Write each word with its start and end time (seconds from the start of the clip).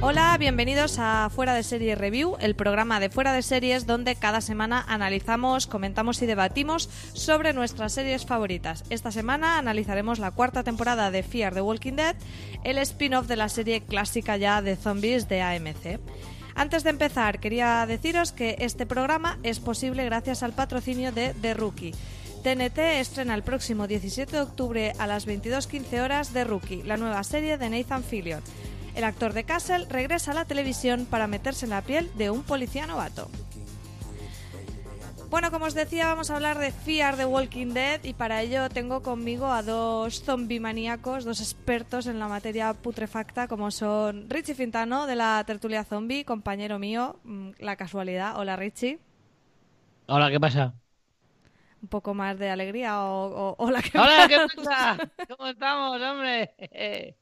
Hola, 0.00 0.36
bienvenidos 0.38 1.00
a 1.00 1.28
Fuera 1.28 1.54
de 1.54 1.64
Serie 1.64 1.96
Review, 1.96 2.36
el 2.38 2.54
programa 2.54 3.00
de 3.00 3.10
Fuera 3.10 3.32
de 3.32 3.42
Series 3.42 3.84
donde 3.84 4.14
cada 4.14 4.40
semana 4.40 4.84
analizamos, 4.86 5.66
comentamos 5.66 6.22
y 6.22 6.26
debatimos 6.26 6.88
sobre 7.14 7.52
nuestras 7.52 7.94
series 7.94 8.24
favoritas. 8.24 8.84
Esta 8.90 9.10
semana 9.10 9.58
analizaremos 9.58 10.20
la 10.20 10.30
cuarta 10.30 10.62
temporada 10.62 11.10
de 11.10 11.24
Fear 11.24 11.52
the 11.52 11.62
Walking 11.62 11.94
Dead, 11.94 12.14
el 12.62 12.78
spin-off 12.78 13.26
de 13.26 13.34
la 13.34 13.48
serie 13.48 13.80
clásica 13.80 14.36
ya 14.36 14.62
de 14.62 14.76
zombies 14.76 15.28
de 15.28 15.42
AMC. 15.42 15.98
Antes 16.54 16.84
de 16.84 16.90
empezar, 16.90 17.40
quería 17.40 17.84
deciros 17.84 18.30
que 18.30 18.54
este 18.60 18.86
programa 18.86 19.40
es 19.42 19.58
posible 19.58 20.04
gracias 20.04 20.44
al 20.44 20.52
patrocinio 20.52 21.10
de 21.10 21.34
The 21.42 21.54
Rookie. 21.54 21.94
TNT 22.44 22.78
estrena 23.00 23.34
el 23.34 23.42
próximo 23.42 23.88
17 23.88 24.30
de 24.30 24.42
octubre 24.42 24.92
a 24.96 25.08
las 25.08 25.26
22.15 25.26 26.00
horas 26.00 26.28
The 26.28 26.44
Rookie, 26.44 26.84
la 26.84 26.96
nueva 26.96 27.24
serie 27.24 27.58
de 27.58 27.68
Nathan 27.68 28.04
Fillion. 28.04 28.42
El 28.98 29.04
actor 29.04 29.32
de 29.32 29.44
Castle 29.44 29.86
regresa 29.88 30.32
a 30.32 30.34
la 30.34 30.44
televisión 30.44 31.06
para 31.06 31.28
meterse 31.28 31.66
en 31.66 31.70
la 31.70 31.82
piel 31.82 32.10
de 32.16 32.30
un 32.30 32.42
policía 32.42 32.84
novato. 32.84 33.30
Bueno, 35.30 35.52
como 35.52 35.66
os 35.66 35.74
decía, 35.74 36.08
vamos 36.08 36.30
a 36.30 36.34
hablar 36.34 36.58
de 36.58 36.72
Fear 36.72 37.16
the 37.16 37.24
Walking 37.24 37.68
Dead 37.74 38.02
y 38.02 38.12
para 38.12 38.42
ello 38.42 38.68
tengo 38.68 39.00
conmigo 39.04 39.52
a 39.52 39.62
dos 39.62 40.24
zombie 40.24 40.58
maníacos, 40.58 41.24
dos 41.24 41.40
expertos 41.40 42.08
en 42.08 42.18
la 42.18 42.26
materia 42.26 42.74
putrefacta, 42.74 43.46
como 43.46 43.70
son 43.70 44.28
Richie 44.28 44.56
Fintano 44.56 45.06
de 45.06 45.14
la 45.14 45.44
Tertulia 45.46 45.84
Zombie, 45.84 46.24
compañero 46.24 46.80
mío, 46.80 47.20
mm, 47.22 47.50
la 47.60 47.76
casualidad. 47.76 48.36
Hola 48.36 48.56
Richie. 48.56 48.98
Hola, 50.08 50.28
¿qué 50.28 50.40
pasa? 50.40 50.74
Un 51.80 51.88
poco 51.88 52.14
más 52.14 52.36
de 52.36 52.50
alegría 52.50 53.04
o, 53.04 53.52
o 53.52 53.54
hola, 53.58 53.80
¿qué 53.80 53.96
Hola, 53.96 54.26
pasa? 54.26 54.28
¿qué 54.28 54.38
pasa? 54.56 54.98
¿Cómo 55.36 55.48
estamos, 55.48 56.02
hombre? 56.02 57.16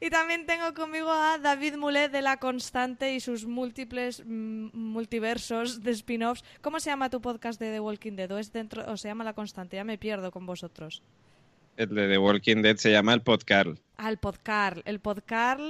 Y 0.00 0.10
también 0.10 0.46
tengo 0.46 0.74
conmigo 0.74 1.10
a 1.10 1.38
David 1.38 1.76
Mulet 1.76 2.10
de 2.12 2.20
La 2.20 2.38
Constante 2.38 3.14
y 3.14 3.20
sus 3.20 3.46
múltiples 3.46 4.22
mm, 4.26 4.68
multiversos 4.72 5.82
de 5.82 5.92
spin-offs. 5.92 6.44
¿Cómo 6.60 6.80
se 6.80 6.90
llama 6.90 7.10
tu 7.10 7.20
podcast 7.20 7.60
de 7.60 7.72
The 7.72 7.80
Walking 7.80 8.12
Dead? 8.12 8.30
¿O, 8.32 8.38
es 8.38 8.52
dentro, 8.52 8.84
o 8.90 8.96
se 8.96 9.08
llama 9.08 9.24
La 9.24 9.32
Constante? 9.32 9.76
Ya 9.76 9.84
me 9.84 9.98
pierdo 9.98 10.30
con 10.30 10.46
vosotros. 10.46 11.02
El 11.76 11.88
de 11.88 12.08
The 12.08 12.18
Walking 12.18 12.62
Dead 12.62 12.76
se 12.76 12.92
llama 12.92 13.14
el 13.14 13.22
podcast. 13.22 13.80
Ah, 13.96 14.08
el 14.10 14.18
podcast. 14.18 14.78
El 14.84 15.00
podcast 15.00 15.60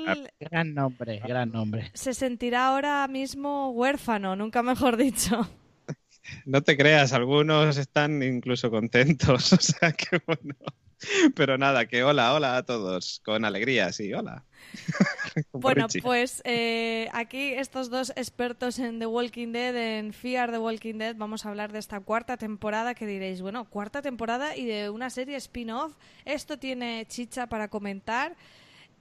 Gran 0.41 0.75
nombre, 0.75 1.21
gran 1.21 1.51
nombre. 1.51 1.91
se 1.95 2.13
sentirá 2.13 2.67
ahora 2.67 3.07
mismo 3.09 3.71
huérfano, 3.71 4.37
nunca 4.37 4.63
mejor 4.63 4.97
dicho. 4.97 5.49
No 6.47 6.63
te 6.63 6.75
creas, 6.79 7.13
algunos 7.13 7.77
están 7.77 8.23
incluso 8.23 8.71
contentos, 8.71 9.53
o 9.53 9.59
sea 9.61 9.93
que 9.93 10.23
bueno. 10.27 10.55
Pero 11.34 11.59
nada, 11.59 11.87
que 11.87 12.05
hola, 12.05 12.34
hola 12.34 12.56
a 12.56 12.62
todos, 12.65 13.21
con 13.25 13.44
alegría, 13.44 13.93
sí, 13.93 14.12
hola. 14.12 14.44
Bueno, 15.53 15.87
pues 16.03 16.43
eh, 16.44 17.09
aquí 17.12 17.53
estos 17.55 17.91
dos 17.91 18.12
expertos 18.15 18.78
en 18.78 19.00
The 19.00 19.06
Walking 19.06 19.50
Dead, 19.53 19.75
en 19.75 20.12
Fear 20.12 20.53
the 20.53 20.59
Walking 20.59 20.94
Dead, 20.94 21.16
vamos 21.16 21.44
a 21.44 21.49
hablar 21.49 21.72
de 21.72 21.81
esta 21.81 21.99
cuarta 22.00 22.37
temporada 22.37 22.94
que 22.94 23.04
diréis, 23.04 23.43
bueno, 23.43 23.65
cuarta 23.65 24.00
temporada 24.00 24.56
y 24.56 24.65
de 24.65 24.91
una 24.91 25.10
serie 25.10 25.37
spin-off, 25.37 25.94
esto 26.25 26.56
tiene 26.59 27.04
chicha 27.09 27.49
para 27.49 27.69
comentar. 27.69 28.37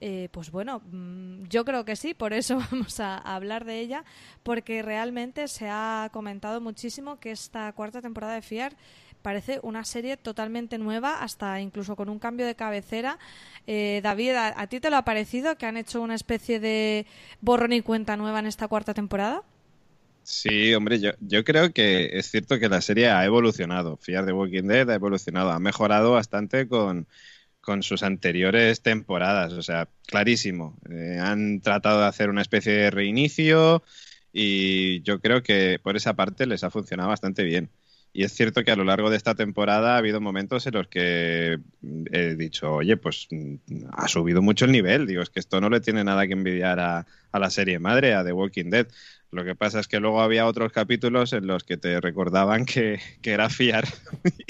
Eh, 0.00 0.28
pues 0.32 0.50
bueno, 0.50 0.82
mm, 0.90 1.44
yo 1.44 1.64
creo 1.64 1.84
que 1.84 1.94
sí, 1.94 2.14
por 2.14 2.32
eso 2.32 2.58
vamos 2.70 2.98
a, 2.98 3.16
a 3.16 3.36
hablar 3.36 3.64
de 3.64 3.78
ella, 3.78 4.04
porque 4.42 4.82
realmente 4.82 5.46
se 5.46 5.68
ha 5.70 6.10
comentado 6.12 6.60
muchísimo 6.60 7.20
que 7.20 7.30
esta 7.30 7.72
cuarta 7.72 8.02
temporada 8.02 8.34
de 8.34 8.42
Fear 8.42 8.76
parece 9.24 9.58
una 9.62 9.84
serie 9.84 10.18
totalmente 10.18 10.76
nueva, 10.76 11.22
hasta 11.22 11.58
incluso 11.58 11.96
con 11.96 12.10
un 12.10 12.18
cambio 12.18 12.44
de 12.44 12.54
cabecera. 12.54 13.18
Eh, 13.66 14.00
David, 14.02 14.32
¿a, 14.36 14.66
ti 14.66 14.80
te 14.80 14.90
lo 14.90 14.98
ha 14.98 15.04
parecido 15.06 15.56
que 15.56 15.64
han 15.64 15.78
hecho 15.78 16.02
una 16.02 16.14
especie 16.14 16.60
de 16.60 17.06
borrón 17.40 17.72
y 17.72 17.80
cuenta 17.80 18.18
nueva 18.18 18.40
en 18.40 18.46
esta 18.46 18.68
cuarta 18.68 18.92
temporada? 18.92 19.42
Sí, 20.24 20.74
hombre, 20.74 21.00
yo, 21.00 21.12
yo 21.20 21.42
creo 21.42 21.72
que 21.72 22.18
es 22.18 22.30
cierto 22.30 22.58
que 22.58 22.68
la 22.68 22.82
serie 22.82 23.08
ha 23.08 23.24
evolucionado. 23.24 23.96
Fear 23.96 24.26
the 24.26 24.32
Walking 24.32 24.64
Dead 24.64 24.88
ha 24.90 24.94
evolucionado, 24.94 25.52
ha 25.52 25.58
mejorado 25.58 26.12
bastante 26.12 26.68
con, 26.68 27.06
con 27.62 27.82
sus 27.82 28.02
anteriores 28.02 28.82
temporadas. 28.82 29.54
O 29.54 29.62
sea, 29.62 29.88
clarísimo. 30.06 30.76
Eh, 30.90 31.18
han 31.18 31.60
tratado 31.60 32.00
de 32.00 32.08
hacer 32.08 32.28
una 32.28 32.42
especie 32.42 32.74
de 32.74 32.90
reinicio 32.90 33.82
y 34.34 35.00
yo 35.00 35.20
creo 35.20 35.42
que 35.42 35.80
por 35.82 35.96
esa 35.96 36.12
parte 36.12 36.46
les 36.46 36.62
ha 36.62 36.70
funcionado 36.70 37.08
bastante 37.08 37.42
bien. 37.42 37.70
Y 38.16 38.22
es 38.22 38.32
cierto 38.32 38.62
que 38.62 38.70
a 38.70 38.76
lo 38.76 38.84
largo 38.84 39.10
de 39.10 39.16
esta 39.16 39.34
temporada 39.34 39.94
ha 39.94 39.98
habido 39.98 40.20
momentos 40.20 40.64
en 40.68 40.74
los 40.74 40.86
que 40.86 41.58
he 42.12 42.34
dicho, 42.36 42.74
oye, 42.74 42.96
pues 42.96 43.26
mm, 43.28 43.56
ha 43.90 44.06
subido 44.06 44.40
mucho 44.40 44.66
el 44.66 44.72
nivel. 44.72 45.08
Digo, 45.08 45.20
es 45.20 45.30
que 45.30 45.40
esto 45.40 45.60
no 45.60 45.68
le 45.68 45.80
tiene 45.80 46.04
nada 46.04 46.24
que 46.28 46.34
envidiar 46.34 46.78
a, 46.78 47.06
a 47.32 47.38
la 47.40 47.50
serie 47.50 47.80
madre, 47.80 48.14
a 48.14 48.24
The 48.24 48.32
Walking 48.32 48.70
Dead. 48.70 48.86
Lo 49.32 49.44
que 49.44 49.56
pasa 49.56 49.80
es 49.80 49.88
que 49.88 49.98
luego 49.98 50.22
había 50.22 50.46
otros 50.46 50.70
capítulos 50.70 51.32
en 51.32 51.48
los 51.48 51.64
que 51.64 51.76
te 51.76 52.00
recordaban 52.00 52.64
que, 52.64 53.00
que 53.20 53.32
era 53.32 53.50
fiar 53.50 53.84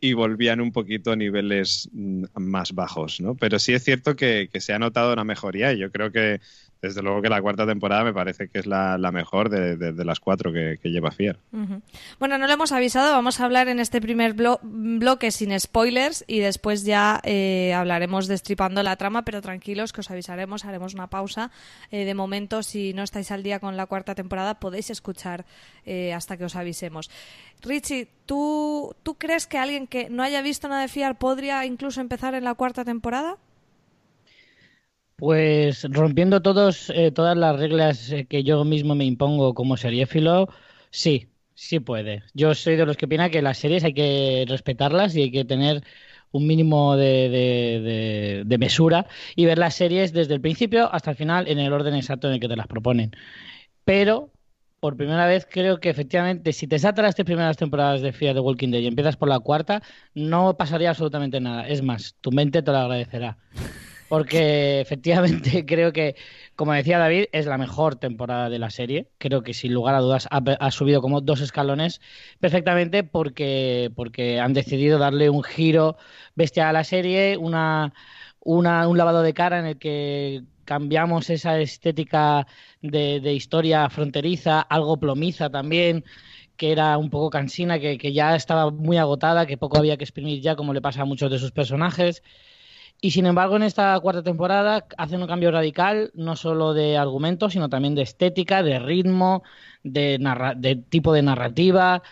y, 0.00 0.12
volvían 0.14 0.62
un 0.62 0.72
poquito 0.72 1.12
a 1.12 1.16
niveles 1.16 1.90
mm, 1.92 2.24
más 2.36 2.72
bajos, 2.72 3.20
¿no? 3.20 3.34
Pero 3.34 3.58
sí 3.58 3.74
es 3.74 3.84
cierto 3.84 4.16
que, 4.16 4.48
que 4.50 4.62
se 4.62 4.72
ha 4.72 4.78
notado 4.78 5.12
una 5.12 5.24
mejoría 5.24 5.74
y 5.74 5.78
yo 5.78 5.92
creo 5.92 6.10
que 6.10 6.40
desde 6.80 7.02
luego 7.02 7.20
que 7.20 7.28
la 7.28 7.42
cuarta 7.42 7.66
temporada 7.66 8.04
me 8.04 8.12
parece 8.12 8.48
que 8.48 8.60
es 8.60 8.66
la, 8.66 8.98
la 8.98 9.10
mejor 9.10 9.48
de, 9.48 9.92
las 10.04 10.20
cuatro 10.20 10.52
que, 10.52 10.78
lleva. 10.84 11.08
Ujú. 11.52 11.82
Bueno, 12.18 12.38
no 12.38 12.46
lo 12.46 12.52
hemos 12.52 12.72
avisado, 12.72 13.12
vamos 13.12 13.40
a 13.40 13.44
hablar 13.44 13.68
en 13.68 13.80
este 13.80 14.00
primer 14.00 14.36
blo- 14.36 14.60
bloque 14.62 15.30
sin 15.30 15.58
spoilers 15.58 16.24
y 16.26 16.38
después 16.38 16.84
ya 16.84 17.20
eh, 17.24 17.72
hablaremos 17.74 18.28
destripando 18.28 18.82
la 18.82 18.96
trama, 18.96 19.24
pero 19.24 19.42
tranquilos 19.42 19.92
que 19.92 20.00
os 20.00 20.10
avisaremos, 20.10 20.64
haremos 20.64 20.94
una 20.94 21.08
pausa. 21.08 21.50
Eh, 21.90 22.04
de 22.04 22.14
momento, 22.14 22.62
si 22.62 22.92
no 22.92 23.02
estáis 23.02 23.30
al 23.30 23.42
día 23.42 23.58
con 23.58 23.76
la 23.76 23.86
cuarta 23.86 24.14
temporada, 24.14 24.60
podéis 24.60 24.90
escuchar 24.90 25.46
eh, 25.84 26.12
hasta 26.12 26.36
que 26.36 26.44
os 26.44 26.56
avisemos. 26.56 27.10
Richie, 27.62 28.08
¿tú, 28.26 28.94
¿tú 29.02 29.14
crees 29.16 29.46
que 29.46 29.58
alguien 29.58 29.86
que 29.86 30.10
no 30.10 30.22
haya 30.22 30.42
visto 30.42 30.68
nada 30.68 30.82
de 30.82 30.88
Fiar 30.88 31.18
podría 31.18 31.64
incluso 31.64 32.00
empezar 32.00 32.34
en 32.34 32.44
la 32.44 32.54
cuarta 32.54 32.84
temporada? 32.84 33.36
Pues 35.18 35.84
rompiendo 35.90 36.42
todos, 36.42 36.90
eh, 36.90 37.10
todas 37.10 37.36
las 37.36 37.58
reglas 37.58 38.12
eh, 38.12 38.26
que 38.26 38.44
yo 38.44 38.64
mismo 38.64 38.94
me 38.94 39.04
impongo 39.04 39.52
como 39.52 39.76
seriéfilo, 39.76 40.48
sí, 40.90 41.28
sí 41.54 41.80
puede. 41.80 42.22
Yo 42.34 42.54
soy 42.54 42.76
de 42.76 42.86
los 42.86 42.96
que 42.96 43.06
opina 43.06 43.28
que 43.28 43.42
las 43.42 43.58
series 43.58 43.82
hay 43.82 43.94
que 43.94 44.44
respetarlas 44.46 45.16
y 45.16 45.22
hay 45.22 45.32
que 45.32 45.44
tener 45.44 45.82
un 46.30 46.46
mínimo 46.46 46.96
de, 46.96 48.44
de, 48.46 48.58
mesura 48.58 49.06
y 49.34 49.44
ver 49.44 49.58
las 49.58 49.74
series 49.74 50.12
desde 50.12 50.34
el 50.34 50.40
principio 50.40 50.88
hasta 50.94 51.10
el 51.10 51.16
final 51.16 51.48
en 51.48 51.58
el 51.58 51.72
orden 51.72 51.96
exacto 51.96 52.28
en 52.28 52.34
el 52.34 52.40
que 52.40 52.48
te 52.48 52.56
las 52.56 52.68
proponen. 52.68 53.10
Pero 53.84 54.30
por 54.78 54.96
primera 54.96 55.26
vez 55.26 55.48
creo 55.50 55.80
que 55.80 55.90
efectivamente 55.90 56.52
si 56.52 56.68
te 56.68 56.78
saltas 56.78 57.02
las 57.04 57.16
tres 57.16 57.26
primeras 57.26 57.56
temporadas 57.56 58.02
de 58.02 58.12
Fear 58.12 58.34
the 58.36 58.40
Walking 58.40 58.70
Dead 58.70 58.82
y 58.82 58.86
empiezas 58.86 59.16
por 59.16 59.28
la 59.28 59.40
cuarta, 59.40 59.82
no 60.14 60.56
pasaría 60.56 60.90
absolutamente 60.90 61.40
nada. 61.40 61.66
Es 61.66 61.82
más, 61.82 62.14
tu 62.20 62.30
mente 62.30 62.62
te 62.62 62.70
lo 62.70 62.78
agradecerá. 62.78 63.38
Porque 64.08 64.80
efectivamente 64.80 65.64
creo 65.66 65.92
que, 65.92 66.16
como 66.56 66.72
decía 66.72 66.98
David, 66.98 67.26
es 67.32 67.46
la 67.46 67.58
mejor 67.58 67.96
temporada 67.96 68.48
de 68.48 68.58
la 68.58 68.70
serie. 68.70 69.08
Creo 69.18 69.42
que 69.42 69.54
sin 69.54 69.74
lugar 69.74 69.94
a 69.94 70.00
dudas 70.00 70.28
ha, 70.30 70.70
subido 70.70 71.02
como 71.02 71.20
dos 71.20 71.40
escalones 71.40 72.00
perfectamente 72.40 73.04
porque, 73.04 73.90
porque 73.94 74.40
han 74.40 74.54
decidido 74.54 74.98
darle 74.98 75.30
un 75.30 75.42
giro 75.42 75.96
bestial 76.34 76.68
a 76.68 76.72
la 76.72 76.84
serie, 76.84 77.36
una, 77.36 77.92
una, 78.40 78.88
un 78.88 78.96
lavado 78.96 79.22
de 79.22 79.34
cara 79.34 79.58
en 79.58 79.66
el 79.66 79.78
que 79.78 80.42
cambiamos 80.68 81.30
esa 81.30 81.58
estética 81.58 82.46
de, 82.82 83.32
historia 83.32 83.88
fronteriza, 83.88 84.60
algo 84.60 84.98
plomiza 84.98 85.48
también, 85.48 86.04
que 86.58 86.72
era 86.72 86.98
un 86.98 87.08
poco 87.08 87.30
cansina, 87.30 87.78
que, 87.78 88.12
ya 88.12 88.36
estaba 88.36 88.70
muy 88.70 88.98
agotada, 88.98 89.46
que 89.46 89.56
poco 89.56 89.78
había 89.78 89.96
que 89.96 90.04
exprimir 90.04 90.42
ya, 90.42 90.56
como 90.56 90.74
le 90.74 90.82
pasa 90.82 91.02
a 91.02 91.04
muchos 91.06 91.30
de 91.30 91.38
sus 91.38 91.52
personajes. 91.52 92.22
Y 93.00 93.12
sin 93.12 93.26
embargo, 93.26 93.56
en 93.56 93.62
esta 93.62 93.98
cuarta 94.00 94.22
temporada 94.24 94.86
hacen 94.96 95.22
un 95.22 95.28
cambio 95.28 95.52
radical, 95.52 96.10
no 96.14 96.34
solo 96.34 96.74
de 96.74 96.96
argumento, 96.96 97.48
sino 97.48 97.68
también 97.68 97.94
de 97.94 98.02
estética, 98.02 98.62
de 98.62 98.80
ritmo, 98.80 99.44
de, 99.84 100.18
de 100.56 100.76
tipo 100.76 101.12
de 101.12 101.22
narrativa. 101.22 102.02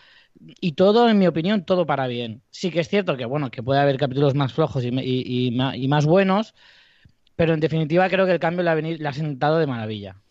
Y 0.61 0.73
todo, 0.73 1.09
en 1.09 1.19
mi 1.19 1.27
opinión, 1.27 1.65
todo 1.65 1.87
para 1.87 2.07
bien. 2.07 2.43
Sí 2.51 2.71
que 2.71 2.81
es 2.81 2.89
cierto 2.89 3.17
que, 3.17 3.25
bueno, 3.25 3.51
que 3.51 3.63
puede 3.63 3.81
haber 3.81 3.97
capítulos 3.99 4.35
más 4.35 4.53
flojos 4.53 4.85
y, 4.85 5.51
y 5.51 5.89
más 5.89 6.07
buenos, 6.07 6.55
pero 7.37 7.55
en 7.55 7.61
definitiva 7.61 8.09
creo 8.11 8.27
que 8.27 8.33
el 8.33 8.41
cambio 8.41 8.65
le 8.65 8.71
ha, 8.71 8.75
venido, 8.75 9.09
ha 9.09 9.13
sentado 9.13 9.59
de 9.59 9.67
maravilla. 9.67 10.23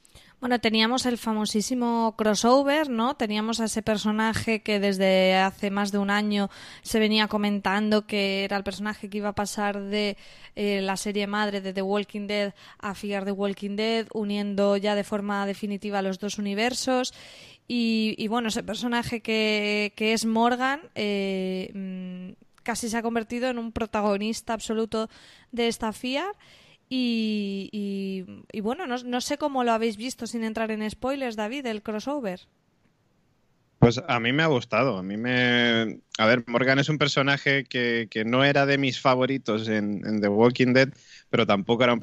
Bueno, 0.46 0.60
teníamos 0.60 1.08
el 1.08 1.18
famosísimo 1.18 2.14
crossover, 2.16 2.88
¿no? 2.88 3.16
Teníamos 3.16 3.60
a 3.60 3.66
ese 3.66 3.82
personaje 3.82 4.62
que 4.62 4.80
desde 4.80 5.34
hace 5.38 5.72
más 5.72 5.92
de 5.92 5.98
un 5.98 6.12
año 6.12 6.52
se 6.84 7.00
venía 7.00 7.28
comentando 7.28 8.06
que 8.06 8.44
era 8.44 8.56
el 8.56 8.64
personaje 8.64 9.10
que 9.10 9.18
iba 9.18 9.30
a 9.30 9.34
pasar 9.34 9.82
de 9.82 10.18
eh, 10.56 10.82
la 10.82 10.98
serie 10.98 11.26
madre 11.26 11.62
de 11.62 11.74
The 11.74 11.82
Walking 11.82 12.28
Dead 12.28 12.54
a 12.78 12.94
Fear 12.94 13.26
the 13.26 13.32
Walking 13.32 13.76
Dead, 13.76 14.06
uniendo 14.14 14.78
ya 14.78 14.94
de 14.94 15.04
forma 15.04 15.48
definitiva 15.48 16.04
los 16.04 16.20
dos 16.20 16.38
universos. 16.38 17.16
Y, 17.68 18.28
bueno, 18.28 18.50
ese 18.50 18.62
personaje 18.62 19.22
que, 19.22 19.94
que 19.96 20.14
es 20.14 20.28
Morgan 20.28 20.80
eh, 20.94 21.72
mm, 21.74 22.62
casi 22.62 22.88
se 22.88 22.98
ha 22.98 23.02
convertido 23.02 23.50
en 23.50 23.58
un 23.58 23.72
protagonista 23.72 24.54
absoluto 24.54 25.10
de 25.52 25.70
esta 25.70 25.92
Fear. 25.92 26.36
Y, 26.88 27.70
y, 28.52 28.62
bueno, 28.62 28.86
no, 28.86 28.98
no, 28.98 29.22
sé 29.22 29.38
cómo 29.38 29.64
lo 29.64 29.72
habéis 29.72 29.98
visto 29.98 30.28
sin 30.28 30.44
entrar 30.44 30.70
en 30.72 30.88
spoilers, 30.90 31.36
David, 31.36 31.66
el 31.66 31.82
crossover. 31.82 32.42
Pues 33.80 34.02
a 34.08 34.20
mí 34.20 34.32
me 34.32 34.44
ha 34.44 34.48
gustado. 34.48 34.98
A 34.98 35.04
mí 35.04 35.18
me. 35.18 36.00
A 36.18 36.26
ver, 36.26 36.44
Morgan 36.48 36.80
es 36.80 36.90
un 36.90 36.98
personaje 36.98 37.66
que, 37.66 38.08
que 38.10 38.24
no 38.24 38.44
era 38.44 38.66
de 38.66 38.78
mis 38.78 39.00
favoritos 39.00 39.68
en, 39.68 40.22
The 40.22 40.28
Walking 40.28 40.74
Dead, 40.74 40.90
pero 41.36 41.46
tampoco 41.46 41.84
era 41.84 41.94
un, 41.94 42.00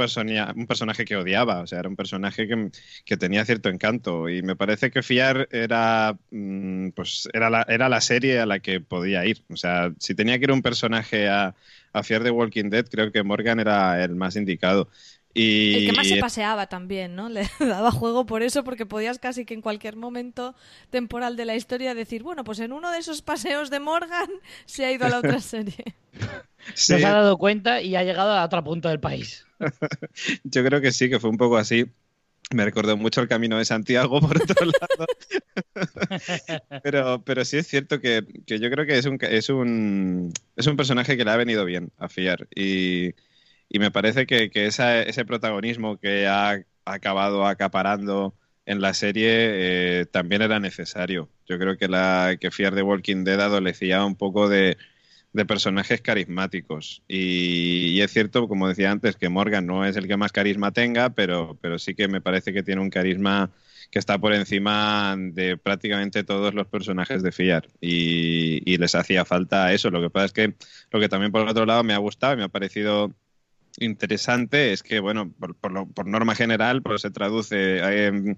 un 0.56 0.66
personaje 0.66 1.06
que 1.06 1.16
odiaba. 1.16 1.60
O 1.60 1.66
sea, 1.66 1.78
era 1.78 1.88
un 1.88 1.96
personaje 1.96 2.46
que, 2.46 2.70
que, 3.06 3.16
tenía 3.16 3.46
cierto 3.46 3.70
encanto. 3.70 4.28
Y 4.28 4.42
me 4.42 4.56
parece 4.56 4.90
que 4.90 5.02
Fiar 5.02 5.48
era. 5.50 6.18
Mm, 6.30 6.90
pues 6.90 7.30
era 7.32 7.48
la, 7.48 7.64
era 7.66 7.88
la 7.88 8.02
serie 8.02 8.40
a 8.40 8.44
la 8.46 8.58
que 8.58 8.80
podía 8.80 9.24
ir. 9.24 9.42
O 9.48 9.56
sea, 9.56 9.90
si 9.98 10.14
tenía 10.14 10.38
que 10.38 10.44
ir 10.44 10.52
un 10.52 10.60
personaje 10.60 11.30
a 11.30 11.54
fiar 12.02 12.22
de 12.24 12.30
Walking 12.30 12.68
Dead, 12.68 12.86
creo 12.90 13.10
que 13.10 13.22
Morgan 13.22 13.58
era 13.58 14.04
el 14.04 14.14
más 14.16 14.36
indicado. 14.36 14.90
Y... 15.34 15.74
El 15.76 15.86
que 15.86 15.96
más 15.96 16.08
se 16.08 16.16
paseaba 16.18 16.66
también, 16.66 17.14
¿no? 17.14 17.28
Le 17.28 17.48
daba 17.58 17.90
juego 17.90 18.26
por 18.26 18.42
eso, 18.42 18.64
porque 18.64 18.86
podías 18.86 19.18
casi 19.18 19.44
que 19.44 19.54
en 19.54 19.62
cualquier 19.62 19.96
momento 19.96 20.54
temporal 20.90 21.36
de 21.36 21.44
la 21.44 21.56
historia 21.56 21.94
decir, 21.94 22.22
bueno, 22.22 22.44
pues 22.44 22.60
en 22.60 22.72
uno 22.72 22.90
de 22.90 22.98
esos 22.98 23.22
paseos 23.22 23.70
de 23.70 23.80
Morgan 23.80 24.28
se 24.66 24.84
ha 24.84 24.92
ido 24.92 25.06
a 25.06 25.08
la 25.08 25.18
otra 25.18 25.40
serie. 25.40 25.84
Se 26.74 27.04
ha 27.04 27.10
dado 27.10 27.38
cuenta 27.38 27.82
y 27.82 27.96
ha 27.96 28.04
llegado 28.04 28.30
a 28.30 28.44
otro 28.44 28.62
punto 28.62 28.88
del 28.88 29.00
país. 29.00 29.44
Yo 30.44 30.64
creo 30.64 30.80
que 30.80 30.92
sí, 30.92 31.10
que 31.10 31.18
fue 31.18 31.28
un 31.28 31.36
poco 31.36 31.56
así. 31.56 31.86
Me 32.54 32.64
recordó 32.64 32.96
mucho 32.96 33.20
el 33.20 33.26
camino 33.26 33.58
de 33.58 33.64
Santiago, 33.64 34.20
por 34.20 34.40
otro 34.40 34.66
lado. 34.66 35.06
pero, 36.84 37.20
pero 37.24 37.44
sí 37.44 37.56
es 37.56 37.66
cierto 37.66 38.00
que, 38.00 38.24
yo 38.46 38.70
creo 38.70 38.86
que 38.86 38.96
es 38.96 39.06
un, 39.06 39.18
es, 39.22 39.48
un, 39.48 40.32
es 40.54 40.68
un 40.68 40.76
personaje 40.76 41.16
que 41.16 41.24
le 41.24 41.32
ha 41.32 41.36
venido 41.36 41.64
bien 41.64 41.90
a 41.98 42.08
Fiar. 42.08 42.46
Y, 42.54 43.14
me 43.78 43.90
parece 43.90 44.26
que, 44.26 44.50
ese 44.54 45.24
protagonismo 45.24 45.98
que 45.98 46.26
ha 46.26 46.62
acabado 46.84 47.46
acaparando 47.46 48.34
en 48.66 48.80
la 48.80 48.94
serie 48.94 49.30
eh, 50.00 50.06
también 50.06 50.42
era 50.42 50.60
necesario. 50.60 51.28
Yo 51.46 51.58
creo 51.58 51.76
que, 51.76 51.88
la, 51.88 52.36
que 52.40 52.50
Fiar 52.50 52.74
de 52.74 52.82
Walking 52.82 53.24
Dead 53.24 53.40
adolecía 53.40 54.04
un 54.04 54.16
poco 54.16 54.48
de, 54.48 54.76
de 55.32 55.46
personajes 55.46 56.00
carismáticos. 56.00 57.02
Y, 57.08 58.00
es 58.00 58.12
cierto, 58.12 58.48
como 58.48 58.68
decía 58.68 58.90
antes, 58.90 59.16
que 59.16 59.28
Morgan 59.28 59.66
no 59.66 59.84
es 59.84 59.96
el 59.96 60.06
que 60.06 60.16
más 60.16 60.32
carisma 60.32 60.72
tenga, 60.72 61.10
pero, 61.10 61.58
pero 61.60 61.78
sí 61.78 61.94
que 61.94 62.08
me 62.08 62.20
parece 62.20 62.52
que 62.52 62.62
tiene 62.62 62.82
un 62.82 62.90
carisma 62.90 63.50
que 63.90 63.98
está 63.98 64.18
por 64.18 64.32
encima 64.32 65.16
de 65.18 65.58
prácticamente 65.58 66.24
todos 66.24 66.54
los 66.54 66.66
personajes 66.66 67.22
de 67.22 67.32
Fiar. 67.32 67.68
Y, 67.80 68.76
les 68.76 68.94
hacía 68.94 69.24
falta 69.24 69.72
eso. 69.72 69.90
Lo 69.90 70.00
que 70.00 70.10
pasa 70.10 70.26
es 70.26 70.32
que 70.32 70.54
lo 70.90 71.00
que 71.00 71.08
también 71.08 71.32
por 71.32 71.46
otro 71.48 71.66
lado 71.66 71.84
me 71.84 71.94
ha 71.94 71.98
gustado 71.98 72.34
y 72.34 72.36
me 72.38 72.44
ha 72.44 72.48
parecido 72.48 73.14
interesante 73.78 74.72
es 74.72 74.82
que, 74.82 75.00
bueno, 75.00 75.32
por, 75.32 75.56
por, 75.56 76.06
norma 76.06 76.34
general, 76.34 76.82
pues 76.82 77.02
se 77.02 77.10
traduce... 77.10 77.78
Eh, 77.80 78.36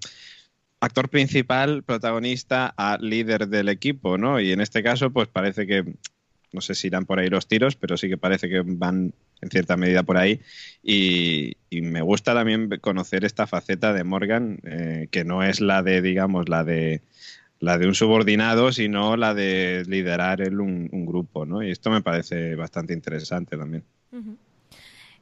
actor 0.80 1.08
principal, 1.08 1.82
protagonista 1.82 2.74
a 2.76 2.98
líder 3.00 3.48
del 3.48 3.70
equipo, 3.70 4.18
¿no? 4.18 4.38
Y 4.38 4.52
en 4.52 4.60
este 4.60 4.82
caso, 4.82 5.10
pues 5.10 5.28
parece 5.28 5.66
que 5.66 5.94
no 6.54 6.60
sé 6.60 6.74
si 6.74 6.86
irán 6.86 7.04
por 7.04 7.18
ahí 7.18 7.28
los 7.28 7.48
tiros, 7.48 7.74
pero 7.74 7.96
sí 7.96 8.08
que 8.08 8.16
parece 8.16 8.48
que 8.48 8.62
van 8.64 9.12
en 9.40 9.50
cierta 9.50 9.76
medida 9.76 10.04
por 10.04 10.16
ahí. 10.16 10.40
Y, 10.82 11.56
me 11.70 12.02
gusta 12.02 12.34
también 12.34 12.70
conocer 12.80 13.24
esta 13.24 13.48
faceta 13.48 13.92
de 13.92 14.04
Morgan, 14.04 14.60
eh, 14.62 15.08
que 15.10 15.24
no 15.24 15.42
es 15.42 15.60
la 15.60 15.82
de, 15.82 16.00
digamos, 16.00 16.48
la 16.48 16.62
de 16.62 17.02
la 17.58 17.78
de 17.78 17.88
un 17.88 17.94
subordinado, 17.94 18.70
sino 18.70 19.16
la 19.16 19.34
de 19.34 19.84
liderar 19.88 20.40
él 20.40 20.60
un, 20.60 21.06
grupo, 21.06 21.46
¿no? 21.46 21.62
Y 21.62 21.70
esto 21.70 21.90
me 21.90 22.00
parece 22.00 22.54
bastante 22.54 22.92
interesante 22.92 23.56
también. 23.56 23.84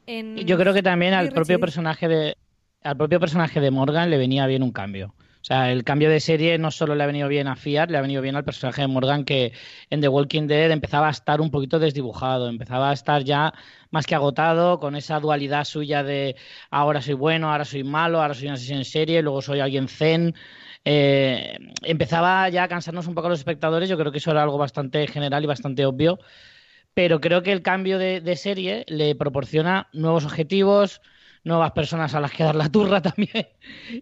Yo 0.07 0.59
creo 0.59 0.75
que 0.75 0.83
también 0.83 1.15
al 1.15 1.31
propio 1.31 1.61
personaje 1.61 2.09
de 2.09 2.37
al 2.83 2.97
propio 2.97 3.21
personaje 3.21 3.61
de 3.61 3.71
Morgan 3.71 4.11
le 4.11 4.19
venía 4.19 4.47
bien 4.47 4.63
un 4.63 4.73
cambio. 4.73 5.15
O 5.43 5.45
sea, 5.45 5.73
el 5.73 5.83
cambio 5.83 6.09
de 6.09 6.21
serie 6.21 6.57
no 6.57 6.71
solo 6.71 6.95
le 6.95 7.03
ha 7.03 7.07
venido 7.07 7.27
bien 7.27 7.49
a 7.49 7.57
Fiat, 7.57 7.91
le 7.91 7.99
ha 7.99 8.01
venido 8.01 8.23
bien 8.23 8.37
al 8.37 8.45
personaje 8.45 8.83
de 8.83 8.87
Morgan 8.87 9.25
que 9.25 9.53
en 9.91 10.01
The 10.01 10.07
Walking 10.07 10.47
Dead 10.47 10.71
empezaba 10.71 11.09
a 11.09 11.11
estar 11.11 11.41
un 11.41 11.51
poquito 11.51 11.81
desdibujado, 11.81 12.49
empezaba 12.49 12.91
a 12.91 12.93
estar 12.93 13.25
ya 13.25 13.53
más 13.91 14.07
que 14.07 14.15
agotado 14.15 14.79
con 14.79 14.95
esa 14.95 15.19
dualidad 15.19 15.65
suya 15.65 16.05
de 16.05 16.37
ahora 16.71 17.03
soy 17.03 17.15
bueno, 17.15 17.51
ahora 17.51 17.65
soy 17.65 17.83
malo, 17.83 18.23
ahora 18.23 18.35
soy 18.35 18.47
un 18.49 18.55
asesino 18.55 18.79
en 18.79 18.85
serie, 18.85 19.21
luego 19.21 19.43
soy 19.43 19.59
alguien 19.59 19.89
zen. 19.89 20.33
Eh, 20.85 21.59
empezaba 21.83 22.49
ya 22.49 22.65
a 22.65 22.69
cansarnos 22.69 23.09
un 23.09 23.15
poco 23.15 23.27
a 23.27 23.31
los 23.31 23.41
espectadores, 23.41 23.89
yo 23.89 23.99
creo 23.99 24.13
que 24.13 24.19
eso 24.19 24.31
era 24.31 24.45
algo 24.45 24.59
bastante 24.59 25.09
general 25.09 25.43
y 25.43 25.47
bastante 25.49 25.85
obvio, 25.87 26.21
pero 26.95 27.21
creo 27.21 27.43
que 27.43 27.53
el 27.53 27.63
cambio 27.63 27.99
de, 27.99 28.37
serie 28.37 28.85
le 28.89 29.15
proporciona 29.15 29.89
nuevos 29.93 30.25
objetivos, 30.25 31.01
nuevas 31.45 31.73
personas 31.73 32.15
a 32.15 32.21
las 32.21 32.33
que 32.33 32.45
dar 32.45 32.55
la 32.55 32.71
turra 32.71 33.03
también 33.03 33.49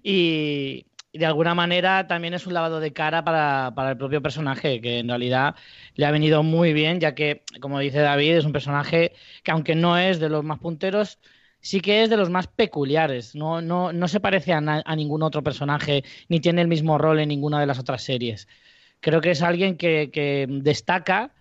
y, 0.03 0.87
de 1.13 1.27
alguna 1.27 1.57
manera 1.57 2.07
también 2.07 2.35
es 2.35 2.47
un 2.47 2.55
lavado 2.55 2.79
de 2.79 2.93
cara 2.93 3.25
para, 3.25 3.73
para, 3.75 3.91
el 3.91 3.97
propio 3.97 4.23
personaje, 4.23 4.81
que 4.81 5.01
en 5.01 5.09
realidad 5.09 5.57
le 5.97 6.07
ha 6.07 6.13
venido 6.13 6.45
muy 6.45 6.73
bien, 6.73 7.01
ya 7.01 7.17
que, 7.17 7.43
como 7.61 7.81
dice 7.81 7.99
David, 7.99 8.37
es 8.37 8.45
un 8.45 8.53
personaje 8.53 9.13
que 9.43 9.51
aunque 9.51 9.75
no 9.75 9.99
es 9.99 10.21
de 10.21 10.29
los 10.29 10.45
más 10.45 10.61
punteros, 10.61 11.19
sí 11.61 11.81
que 11.81 12.03
es 12.03 12.11
de 12.11 12.17
los 12.17 12.31
más 12.31 12.47
peculiares. 12.47 13.35
No, 13.35 13.61
no, 13.61 13.93
no 13.93 14.09
se 14.09 14.21
parece 14.21 14.53
a, 14.53 14.61
ningún 14.97 15.23
otro 15.23 15.43
personaje, 15.43 16.05
ni 16.29 16.41
tiene 16.41 16.63
el 16.63 16.69
mismo 16.69 16.99
rol 16.99 17.21
en 17.21 17.29
ninguna 17.29 17.61
de 17.61 17.67
las 17.67 17.79
otras 17.79 18.03
series. 18.03 18.49
Creo 19.01 19.21
que 19.21 19.31
es 19.33 19.43
alguien 19.43 19.77
que, 19.77 20.47
destaca, 20.49 21.33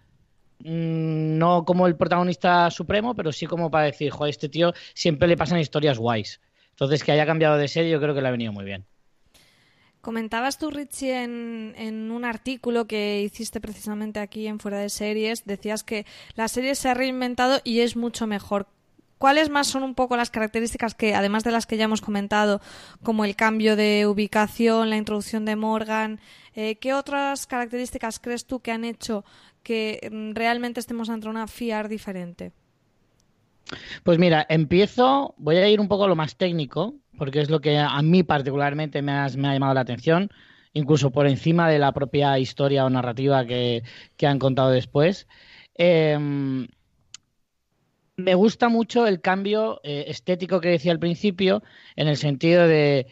no 0.63 1.63
como 1.65 1.87
el 1.87 1.95
protagonista 1.95 2.69
supremo, 2.69 3.15
pero 3.15 3.31
sí 3.31 3.45
como 3.45 3.71
para 3.71 3.85
decir, 3.85 4.11
joder, 4.11 4.31
este 4.31 4.49
tío 4.49 4.73
siempre 4.93 5.27
le 5.27 5.37
pasan 5.37 5.59
historias 5.59 5.97
guays. 5.97 6.41
Entonces, 6.71 7.03
que 7.03 7.11
haya 7.11 7.25
cambiado 7.25 7.57
de 7.57 7.67
serie, 7.67 7.91
yo 7.91 7.99
creo 7.99 8.15
que 8.15 8.21
le 8.21 8.27
ha 8.27 8.31
venido 8.31 8.53
muy 8.53 8.65
bien. 8.65 8.85
Comentabas 10.01 10.57
tú, 10.57 10.71
Richie, 10.71 11.23
en, 11.23 12.09
un 12.09 12.23
artículo 12.23 12.87
que 12.87 13.21
hiciste 13.21 13.59
precisamente 13.59 14.21
aquí 14.21 14.47
en 14.47 14.59
Fuera 14.59 14.79
de 14.79 14.89
Series, 14.89 15.45
decías 15.45 15.83
que 15.83 16.05
la 16.35 16.47
serie 16.47 16.75
se 16.75 16.87
ha 16.87 16.93
reinventado 16.93 17.59
y 17.65 17.81
es 17.81 17.97
mucho 17.97 18.25
mejor. 18.25 18.67
¿Cuáles 19.17 19.49
más 19.49 19.67
son 19.67 19.83
un 19.83 19.95
poco 19.95 20.15
las 20.15 20.29
características 20.29 20.95
que, 20.95 21.13
además 21.15 21.43
de 21.43 21.51
las 21.51 21.65
que 21.65 21.75
ya 21.75 21.83
hemos 21.83 21.99
comentado, 21.99 22.61
como 23.03 23.25
el 23.25 23.35
cambio 23.35 23.75
de 23.75 24.07
ubicación, 24.07 24.89
la 24.89 24.95
introducción 24.95 25.43
de 25.43 25.57
Morgan, 25.57 26.21
eh, 26.55 26.77
qué 26.77 26.93
otras 26.93 27.45
características 27.45 28.19
crees 28.19 28.45
tú 28.45 28.61
que 28.61 28.71
han 28.71 28.85
hecho 28.85 29.25
que 29.63 30.09
mm, 30.11 30.33
realmente 30.33 30.79
estemos 30.79 31.09
ante 31.09 31.27
una 31.29 31.47
FIAR 31.47 31.89
diferente? 31.89 32.51
Pues 34.03 34.17
mira, 34.17 34.45
empiezo, 34.49 35.35
voy 35.37 35.57
a 35.57 35.69
ir 35.69 35.79
un 35.79 35.87
poco 35.87 36.05
a 36.05 36.07
lo 36.07 36.15
más 36.15 36.35
técnico, 36.35 36.95
porque 37.17 37.41
es 37.41 37.49
lo 37.49 37.59
que 37.61 37.77
a 37.77 38.01
mí 38.01 38.23
particularmente 38.23 39.01
me, 39.01 39.11
ha 39.11 39.27
llamado 39.27 39.73
la 39.73 39.81
atención, 39.81 40.29
incluso 40.73 41.11
por 41.11 41.27
encima 41.27 41.69
de 41.69 41.79
la 41.79 41.91
propia 41.91 42.39
historia 42.39 42.85
o 42.85 42.89
narrativa 42.89 43.45
que, 43.45 43.83
han 44.23 44.39
contado 44.39 44.71
después. 44.71 45.27
Em, 45.75 46.67
me 48.17 48.35
gusta 48.35 48.69
mucho 48.69 49.07
el 49.07 49.21
cambio 49.21 49.79
eh, 49.83 50.05
estético 50.07 50.59
que 50.61 50.69
decía 50.69 50.91
al 50.91 50.99
principio, 50.99 51.63
en 51.95 52.07
el 52.07 52.17
sentido 52.17 52.67
de, 52.67 53.07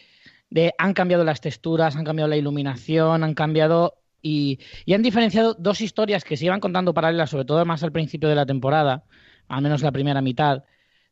han 0.77 0.93
cambiado 0.93 1.23
las 1.23 1.41
texturas, 1.41 1.95
han 1.95 2.03
cambiado 2.03 2.29
la 2.29 2.37
iluminación, 2.37 3.23
han 3.23 3.33
cambiado 3.33 3.95
y, 4.21 4.59
han 4.93 5.03
diferenciado 5.03 5.53
dos 5.53 5.81
historias 5.81 6.23
que 6.23 6.37
se 6.37 6.45
iban 6.45 6.59
contando 6.59 6.93
paralelas, 6.93 7.29
sobre 7.29 7.45
todo 7.45 7.63
más 7.65 7.83
al 7.83 7.91
principio 7.91 8.29
de 8.29 8.35
la 8.35 8.45
temporada, 8.45 9.03
al 9.47 9.61
menos 9.61 9.81
la 9.81 9.91
primera 9.91 10.21
mitad. 10.21 10.63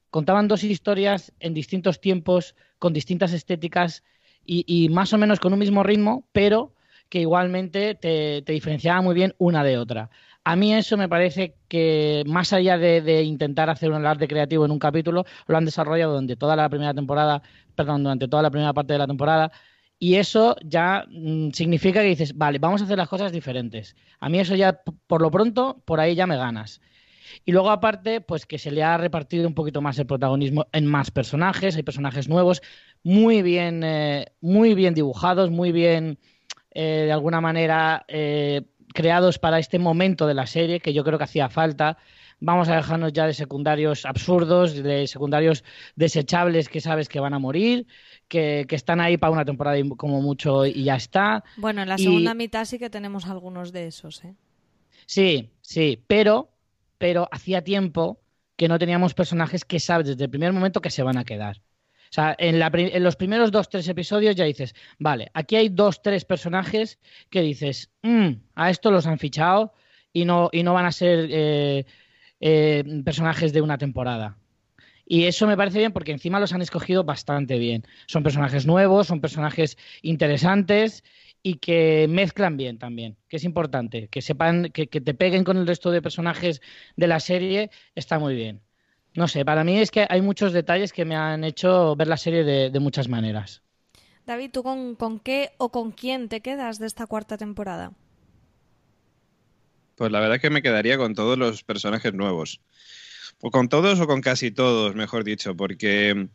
Contaban 0.10 0.48
dos 0.48 0.64
historias 0.64 1.34
en 1.40 1.54
distintos 1.54 2.00
tiempos, 2.00 2.56
con 2.80 2.94
distintas 2.94 3.34
estéticas 3.34 4.04
y, 4.46 4.90
más 4.90 5.12
o 5.14 5.18
menos 5.18 5.40
con 5.40 5.54
un 5.54 5.60
mismo 5.60 5.84
ritmo, 5.84 6.28
pero 6.32 6.74
que 7.10 7.22
igualmente 7.22 7.96
te, 7.96 8.42
te 8.42 8.54
diferenciaba 8.54 9.02
muy 9.02 9.16
bien 9.16 9.36
una 9.38 9.64
de 9.64 9.78
otra. 9.78 10.10
A 10.48 10.56
mí 10.56 10.76
eso 10.76 10.96
me 10.96 11.10
parece 11.10 11.56
que 11.68 12.24
más 12.28 12.54
allá 12.54 12.78
de, 12.78 13.24
intentar 13.24 13.68
hacer 13.72 13.92
un 13.92 14.06
arte 14.06 14.28
creativo 14.28 14.64
en 14.64 14.70
un 14.72 14.78
capítulo, 14.78 15.26
lo 15.48 15.58
han 15.58 15.66
desarrollado 15.66 16.12
durante 16.12 16.36
toda 16.36 16.56
la 16.56 16.70
primera 16.70 16.94
temporada, 16.94 17.42
perdón, 17.74 18.04
durante 18.04 18.28
toda 18.28 18.44
la 18.44 18.52
primera 18.52 18.72
parte 18.72 18.94
de 18.94 19.00
la 19.00 19.08
temporada. 19.08 19.52
Y 20.06 20.18
eso 20.18 20.56
ya 20.64 21.04
mm, 21.10 21.50
significa 21.50 22.00
que 22.02 22.10
dices, 22.10 22.38
vale, 22.38 22.60
vamos 22.60 22.80
a 22.80 22.84
hacer 22.86 22.96
las 22.96 23.10
cosas 23.10 23.32
diferentes. 23.32 23.96
A 24.20 24.30
mí 24.30 24.40
eso 24.40 24.54
ya, 24.54 24.84
por 25.08 25.20
lo 25.20 25.32
pronto, 25.32 25.82
por 25.84 26.00
ahí 26.00 26.14
ya 26.14 26.28
me 26.28 26.38
ganas. 26.38 26.80
Y 27.44 27.52
luego 27.52 27.72
aparte, 27.72 28.22
pues 28.22 28.46
que 28.46 28.60
se 28.60 28.70
le 28.70 28.84
ha 28.84 28.98
repartido 28.98 29.48
un 29.48 29.56
poquito 29.56 29.82
más 29.82 29.98
el 29.98 30.06
protagonismo 30.06 30.68
en 30.74 30.86
más 30.86 31.10
personajes, 31.10 31.76
hay 31.76 31.82
personajes 31.82 32.30
nuevos, 32.30 32.62
muy 33.02 33.42
bien, 33.42 33.82
eh, 33.84 34.28
muy 34.42 34.76
bien 34.76 34.94
dibujados, 34.94 35.50
muy 35.50 35.72
bien, 35.72 36.20
eh, 36.70 37.06
de 37.08 37.12
alguna 37.12 37.42
manera, 37.42 38.06
eh, 38.08 38.62
creados 38.94 39.40
para 39.40 39.58
este 39.58 39.80
momento 39.80 40.28
de 40.28 40.36
la 40.36 40.46
serie, 40.46 40.82
que 40.82 40.94
yo 40.94 41.04
creo 41.04 41.18
que 41.18 41.24
hacía 41.24 41.50
falta. 41.50 41.98
Vamos 42.40 42.70
a 42.70 42.76
dejarnos 42.76 43.12
ya 43.12 43.26
de 43.26 43.34
secundarios 43.34 44.06
absurdos, 44.06 44.84
de 44.84 45.08
secundarios 45.08 45.64
desechables 45.96 46.70
que 46.70 46.80
sabes 46.80 47.10
que 47.10 47.20
van 47.20 47.34
a 47.34 47.40
morir, 47.40 47.88
que, 48.28 48.66
están 48.70 49.00
ahí 49.02 49.18
para 49.18 49.32
una 49.32 49.46
temporada 49.46 49.78
como 49.98 50.22
mucho 50.22 50.66
y 50.66 50.84
ya 50.84 50.96
está. 50.96 51.44
Bueno, 51.58 51.82
en 51.82 51.90
la 51.90 51.98
segunda 51.98 52.34
mitad 52.34 52.66
sí 52.66 52.80
que 52.80 52.90
tenemos 52.90 53.26
algunos 53.26 53.72
de 53.72 53.88
esos, 53.88 54.24
¿eh? 54.24 54.36
Sí, 55.06 55.52
sí, 55.62 56.02
pero, 56.08 56.50
pero 56.98 57.28
hacía 57.32 57.64
tiempo 57.64 58.20
que 58.56 58.68
no 58.68 58.80
teníamos 58.80 59.14
personajes 59.14 59.66
que 59.66 59.80
sabes 59.80 60.08
desde 60.08 60.24
el 60.24 60.30
primer 60.30 60.54
momento 60.54 60.82
que 60.82 60.90
se 60.90 61.04
van 61.04 61.18
a 61.18 61.26
quedar. 61.26 61.62
O 62.10 62.14
sea, 62.16 62.36
en, 62.38 62.60
los 63.04 63.16
primeros 63.16 63.52
dos, 63.52 63.70
tres 63.70 63.88
episodios 63.88 64.36
ya 64.36 64.46
dices, 64.46 64.74
vale, 65.00 65.30
aquí 65.34 65.56
hay 65.58 65.70
dos, 65.70 66.02
tres 66.02 66.24
personajes 66.24 67.00
que 67.30 67.42
dices, 67.42 67.92
mm, 68.04 68.30
a 68.56 68.70
esto 68.70 68.92
los 68.92 69.06
han 69.06 69.20
fichado 69.20 69.74
y 70.14 70.24
no, 70.24 70.50
y 70.52 70.64
no 70.64 70.74
van 70.74 70.86
a 70.86 70.92
ser 70.92 71.28
eh, 71.30 71.86
eh, 72.40 72.84
personajes 73.04 73.52
de 73.54 73.62
una 73.62 73.78
temporada. 73.78 74.38
Y 75.06 75.26
eso 75.26 75.46
me 75.48 75.58
parece 75.58 75.80
bien 75.80 75.94
porque 75.94 76.12
encima 76.12 76.40
los 76.40 76.54
han 76.54 76.62
escogido 76.62 77.04
bastante 77.04 77.60
bien. 77.60 77.84
Son 78.08 78.24
personajes 78.24 78.66
nuevos, 78.66 79.08
son 79.08 79.22
personajes 79.22 79.78
interesantes 80.02 81.04
y 81.44 81.56
que 81.56 82.08
mezclan 82.10 82.58
bien 82.58 82.80
también, 82.80 83.18
que 83.30 83.38
es 83.38 83.44
importante. 83.44 84.08
Que 84.08 84.22
sepan, 84.22 84.72
que, 84.72 84.88
que 84.88 85.02
te 85.02 85.14
peguen 85.14 85.44
con 85.44 85.58
el 85.58 85.68
resto 85.68 85.92
de 85.92 86.02
personajes 86.02 86.62
de 86.96 87.08
la 87.08 87.20
serie, 87.20 87.70
está 87.94 88.18
muy 88.18 88.36
bien. 88.36 88.62
No 89.16 89.30
sé, 89.30 89.46
para 89.46 89.64
mí 89.64 89.80
es 89.80 89.92
que 89.92 90.06
hay 90.10 90.22
muchos 90.22 90.52
detalles 90.52 90.92
que 90.92 91.06
me 91.06 91.16
han 91.16 91.46
hecho 91.46 91.96
ver 91.96 92.08
la 92.08 92.18
serie 92.18 92.44
de, 92.44 92.80
muchas 92.82 93.08
maneras. 93.08 93.62
David, 94.26 94.52
¿tú 94.52 94.62
con, 94.62 95.20
qué 95.20 95.52
o 95.58 95.72
con 95.72 95.92
quién 95.92 96.28
te 96.28 96.42
quedas 96.42 96.80
de 96.80 96.88
esta 96.88 97.08
cuarta 97.08 97.38
temporada? 97.38 97.94
Pues 99.96 100.12
la 100.12 100.20
verdad 100.20 100.36
es 100.36 100.42
que 100.42 100.50
me 100.50 100.62
quedaría 100.62 100.98
con 100.98 101.16
todos 101.16 101.38
los 101.38 101.64
personajes 101.64 102.14
nuevos. 102.14 102.60
O 103.42 103.52
con 103.52 103.70
todos 103.70 104.00
o 104.00 104.08
con 104.08 104.22
casi 104.22 104.52
todos, 104.52 104.96
mejor 104.96 105.24
dicho, 105.24 105.56
porque 105.56 106.30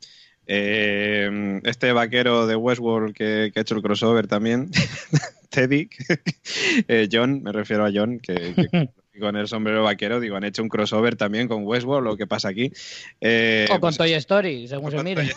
eh, 0.46 1.60
este 1.64 1.92
vaquero 1.92 2.46
de 2.46 2.56
Westworld 2.56 3.14
que, 3.14 3.52
ha 3.54 3.60
hecho 3.60 3.74
el 3.76 3.82
crossover 3.82 4.26
también, 4.26 4.70
Teddy, 5.50 5.88
eh, 6.88 7.08
John, 7.10 7.42
me 7.42 7.52
refiero 7.52 7.84
a 7.84 7.90
John, 7.92 8.20
que 8.20 8.54
con 9.20 9.36
el 9.36 9.46
sombrero 9.46 9.84
vaquero, 9.84 10.18
digo, 10.18 10.36
han 10.36 10.44
hecho 10.44 10.62
un 10.62 10.68
crossover 10.68 11.14
también 11.14 11.46
con 11.46 11.64
Westworld, 11.64 12.08
lo 12.08 12.16
que 12.16 12.26
pasa 12.26 12.48
aquí. 12.48 12.72
Eh, 13.20 13.66
o 13.68 13.72
con 13.74 13.80
pues 13.80 13.98
Toy 13.98 14.14
Story, 14.14 14.66
según 14.66 14.90
se 14.90 15.02
mire. 15.04 15.30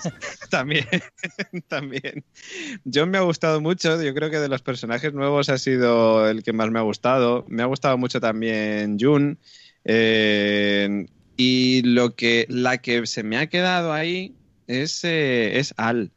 también, 0.49 0.87
también. 1.67 2.23
John 2.91 3.11
me 3.11 3.17
ha 3.19 3.21
gustado 3.21 3.61
mucho, 3.61 4.01
yo 4.01 4.13
creo 4.15 4.31
que 4.31 4.39
de 4.39 4.47
los 4.47 4.61
personajes 4.61 5.13
nuevos 5.13 5.49
ha 5.49 5.57
sido 5.57 6.27
el 6.27 6.43
que 6.43 6.53
más 6.53 6.71
me 6.71 6.79
ha 6.79 6.83
gustado. 6.83 7.45
Me 7.49 7.61
ha 7.61 7.67
gustado 7.67 7.97
mucho 7.97 8.19
también 8.19 8.97
June. 8.99 9.35
Eh, 9.85 11.05
y 11.37 11.81
lo 11.83 12.15
que, 12.15 12.45
la 12.49 12.77
que 12.77 13.05
se 13.05 13.23
me 13.23 13.37
ha 13.37 13.47
quedado 13.47 13.93
ahí 13.93 14.35
es, 14.67 15.03
eh, 15.03 15.59
es 15.59 15.73
Al 15.77 16.11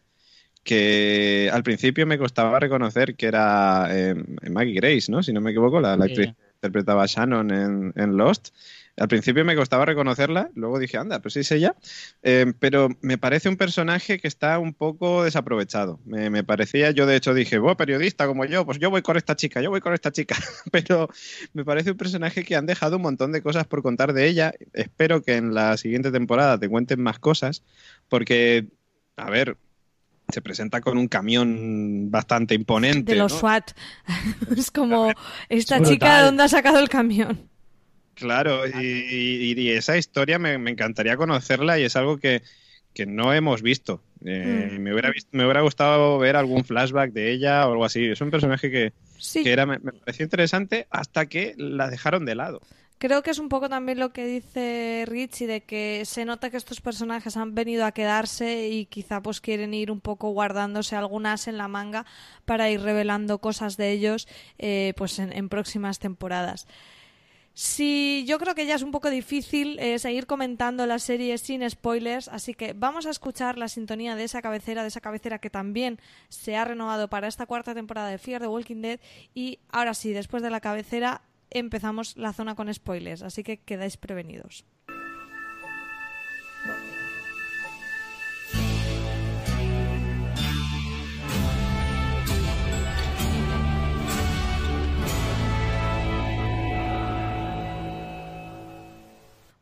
que 0.62 1.48
al 1.52 1.62
principio 1.62 2.06
me 2.06 2.18
costaba 2.18 2.58
reconocer 2.58 3.14
que 3.14 3.26
era 3.26 3.88
Maggie 4.50 4.74
Grace, 4.74 5.12
¿no? 5.12 5.22
Si 5.22 5.32
no 5.32 5.40
me 5.40 5.52
equivoco, 5.52 5.80
la, 5.80 5.92
actriz 5.92 6.34
interpretaba 6.56 7.04
a 7.04 7.06
Shannon 7.06 7.92
en, 7.94 8.16
Lost. 8.16 8.48
Al 8.98 9.08
principio 9.08 9.44
me 9.44 9.54
costaba 9.54 9.84
reconocerla, 9.84 10.50
luego 10.54 10.78
dije, 10.78 10.96
anda, 10.96 11.20
pues 11.20 11.36
es 11.36 11.52
ella. 11.52 11.74
Eh, 12.22 12.54
pero 12.58 12.88
me 13.02 13.18
parece 13.18 13.50
un 13.50 13.58
personaje 13.58 14.18
que 14.18 14.26
está 14.26 14.58
un 14.58 14.72
poco 14.72 15.24
desaprovechado. 15.24 16.00
Me, 16.06 16.42
parecía, 16.44 16.92
yo 16.92 17.04
de 17.04 17.16
hecho 17.16 17.34
dije, 17.34 17.58
vos 17.58 17.76
periodista 17.76 18.26
como 18.26 18.46
yo, 18.46 18.64
pues 18.64 18.78
yo 18.78 18.88
voy 18.88 19.02
con 19.02 19.18
esta 19.18 19.36
chica, 19.36 19.60
yo 19.60 19.68
voy 19.68 19.82
con 19.82 19.92
esta 19.92 20.12
chica. 20.12 20.36
pero 20.72 21.08
me 21.52 21.64
parece 21.64 21.90
un 21.90 21.98
personaje 21.98 22.42
que 22.42 22.56
han 22.56 22.64
dejado 22.64 22.96
un 22.96 23.02
montón 23.02 23.32
de 23.32 23.42
cosas 23.42 23.66
por 23.66 23.82
contar 23.82 24.14
de 24.14 24.28
ella. 24.28 24.54
Espero 24.72 25.22
que 25.22 25.36
en 25.36 25.52
la 25.52 25.76
siguiente 25.76 26.10
temporada 26.10 26.58
te 26.58 26.68
cuenten 26.68 27.02
más 27.02 27.18
cosas, 27.18 27.62
porque, 28.08 28.66
a 29.16 29.28
ver, 29.28 29.58
se 30.30 30.40
presenta 30.40 30.80
con 30.80 30.96
un 30.96 31.08
camión 31.08 32.10
bastante 32.10 32.54
imponente. 32.54 33.12
De 33.12 33.18
los 33.18 33.32
SWAT. 33.32 33.72
es 34.56 34.70
como, 34.70 35.12
esta 35.50 35.82
chica, 35.82 36.18
¿de 36.18 36.24
dónde 36.24 36.44
ha 36.44 36.48
sacado 36.48 36.78
el 36.78 36.88
camión? 36.88 37.50
Claro, 38.16 38.66
y, 38.66 39.70
esa 39.70 39.98
historia 39.98 40.38
me, 40.38 40.54
encantaría 40.54 41.16
conocerla 41.16 41.78
y 41.78 41.84
es 41.84 41.96
algo 41.96 42.16
que, 42.18 42.42
no 43.06 43.34
hemos 43.34 43.60
visto. 43.60 44.02
Eh, 44.24 44.70
mm. 44.72 44.80
me, 44.80 44.92
hubiera 44.92 45.12
me 45.30 45.44
hubiera 45.44 45.60
gustado 45.60 46.18
ver 46.18 46.34
algún 46.34 46.64
flashback 46.64 47.12
de 47.12 47.30
ella 47.30 47.68
o 47.68 47.72
algo 47.72 47.84
así. 47.84 48.06
Es 48.06 48.20
un 48.22 48.30
personaje 48.30 48.70
que, 48.70 48.94
que 49.34 49.52
era, 49.52 49.66
me 49.66 49.78
pareció 49.78 50.24
interesante 50.24 50.86
hasta 50.90 51.26
que 51.26 51.54
la 51.58 51.90
dejaron 51.90 52.24
de 52.24 52.34
lado. 52.34 52.62
Creo 52.98 53.22
que 53.22 53.30
es 53.30 53.38
un 53.38 53.50
poco 53.50 53.68
también 53.68 53.98
lo 53.98 54.14
que 54.14 54.24
dice 54.24 55.04
Richie 55.06 55.46
de 55.46 55.60
que 55.60 56.04
se 56.06 56.24
nota 56.24 56.48
que 56.48 56.56
estos 56.56 56.80
personajes 56.80 57.36
han 57.36 57.54
venido 57.54 57.84
a 57.84 57.92
quedarse 57.92 58.68
y 58.68 58.86
quizá 58.86 59.20
pues 59.20 59.42
quieren 59.42 59.74
ir 59.74 59.90
un 59.90 60.00
poco 60.00 60.30
guardándose 60.30 60.96
algunas 60.96 61.46
en 61.46 61.58
la 61.58 61.68
manga 61.68 62.06
para 62.46 62.70
ir 62.70 62.80
revelando 62.80 63.38
cosas 63.38 63.76
de 63.76 63.90
ellos 63.90 64.26
eh, 64.56 64.94
pues 64.96 65.18
en, 65.18 65.48
próximas 65.50 65.98
temporadas. 65.98 66.66
Sí, 67.58 68.26
yo 68.28 68.38
creo 68.38 68.54
que 68.54 68.66
ya 68.66 68.74
es 68.74 68.82
un 68.82 68.90
poco 68.90 69.08
difícil 69.08 69.78
eh, 69.78 69.98
seguir 69.98 70.26
comentando 70.26 70.84
la 70.84 70.98
serie 70.98 71.38
sin 71.38 71.68
spoilers, 71.70 72.28
así 72.28 72.52
que 72.52 72.74
vamos 72.74 73.06
a 73.06 73.10
escuchar 73.10 73.56
la 73.56 73.68
sintonía 73.68 74.14
de 74.14 74.24
esa 74.24 74.42
cabecera, 74.42 74.82
de 74.82 74.88
esa 74.88 75.00
cabecera 75.00 75.38
que 75.38 75.48
también 75.48 75.98
se 76.28 76.54
ha 76.54 76.66
renovado 76.66 77.08
para 77.08 77.28
esta 77.28 77.46
cuarta 77.46 77.72
temporada 77.74 78.10
de 78.10 78.18
Fear 78.18 78.42
the 78.42 78.48
Walking 78.48 78.82
Dead. 78.82 79.00
Y 79.32 79.58
ahora 79.70 79.94
sí, 79.94 80.12
después 80.12 80.42
de 80.42 80.50
la 80.50 80.60
cabecera, 80.60 81.22
empezamos 81.48 82.18
la 82.18 82.34
zona 82.34 82.56
con 82.56 82.72
spoilers, 82.72 83.22
así 83.22 83.42
que 83.42 83.56
quedáis 83.56 83.96
prevenidos. 83.96 84.66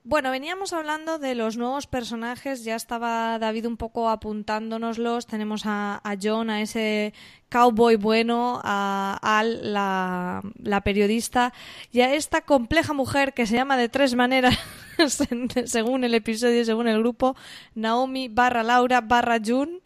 Bueno, 0.06 0.30
veníamos 0.30 0.74
hablando 0.74 1.18
de 1.18 1.34
los 1.34 1.56
nuevos 1.56 1.86
personajes, 1.86 2.62
ya 2.62 2.76
estaba 2.76 3.38
David 3.38 3.64
un 3.64 3.78
poco 3.78 4.10
apuntándonoslos. 4.10 5.26
Tenemos 5.26 5.62
a, 5.64 6.02
John, 6.22 6.50
a 6.50 6.60
ese 6.60 7.14
cowboy 7.48 7.96
bueno, 7.96 8.60
a 8.62 9.18
Al, 9.22 9.72
la, 9.72 10.42
la, 10.62 10.82
periodista, 10.82 11.54
y 11.90 12.02
a 12.02 12.12
esta 12.12 12.42
compleja 12.42 12.92
mujer 12.92 13.32
que 13.32 13.46
se 13.46 13.56
llama 13.56 13.78
de 13.78 13.88
tres 13.88 14.14
maneras, 14.14 14.58
según 15.64 16.04
el 16.04 16.12
episodio, 16.12 16.66
según 16.66 16.86
el 16.86 16.98
grupo, 16.98 17.34
Naomi 17.74 18.28
barra 18.28 18.62
Laura 18.62 19.00
barra 19.00 19.38
June 19.42 19.80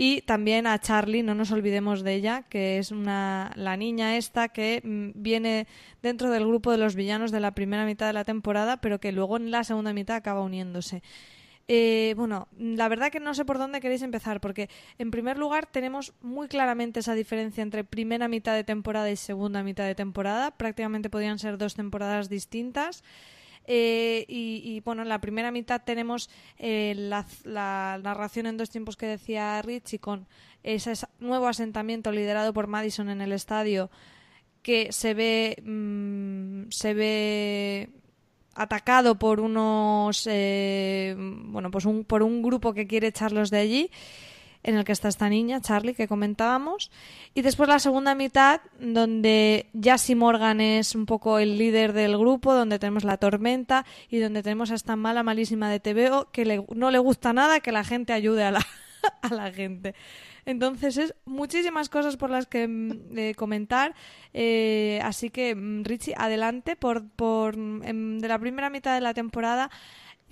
y 0.00 0.20
también 0.22 0.68
a 0.68 0.78
Charlie, 0.78 1.24
no 1.24 1.34
nos 1.34 1.50
olvidemos 1.50 2.04
de 2.04 2.14
ella, 2.14 2.44
que 2.48 2.78
es 2.78 2.92
una, 2.92 3.50
la 3.56 3.76
niña 3.76 4.16
esta 4.16 4.48
que 4.48 4.80
mm, 4.84 5.20
viene 5.20 5.66
dentro 6.02 6.30
del 6.30 6.46
grupo 6.46 6.70
de 6.70 6.78
los 6.78 6.94
villanos 6.94 7.32
de 7.32 7.40
la 7.40 7.50
primera 7.50 7.84
mitad 7.84 8.06
de 8.06 8.12
la 8.12 8.22
temporada, 8.22 8.76
pero 8.76 9.00
que 9.00 9.10
luego 9.10 9.38
en 9.38 9.50
la 9.50 9.64
segunda 9.64 9.92
mitad 9.92 10.14
acaba 10.14 10.42
uniéndose. 10.42 11.02
Eh, 11.66 12.14
bueno, 12.16 12.46
la 12.56 12.88
verdad 12.88 13.10
que 13.10 13.18
no 13.18 13.34
sé 13.34 13.44
por 13.44 13.58
dónde 13.58 13.80
queréis 13.80 14.02
empezar, 14.02 14.40
porque 14.40 14.70
en 14.98 15.10
primer 15.10 15.36
lugar 15.36 15.66
tenemos 15.66 16.14
muy 16.22 16.46
claramente 16.46 17.00
esa 17.00 17.14
diferencia 17.14 17.62
entre 17.62 17.82
primera 17.82 18.28
mitad 18.28 18.54
de 18.54 18.62
temporada 18.62 19.10
y 19.10 19.16
segunda 19.16 19.64
mitad 19.64 19.84
de 19.84 19.96
temporada. 19.96 20.52
Prácticamente 20.52 21.10
podrían 21.10 21.40
ser 21.40 21.58
dos 21.58 21.74
temporadas 21.74 22.28
distintas. 22.28 23.02
Eh, 23.70 24.24
y, 24.28 24.80
bueno, 24.80 25.02
en 25.02 25.10
la 25.10 25.20
primera 25.20 25.50
mitad 25.50 25.82
tenemos 25.84 26.30
eh, 26.56 26.94
la, 26.96 28.00
narración 28.02 28.46
en 28.46 28.56
dos 28.56 28.70
tiempos 28.70 28.96
que 28.96 29.04
decía 29.04 29.60
Richie 29.60 29.98
con 29.98 30.26
ese 30.62 30.94
nuevo 31.20 31.46
asentamiento 31.48 32.10
liderado 32.10 32.54
por 32.54 32.66
Madison 32.66 33.10
en 33.10 33.20
el 33.20 33.30
estadio 33.30 33.90
que 34.62 34.90
se 34.90 35.12
ve 35.12 35.62
mm, 35.62 36.70
se 36.70 36.94
ve 36.94 37.90
atacado 38.54 39.18
por 39.18 39.38
unos 39.38 40.26
eh, 40.30 41.14
bueno 41.18 41.70
pues 41.70 41.84
un, 41.84 42.04
por 42.04 42.22
un 42.22 42.40
grupo 42.40 42.72
que 42.72 42.86
quiere 42.86 43.08
echarlos 43.08 43.50
de 43.50 43.58
allí 43.58 43.90
en 44.62 44.76
el 44.76 44.84
que 44.84 44.92
está 44.92 45.08
esta 45.08 45.28
niña, 45.28 45.60
Charlie, 45.60 45.94
que 45.94 46.08
comentábamos. 46.08 46.90
Y 47.34 47.42
después 47.42 47.68
la 47.68 47.78
segunda 47.78 48.14
mitad, 48.14 48.60
donde 48.80 49.66
Jassy 49.80 50.14
Morgan 50.14 50.60
es 50.60 50.94
un 50.94 51.06
poco 51.06 51.38
el 51.38 51.58
líder 51.58 51.92
del 51.92 52.18
grupo, 52.18 52.54
donde 52.54 52.78
tenemos 52.78 53.04
la 53.04 53.16
tormenta 53.16 53.84
y 54.08 54.18
donde 54.18 54.42
tenemos 54.42 54.70
a 54.70 54.74
esta 54.74 54.96
mala, 54.96 55.22
malísima 55.22 55.70
de 55.70 55.80
TVO 55.80 56.30
que 56.32 56.64
no 56.74 56.90
le 56.90 56.98
gusta 56.98 57.32
nada 57.32 57.60
que 57.60 57.72
la 57.72 57.84
gente 57.84 58.12
ayude 58.12 58.44
a 58.44 58.50
la, 58.50 58.66
a 59.22 59.34
la 59.34 59.52
gente. 59.52 59.94
Entonces 60.48 60.96
es 60.96 61.14
muchísimas 61.26 61.90
cosas 61.90 62.16
por 62.16 62.30
las 62.30 62.46
que 62.46 62.66
mm, 62.66 63.34
comentar. 63.36 63.94
Eh, 64.32 64.98
así 65.04 65.28
que, 65.28 65.54
mm, 65.54 65.84
Richie, 65.84 66.14
adelante 66.16 66.74
por, 66.74 67.06
por 67.06 67.54
em, 67.54 68.18
de 68.18 68.28
la 68.28 68.38
primera 68.38 68.70
mitad 68.70 68.94
de 68.94 69.02
la 69.02 69.12
temporada. 69.12 69.70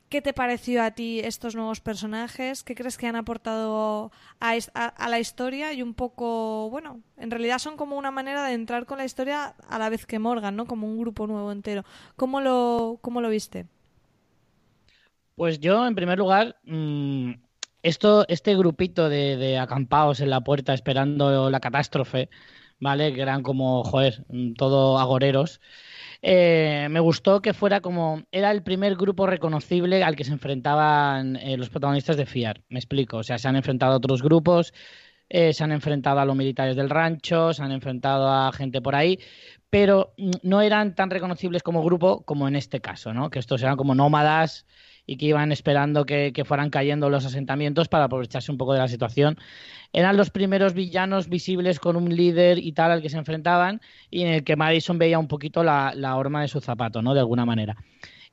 ¿Qué 0.09 0.23
te 0.23 0.33
pareció 0.33 0.85
a 0.85 0.93
ti 0.93 1.19
estos 1.19 1.57
nuevos 1.57 1.81
personajes? 1.81 2.63
¿Qué 2.63 2.77
crees 2.77 2.97
que 2.97 3.09
han 3.09 3.17
aportado 3.17 4.13
a, 4.39 4.55
a, 4.75 5.09
la 5.09 5.19
historia? 5.19 5.73
Y 5.73 5.83
un 5.83 5.95
poco, 5.95 6.71
bueno, 6.71 7.01
en 7.17 7.31
realidad 7.31 7.59
son 7.59 7.77
como 7.77 7.97
una 7.97 8.13
manera 8.13 8.47
de 8.47 8.55
entrar 8.55 8.87
con 8.87 8.99
la 8.99 9.05
historia 9.05 9.57
a 9.69 9.79
la 9.81 9.89
vez 9.89 10.07
que 10.07 10.21
Morgan, 10.21 10.55
¿no? 10.55 10.67
Como 10.67 10.87
un 10.87 10.99
grupo 10.99 11.27
nuevo 11.27 11.51
entero. 11.51 11.85
¿Cómo 12.15 12.41
lo, 12.41 12.99
cómo 13.03 13.21
lo 13.21 13.29
viste? 13.31 13.67
Pues 15.35 15.59
yo, 15.59 15.85
en 15.87 15.97
primer 15.97 16.19
lugar, 16.19 16.57
mmm, 16.65 17.33
esto, 17.83 18.25
este 18.29 18.57
grupito 18.57 19.09
de, 19.09 19.37
de 19.37 19.59
acampados 19.59 20.21
en 20.21 20.31
la 20.31 20.41
puerta 20.41 20.73
esperando 20.73 21.51
la 21.51 21.61
catástrofe, 21.61 22.31
¿vale? 22.79 23.13
Que 23.13 23.23
eran 23.23 23.43
como, 23.43 23.83
joder, 23.83 24.25
todo 24.57 24.99
agoreros. 24.99 25.61
Eh, 26.23 26.89
me 26.91 27.01
gustó 27.01 27.41
que 27.41 27.55
fuera 27.55 27.81
como. 27.81 28.23
Era 28.31 28.51
el 28.51 28.63
primer 28.63 28.97
grupo 28.97 29.27
reconocible 29.27 30.03
al 30.03 30.17
que 30.17 30.25
se 30.25 30.33
enfrentaban 30.33 31.37
eh, 31.37 31.57
los 31.57 31.71
protagonistas 31.71 32.17
de 32.17 32.27
FIAR. 32.27 32.63
Me 32.69 32.79
explico. 32.79 33.19
O 33.19 33.23
sea, 33.23 33.39
se 33.39 33.49
han 33.49 33.57
enfrentado 33.57 33.93
a 33.93 33.97
otros 33.97 34.23
grupos, 34.23 34.73
eh, 35.29 35.53
se 35.53 35.65
han 35.65 35.73
enfrentado 35.73 36.21
a 36.21 36.25
los 36.25 36.37
militares 36.37 36.77
del 36.77 36.91
rancho, 36.91 37.53
se 37.53 37.63
han 37.63 37.73
enfrentado 37.73 38.29
a 38.29 38.53
gente 38.53 38.81
por 38.81 38.95
ahí, 38.95 39.19
pero 39.71 40.15
no 40.43 40.63
eran 40.63 40.95
tan 40.95 41.11
reconocibles 41.11 41.63
como 41.63 41.83
grupo 41.83 42.25
como 42.25 42.49
en 42.49 42.57
este 42.57 42.81
caso, 42.81 43.13
¿no? 43.13 43.31
Que 43.31 43.41
estos 43.41 43.63
eran 43.63 43.77
como 43.77 43.95
nómadas 43.95 44.67
y 45.07 45.17
que 45.17 45.27
iban 45.27 45.53
esperando 45.53 46.05
que, 46.05 46.33
fueran 46.45 46.71
cayendo 46.71 47.09
los 47.09 47.25
asentamientos 47.25 47.89
para 47.89 48.05
aprovecharse 48.05 48.51
un 48.51 48.59
poco 48.59 48.73
de 48.73 48.81
la 48.81 48.89
situación. 48.89 49.39
Eran 49.93 50.17
los 50.17 50.31
primeros 50.31 50.75
villanos 50.75 51.29
visibles 51.29 51.79
con 51.79 51.97
un 51.97 52.15
líder 52.15 52.59
y 52.59 52.73
tal 52.73 52.91
al 52.91 53.03
que 53.03 53.09
se 53.09 53.19
enfrentaban 53.19 53.81
y 54.11 54.23
en 54.23 54.29
el 54.29 54.45
que 54.45 54.57
Madison 54.57 54.99
veía 54.99 55.19
un 55.19 55.29
poquito 55.29 55.63
la, 55.63 56.17
horma 56.17 56.43
de 56.43 56.49
su 56.49 56.61
zapato, 56.61 57.03
¿no? 57.03 57.15
De 57.15 57.21
alguna 57.21 57.45
manera. 57.45 57.77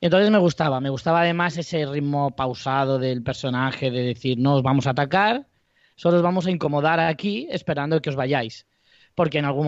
Entonces 0.01 0.31
me 0.31 0.39
gustaba, 0.39 0.81
me 0.81 0.89
gustaba 0.89 1.21
además 1.21 1.57
ese 1.57 1.85
ritmo 1.85 2.31
pausado 2.31 2.99
del 2.99 3.23
personaje 3.23 3.89
de 3.89 4.01
decir, 4.01 4.37
no 4.37 4.55
os 4.55 4.63
vamos 4.63 4.87
a 4.87 4.89
atacar, 4.89 5.47
solo 5.95 6.17
os 6.17 6.23
vamos 6.23 6.45
a 6.45 6.51
incomodar 6.51 6.99
aquí 6.99 7.47
esperando 7.51 8.01
que 8.01 8.09
os 8.09 8.15
vayáis. 8.15 8.67
Porque 9.15 9.37
en 9.37 9.45
algún 9.45 9.67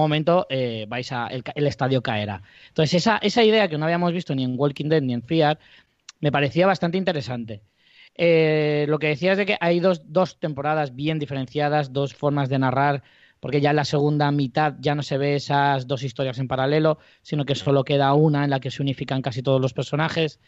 Momento 0.00 0.46
eh, 0.50 0.86
vais 0.88 1.10
a, 1.12 1.28
el, 1.28 1.66
estadio 1.66 2.02
caerá. 2.02 2.42
Entonces, 2.68 3.06
esa, 3.06 3.44
idea 3.44 3.68
que 3.68 3.78
no 3.78 3.84
habíamos 3.84 4.12
visto 4.12 4.34
ni 4.34 4.44
en 4.44 4.54
Walking 4.58 4.88
Dead 4.88 5.02
ni 5.02 5.14
en 5.14 5.22
Fear, 5.22 5.58
me 6.20 6.32
parecía 6.32 6.66
bastante 6.66 6.98
interesante. 6.98 7.62
Eh, 8.16 8.86
lo 8.88 8.98
que 8.98 9.08
decías 9.08 9.38
de 9.38 9.46
que 9.46 9.56
hay 9.60 9.80
dos, 9.80 10.38
temporadas 10.40 10.94
bien 10.94 11.18
diferenciadas, 11.18 11.92
dos 11.92 12.14
formas 12.14 12.48
de 12.48 12.58
narrar, 12.58 13.02
porque 13.40 13.60
ya 13.60 13.70
en 13.70 13.76
la 13.76 13.84
segunda 13.84 14.30
mitad 14.30 14.74
ya 14.80 14.94
no 14.94 15.02
se 15.02 15.16
ve 15.18 15.36
esas 15.36 15.86
dos 15.86 16.02
historias 16.02 16.38
en 16.38 16.48
paralelo, 16.48 16.98
sino 17.22 17.44
que 17.44 17.54
solo 17.54 17.84
queda 17.84 18.12
una 18.14 18.44
en 18.44 18.50
la 18.50 18.60
que 18.60 18.70
se 18.70 18.82
unifican 18.82 19.22
casi 19.22 19.42
todos 19.42 19.60
los 19.60 19.72
personajes. 19.72 20.40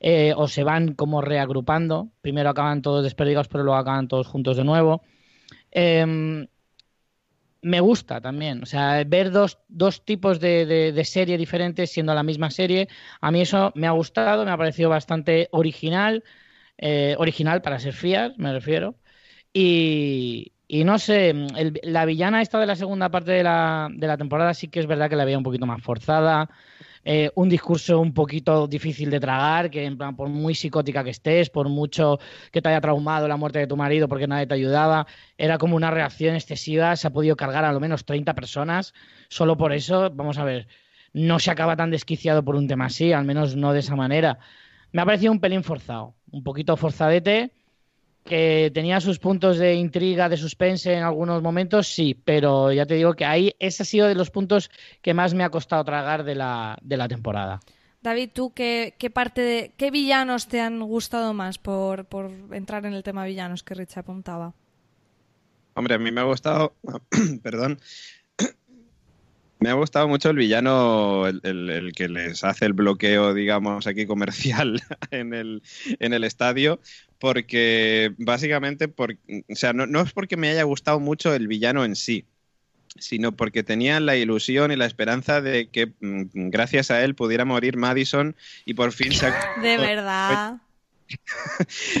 Eh, 0.00 0.32
o 0.36 0.46
se 0.46 0.62
van 0.62 0.94
como 0.94 1.22
reagrupando. 1.22 2.12
Primero 2.20 2.50
acaban 2.50 2.82
todos 2.82 3.02
desperdigados, 3.02 3.48
pero 3.48 3.64
luego 3.64 3.78
acaban 3.80 4.06
todos 4.06 4.28
juntos 4.28 4.56
de 4.56 4.64
nuevo. 4.64 5.02
Eh, 5.72 6.46
me 7.62 7.80
gusta 7.80 8.20
también. 8.20 8.62
O 8.62 8.66
sea, 8.66 9.02
ver 9.04 9.30
dos, 9.30 9.58
dos 9.68 10.04
tipos 10.04 10.40
de, 10.40 10.66
de, 10.66 11.04
serie 11.04 11.38
diferentes 11.38 11.90
siendo 11.90 12.14
la 12.14 12.22
misma 12.22 12.50
serie, 12.50 12.88
a 13.20 13.30
mí 13.30 13.40
eso 13.40 13.72
me 13.74 13.86
ha 13.86 13.92
gustado, 13.92 14.44
me 14.44 14.50
ha 14.50 14.56
parecido 14.56 14.90
bastante 14.90 15.48
original, 15.52 16.24
eh, 16.78 17.14
original 17.18 17.62
para 17.62 17.78
ser 17.80 17.94
fías, 17.94 18.36
me 18.38 18.52
refiero. 18.52 18.96
Y, 19.52 20.52
y 20.68 20.84
no 20.84 20.98
sé, 20.98 21.34
la 21.82 22.04
villana 22.04 22.42
esta 22.42 22.60
de 22.60 22.66
la 22.66 22.76
segunda 22.76 23.10
parte 23.10 23.32
de 23.32 23.42
la, 23.42 23.88
de 23.90 24.06
la 24.06 24.18
temporada 24.18 24.52
sí 24.52 24.68
que 24.68 24.80
es 24.80 24.86
verdad 24.86 25.08
que 25.08 25.16
la 25.16 25.24
veía 25.24 25.38
un 25.38 25.44
poquito 25.44 25.64
más 25.64 25.82
forzada. 25.82 26.50
Eh, 27.04 27.30
un 27.36 27.48
discurso 27.48 27.98
un 28.00 28.12
poquito 28.12 28.66
difícil 28.66 29.08
de 29.08 29.18
tragar, 29.18 29.70
que 29.70 29.90
por 30.14 30.28
muy 30.28 30.54
psicótica 30.54 31.02
que 31.02 31.10
estés, 31.10 31.48
por 31.48 31.70
mucho 31.70 32.18
que 32.52 32.60
te 32.60 32.68
haya 32.68 32.82
traumado 32.82 33.26
la 33.26 33.38
muerte 33.38 33.60
de 33.60 33.66
tu 33.66 33.78
marido 33.78 34.08
porque 34.08 34.26
nadie 34.26 34.46
te 34.46 34.52
ayudaba, 34.54 35.06
era 35.38 35.56
como 35.56 35.74
una 35.74 35.90
reacción 35.90 36.34
excesiva, 36.34 36.96
se 36.96 37.06
ha 37.06 37.10
podido 37.10 37.34
cargar 37.34 37.64
a 37.64 37.72
lo 37.72 37.80
menos 37.80 38.04
30 38.04 38.34
personas, 38.34 38.92
solo 39.30 39.56
por 39.56 39.72
eso, 39.72 40.10
vamos 40.10 40.36
a 40.36 40.44
ver, 40.44 40.68
no 41.14 41.38
se 41.38 41.50
acaba 41.50 41.76
tan 41.76 41.90
desquiciado 41.90 42.44
por 42.44 42.56
un 42.56 42.68
tema 42.68 42.86
así, 42.86 43.12
al 43.14 43.24
menos 43.24 43.56
no 43.56 43.72
de 43.72 43.80
esa 43.80 43.96
manera. 43.96 44.38
Me 44.92 45.00
ha 45.00 45.06
parecido 45.06 45.32
un 45.32 45.40
pelín 45.40 45.64
forzado, 45.64 46.14
un 46.30 46.42
poquito 46.42 46.76
forzadete, 46.76 47.52
que 48.24 48.70
tenía 48.74 49.00
sus 49.00 49.18
puntos 49.18 49.58
de 49.58 49.74
intriga, 49.74 50.28
de 50.28 50.36
suspense 50.36 50.92
en 50.92 51.02
algunos 51.02 51.42
momentos, 51.42 51.88
sí, 51.88 52.14
pero 52.24 52.72
ya 52.72 52.86
te 52.86 52.94
digo 52.94 53.14
que 53.14 53.24
ahí 53.24 53.54
ese 53.58 53.82
ha 53.82 53.86
sido 53.86 54.06
de 54.06 54.14
los 54.14 54.30
puntos 54.30 54.70
que 55.02 55.14
más 55.14 55.34
me 55.34 55.44
ha 55.44 55.50
costado 55.50 55.84
tragar 55.84 56.24
de 56.24 56.34
la, 56.34 56.78
de 56.82 56.96
la 56.96 57.08
temporada. 57.08 57.60
David, 58.00 58.30
¿tú 58.32 58.52
qué, 58.54 58.94
qué 58.98 59.10
parte 59.10 59.40
de 59.40 59.72
qué 59.76 59.90
villanos 59.90 60.46
te 60.46 60.60
han 60.60 60.80
gustado 60.80 61.34
más 61.34 61.58
por, 61.58 62.04
por 62.04 62.30
entrar 62.52 62.86
en 62.86 62.94
el 62.94 63.02
tema 63.02 63.24
villanos 63.24 63.62
que 63.62 63.74
Rich 63.74 63.98
apuntaba? 63.98 64.54
Hombre, 65.74 65.94
a 65.94 65.98
mí 65.98 66.10
me 66.10 66.20
ha 66.20 66.24
gustado, 66.24 66.74
perdón, 67.42 67.80
me 69.60 69.70
ha 69.70 69.74
gustado 69.74 70.08
mucho 70.08 70.30
el 70.30 70.36
villano, 70.36 71.26
el, 71.26 71.92
que 71.94 72.08
les 72.08 72.44
hace 72.44 72.66
el 72.66 72.72
bloqueo, 72.72 73.34
digamos, 73.34 73.86
aquí 73.86 74.06
comercial 74.06 74.80
en 75.10 75.34
el, 75.34 75.62
en 75.98 76.14
el 76.14 76.24
estadio, 76.24 76.80
porque 77.18 78.14
básicamente, 78.18 78.88
por, 78.88 79.12
o 79.12 79.54
sea, 79.54 79.72
no, 79.72 80.00
es 80.00 80.12
porque 80.12 80.36
me 80.36 80.50
haya 80.50 80.62
gustado 80.62 81.00
mucho 81.00 81.34
el 81.34 81.48
villano 81.48 81.84
en 81.84 81.96
sí, 81.96 82.24
sino 82.98 83.32
porque 83.32 83.62
tenía 83.62 84.00
la 84.00 84.16
ilusión 84.16 84.72
y 84.72 84.76
la 84.76 84.86
esperanza 84.86 85.40
de 85.40 85.68
que 85.68 85.92
mm, 86.00 86.50
gracias 86.50 86.90
a 86.90 87.02
él 87.02 87.14
pudiera 87.14 87.44
morir 87.44 87.76
Madison 87.76 88.36
y 88.64 88.74
por 88.74 88.92
fin 88.92 89.12
se 89.12 89.26
De 89.62 89.76
verdad. 89.76 90.58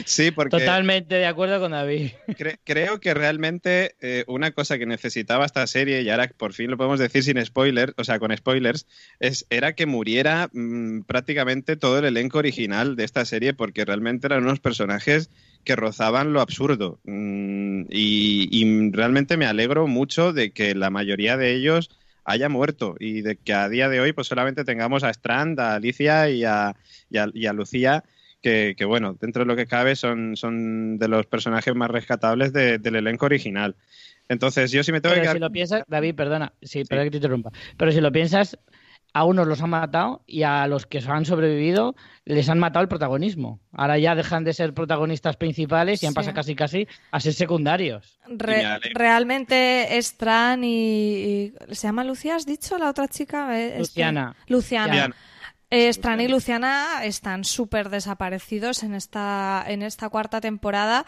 Sí, 0.04 0.30
porque... 0.30 0.58
Totalmente 0.58 1.14
de 1.14 1.26
acuerdo 1.26 1.60
con 1.60 1.72
David. 1.72 2.10
creo 2.64 3.00
que 3.00 3.14
realmente 3.14 3.96
eh, 4.00 4.24
una 4.26 4.52
cosa 4.52 4.78
que 4.78 4.86
necesitaba 4.86 5.44
esta 5.44 5.66
serie, 5.66 6.02
y 6.02 6.10
ahora 6.10 6.30
por 6.36 6.52
fin 6.52 6.70
lo 6.70 6.76
podemos 6.76 6.98
decir 6.98 7.22
sin 7.22 7.44
spoilers, 7.44 7.94
o 7.96 8.04
sea, 8.04 8.18
con 8.18 8.36
spoilers, 8.36 8.86
es, 9.20 9.46
era 9.50 9.74
que 9.74 9.86
muriera 9.86 10.50
mm, 10.52 11.02
prácticamente 11.02 11.76
todo 11.76 11.98
el 11.98 12.04
elenco 12.04 12.38
original 12.38 12.96
de 12.96 13.04
esta 13.04 13.24
serie, 13.24 13.54
porque 13.54 13.84
realmente 13.84 14.26
eran 14.26 14.44
unos 14.44 14.60
personajes 14.60 15.30
que 15.64 15.76
rozaban 15.76 16.32
lo 16.32 16.40
absurdo. 16.40 17.00
Mm, 17.04 17.84
y, 17.90 18.90
realmente 18.92 19.36
me 19.36 19.46
alegro 19.46 19.86
mucho 19.86 20.32
de 20.32 20.52
que 20.52 20.74
la 20.74 20.90
mayoría 20.90 21.36
de 21.36 21.54
ellos 21.54 21.90
haya 22.24 22.48
muerto 22.48 22.96
y 22.98 23.22
de 23.22 23.36
que 23.36 23.54
a 23.54 23.68
día 23.68 23.88
de 23.88 24.00
hoy 24.00 24.12
pues 24.12 24.26
solamente 24.26 24.64
tengamos 24.64 25.02
a 25.02 25.10
Strand, 25.10 25.58
a 25.60 25.74
Alicia 25.74 26.28
y 26.28 26.44
a, 26.44 26.76
y 27.10 27.46
a 27.46 27.52
Lucía 27.52 28.04
que, 28.42 28.74
bueno, 28.86 29.16
dentro 29.20 29.42
de 29.42 29.46
lo 29.46 29.56
que 29.56 29.66
cabe 29.66 29.96
son, 29.96 30.36
son 30.36 30.98
de 30.98 31.08
los 31.08 31.26
personajes 31.26 31.74
más 31.74 31.90
rescatables 31.90 32.52
del 32.52 32.96
elenco 32.96 33.26
original. 33.26 33.76
Entonces, 34.28 34.70
yo 34.70 34.84
sí 34.84 34.92
me 34.92 35.00
tengo 35.00 35.14
Pero 35.14 35.26
que... 35.26 35.32
si 35.32 35.38
lo 35.38 35.50
piensas, 35.50 35.84
David, 35.88 36.14
perdona, 36.14 36.52
sí, 36.60 36.84
perdona 36.84 37.04
que 37.04 37.10
te 37.12 37.16
interrumpa. 37.16 37.50
Pero 37.76 37.92
si 37.92 38.00
lo 38.00 38.12
piensas, 38.12 38.58
a 39.14 39.24
unos 39.24 39.46
los 39.46 39.62
han 39.62 39.70
matado 39.70 40.22
y 40.26 40.42
a 40.42 40.66
los 40.66 40.86
que 40.86 40.98
han 40.98 41.24
sobrevivido 41.24 41.96
les 42.24 42.48
han 42.48 42.58
matado 42.58 42.82
el 42.82 42.88
protagonismo. 42.88 43.60
Ahora 43.72 43.98
ya 43.98 44.14
dejan 44.14 44.44
de 44.44 44.52
ser 44.52 44.74
protagonistas 44.74 45.36
principales 45.36 46.02
y 46.02 46.06
han 46.06 46.14
pasado 46.14 46.34
casi 46.34 46.54
casi 46.54 46.86
a 47.10 47.20
ser 47.20 47.32
secundarios. 47.32 48.18
realmente 48.28 49.96
Estran 49.96 50.62
y, 50.62 51.52
¿Se 51.70 51.86
llama 51.86 52.04
Lucía, 52.04 52.36
has 52.36 52.46
dicho? 52.46 52.76
La 52.78 52.90
otra 52.90 53.08
chica. 53.08 53.58
Eh, 53.58 53.78
Luciana. 53.78 54.36
Luciana. 54.46 55.14
Eh, 55.70 55.92
Stran 55.92 56.20
y 56.22 56.28
Luciana 56.28 57.04
están 57.04 57.44
súper 57.44 57.90
desaparecidos 57.90 58.82
en 58.82 58.94
esta, 58.94 59.62
en 59.66 59.82
esta 59.82 60.08
cuarta 60.08 60.40
temporada. 60.40 61.04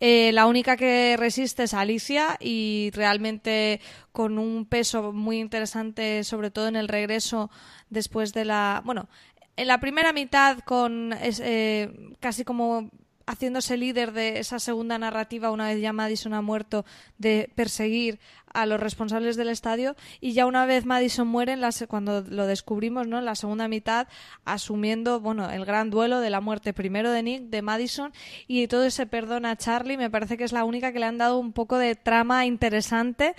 Eh, 0.00 0.32
la 0.32 0.46
única 0.46 0.76
que 0.76 1.16
resiste 1.16 1.62
es 1.62 1.74
Alicia 1.74 2.36
y 2.40 2.90
realmente 2.92 3.80
con 4.10 4.38
un 4.38 4.66
peso 4.66 5.12
muy 5.12 5.38
interesante, 5.38 6.24
sobre 6.24 6.50
todo 6.50 6.66
en 6.66 6.74
el 6.74 6.88
regreso 6.88 7.50
después 7.88 8.32
de 8.32 8.44
la. 8.44 8.82
Bueno, 8.84 9.08
en 9.56 9.68
la 9.68 9.78
primera 9.78 10.12
mitad, 10.12 10.58
con 10.60 11.14
eh, 11.20 12.16
casi 12.18 12.42
como 12.42 12.90
haciéndose 13.26 13.76
líder 13.76 14.12
de 14.12 14.40
esa 14.40 14.58
segunda 14.58 14.98
narrativa 14.98 15.50
una 15.50 15.68
vez 15.68 15.80
ya 15.80 15.92
Madison 15.92 16.34
ha 16.34 16.42
muerto 16.42 16.84
de 17.16 17.50
perseguir 17.54 18.18
a 18.54 18.66
los 18.66 18.80
responsables 18.80 19.36
del 19.36 19.48
estadio 19.48 19.96
y 20.20 20.32
ya 20.32 20.46
una 20.46 20.64
vez 20.64 20.86
Madison 20.86 21.28
muere 21.28 21.52
en 21.52 21.60
la, 21.60 21.70
cuando 21.86 22.22
lo 22.22 22.46
descubrimos 22.46 23.06
no 23.06 23.18
en 23.18 23.24
la 23.24 23.34
segunda 23.34 23.68
mitad 23.68 24.08
asumiendo 24.44 25.20
bueno 25.20 25.50
el 25.50 25.64
gran 25.64 25.90
duelo 25.90 26.20
de 26.20 26.30
la 26.30 26.40
muerte 26.40 26.72
primero 26.72 27.10
de 27.10 27.22
Nick 27.22 27.42
de 27.44 27.62
Madison 27.62 28.12
y 28.46 28.66
todo 28.68 28.84
ese 28.84 29.06
perdón 29.06 29.44
a 29.44 29.56
Charlie 29.56 29.98
me 29.98 30.10
parece 30.10 30.36
que 30.36 30.44
es 30.44 30.52
la 30.52 30.64
única 30.64 30.92
que 30.92 31.00
le 31.00 31.06
han 31.06 31.18
dado 31.18 31.38
un 31.38 31.52
poco 31.52 31.76
de 31.78 31.96
trama 31.96 32.46
interesante 32.46 33.34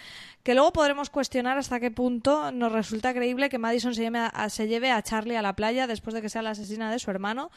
que 0.45 0.53
luego 0.53 0.71
podremos 0.71 1.09
cuestionar 1.09 1.57
hasta 1.57 1.79
qué 1.79 1.89
punto 1.89 2.51
nos 2.51 2.71
resulta 2.71 3.15
creíble 3.15 3.49
que 3.49 3.57
Madison 3.57 3.95
se, 3.95 4.03
lleve 4.03 4.19
a, 4.19 4.49
se 4.49 4.67
lleve 4.67 4.91
a 4.91 5.01
Charlie 5.01 5.35
a 5.37 5.41
la 5.41 5.55
playa 5.55 5.87
después 5.87 6.13
de 6.13 6.21
que 6.21 6.29
sea 6.29 6.43
la 6.43 6.51
asesina 6.51 6.91
de 6.91 6.99
su 6.99 7.09
hermano. 7.09 7.49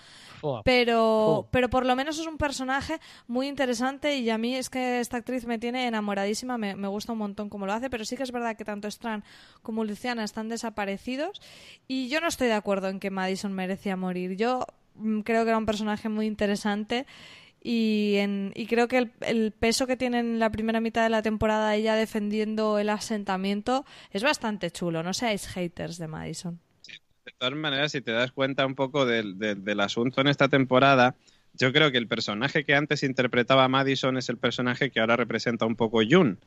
Pero, 0.65 1.49
pero 1.51 1.69
por 1.69 1.85
lo 1.85 1.95
menos 1.97 2.19
es 2.19 2.27
un 2.27 2.39
personaje 2.39 2.99
muy 3.27 3.47
interesante 3.47 4.17
y 4.17 4.31
a 4.31 4.39
mí 4.39 4.57
es 4.57 4.71
que 4.71 5.01
esta 5.01 5.19
actriz 5.19 5.45
me 5.45 5.59
tiene 5.59 5.87
enamoradísima, 5.87 6.57
me, 6.57 6.77
me 6.77 6.89
gusta 6.89 7.13
un 7.13 7.19
montón 7.19 7.48
cómo 7.49 7.67
lo 7.67 7.73
hace, 7.73 7.91
pero 7.91 8.05
sí 8.05 8.17
que 8.17 8.23
es 8.23 8.33
verdad 8.33 8.57
que 8.57 8.65
tanto 8.65 8.89
Strand 8.89 9.25
como 9.63 9.85
Luciana 9.85 10.25
están 10.25 10.49
desaparecidos 10.49 11.41
y 11.87 12.09
yo 12.09 12.21
no 12.21 12.29
estoy 12.29 12.49
de 12.49 12.55
acuerdo 12.55 12.89
en 12.89 13.01
que 13.01 13.11
Madison 13.11 13.53
merecía 13.53 13.97
morir. 13.97 14.37
Yo 14.37 14.67
mm, 14.97 15.21
creo 15.21 15.45
que 15.45 15.51
era 15.51 15.59
un 15.59 15.67
personaje 15.67 16.09
muy 16.09 16.27
interesante 16.27 17.07
y, 17.63 18.17
en, 18.17 18.53
y 18.55 18.67
creo 18.67 18.89
que 18.89 19.11
el, 19.21 19.53
peso 19.53 19.87
que 19.87 19.97
tiene 19.97 20.21
en 20.21 20.39
la 20.39 20.51
primera 20.51 20.81
mitad 20.81 21.03
de 21.03 21.11
la 21.11 21.23
temporada 21.23 21.75
ella 21.75 21.97
defendiendo 21.97 22.79
el 22.79 22.89
asentamiento 22.89 23.85
es 24.13 24.23
bastante 24.23 24.71
chulo. 24.71 25.03
No 25.03 25.13
seáis 25.13 25.47
haters 25.49 25.99
de 25.99 26.09
Madison. 26.09 26.61
de 26.87 27.33
todas 27.37 27.55
maneras, 27.55 27.93
si 27.93 28.01
te 28.01 28.13
das 28.13 28.33
cuenta 28.33 28.65
un 28.65 28.75
poco 28.75 29.07
del, 29.07 29.39
del, 29.39 29.81
asunto 29.81 30.21
en 30.21 30.29
esta 30.29 30.49
temporada, 30.49 31.17
yo 31.53 31.73
creo 31.73 31.91
que 31.91 31.99
el 31.99 32.07
personaje 32.07 32.65
que 32.65 32.75
antes 32.75 33.03
interpretaba 33.03 33.69
Madison 33.69 34.17
es 34.17 34.29
el 34.29 34.39
personaje 34.39 34.91
que 34.91 35.01
ahora 35.01 35.17
representa 35.17 35.67
un 35.67 35.75
poco 35.75 36.01
Jun. 36.09 36.39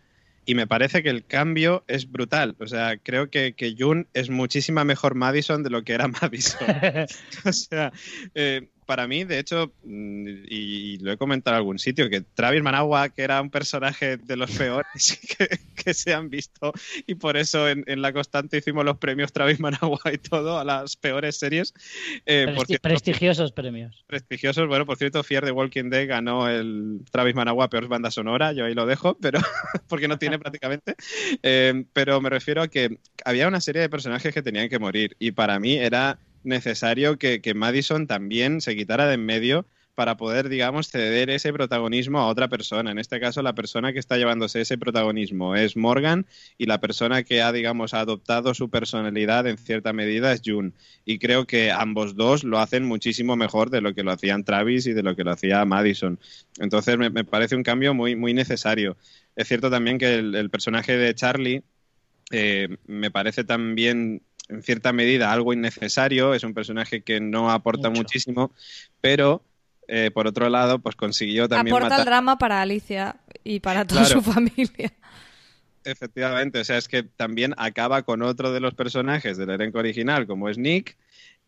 Y 0.46 0.56
me 0.56 0.68
parece 0.68 1.04
que 1.04 1.10
el 1.10 1.26
cambio 1.26 1.84
es 1.88 2.12
brutal. 2.12 2.56
O 2.60 2.68
sea, 2.68 2.98
creo 2.98 3.30
que, 3.30 3.54
que 3.54 3.76
Jun 3.78 4.08
es 4.14 4.30
muchísima 4.30 4.84
mejor 4.84 5.16
Madison 5.16 5.64
de 5.64 5.70
lo 5.70 5.84
que 5.84 5.94
era 5.94 6.08
Madison. 6.22 6.68
o 7.46 7.54
sea, 7.54 7.92
eh, 8.36 8.70
para 8.92 9.08
mí, 9.08 9.24
de 9.24 9.40
hecho, 9.40 9.72
mm, 9.86 10.28
y, 10.50 10.98
lo 10.98 11.14
he 11.14 11.18
comentado 11.18 11.56
en 11.56 11.60
algún 11.60 11.80
sitio, 11.80 12.10
que 12.10 12.20
Travis 12.20 12.62
Managua, 12.62 13.08
que 13.08 13.22
era 13.22 13.42
un 13.42 13.50
personaje 13.50 14.18
de 14.18 14.36
los 14.36 14.52
peores 14.52 15.18
que, 15.78 15.94
se 15.94 16.14
han 16.14 16.30
visto, 16.30 16.74
y 17.08 17.16
por 17.16 17.38
eso 17.38 17.70
en, 17.70 17.86
La 18.02 18.12
Constante 18.12 18.58
hicimos 18.58 18.84
los 18.84 18.98
premios 18.98 19.32
Travis 19.32 19.62
Managua 19.62 20.02
y 20.12 20.18
todo 20.18 20.60
a 20.60 20.66
las 20.66 20.98
peores 20.98 21.38
series. 21.38 21.74
Eh, 22.26 22.54
prestigiosos 22.82 23.54
premios. 23.54 24.04
Prestigiosos, 24.08 24.68
bueno, 24.68 24.86
por 24.86 24.98
cierto, 24.98 25.24
Fier 25.24 25.46
de 25.46 25.54
Walking 25.54 25.90
Dead 25.90 26.10
ganó 26.10 26.50
el 26.50 27.00
Travis 27.12 27.34
Managua 27.34 27.70
Peor 27.70 27.88
Banda 27.88 28.12
Sonora, 28.12 28.52
yo 28.52 28.66
ahí 28.66 28.74
lo 28.74 28.86
dejo, 28.86 29.18
pero 29.22 29.40
porque 29.88 30.10
no 30.10 30.20
tiene 30.20 30.38
prácticamente. 30.38 30.96
Eh, 31.44 31.86
pero 31.94 32.20
me 32.20 32.30
refiero 32.30 32.62
a 32.62 32.68
que 32.68 32.98
había 33.24 33.48
una 33.48 33.62
serie 33.62 33.84
de 33.84 33.90
personajes 33.90 34.34
que 34.34 34.42
tenían 34.42 34.68
que 34.68 34.80
morir, 34.80 35.16
y 35.18 35.32
para 35.32 35.62
mí 35.62 35.76
era 35.76 36.20
necesario 36.44 37.18
que, 37.18 37.54
Madison 37.56 38.08
también 38.08 38.62
se 38.62 38.76
quitara 38.76 39.08
de 39.08 39.16
en 39.16 39.26
medio 39.26 39.66
para 39.96 40.18
poder, 40.18 40.50
digamos, 40.50 40.90
ceder 40.90 41.30
ese 41.30 41.52
protagonismo 41.52 42.20
a 42.20 42.28
otra 42.28 42.48
persona. 42.48 42.92
En 42.92 42.98
este 42.98 43.20
caso, 43.20 43.42
la 43.42 43.54
persona 43.54 43.94
que 43.94 44.00
está 44.00 44.18
llevándose 44.18 44.62
ese 44.62 44.78
protagonismo 44.78 45.56
es 45.56 45.76
Morgan 45.76 46.26
y 46.58 46.66
la 46.66 46.80
persona 46.80 47.24
que 47.24 47.42
ha, 47.42 47.52
digamos, 47.52 47.94
adoptado 47.94 48.54
su 48.54 48.70
personalidad 48.70 49.48
en 49.48 49.58
cierta 49.58 49.94
medida 49.94 50.32
es 50.32 50.42
June. 50.44 50.72
Y 51.06 51.20
creo 51.20 51.46
que 51.46 51.72
ambos 51.72 52.16
dos 52.16 52.44
lo 52.44 52.60
hacen 52.60 52.86
muchísimo 52.86 53.36
mejor 53.36 53.70
de 53.70 53.82
lo 53.82 53.94
que 53.94 54.04
lo 54.04 54.12
hacían 54.12 54.44
Travis 54.44 54.88
y 54.88 54.94
de 54.94 55.04
lo 55.04 55.16
que 55.16 55.24
lo 55.24 55.32
hacía 55.32 55.66
Madison. 55.66 56.20
Entonces, 56.60 56.98
me, 56.98 57.24
parece 57.26 57.56
un 57.56 57.64
cambio 57.64 57.94
muy, 57.94 58.16
muy 58.16 58.34
necesario. 58.34 58.98
Es 59.36 59.48
cierto 59.48 59.70
también 59.70 59.98
que 59.98 60.16
el, 60.16 60.50
personaje 60.50 60.98
de 60.98 61.14
Charlie 61.16 61.64
eh, 62.32 62.78
me 62.88 63.12
parece 63.12 63.44
también 63.44 64.24
en 64.52 64.62
cierta 64.62 64.94
medida 64.94 65.32
algo 65.32 65.54
innecesario, 65.54 66.34
es 66.34 66.44
un 66.44 66.54
personaje 66.54 67.02
que 67.02 67.20
no 67.20 67.50
aporta 67.50 67.90
muchísimo, 67.90 68.52
pero 69.00 69.44
eh, 69.88 70.12
por 70.12 70.28
otro 70.28 70.50
lado, 70.50 70.80
pues 70.80 70.96
consiguió 70.96 71.48
también 71.50 71.76
aporta 71.76 71.98
el 71.98 72.06
drama 72.06 72.38
para 72.38 72.62
Alicia 72.62 73.18
y 73.44 73.60
para 73.60 73.86
toda 73.86 74.06
su 74.06 74.22
familia. 74.22 74.94
Efectivamente, 75.84 76.60
o 76.60 76.64
sea, 76.64 76.78
es 76.78 76.88
que 76.88 77.04
también 77.04 77.56
acaba 77.58 78.04
con 78.04 78.22
otro 78.22 78.52
de 78.54 78.60
los 78.60 78.76
personajes 78.76 79.38
del 79.38 79.50
elenco 79.50 79.80
original, 79.80 80.28
como 80.28 80.48
es 80.48 80.58
Nick, 80.58 80.96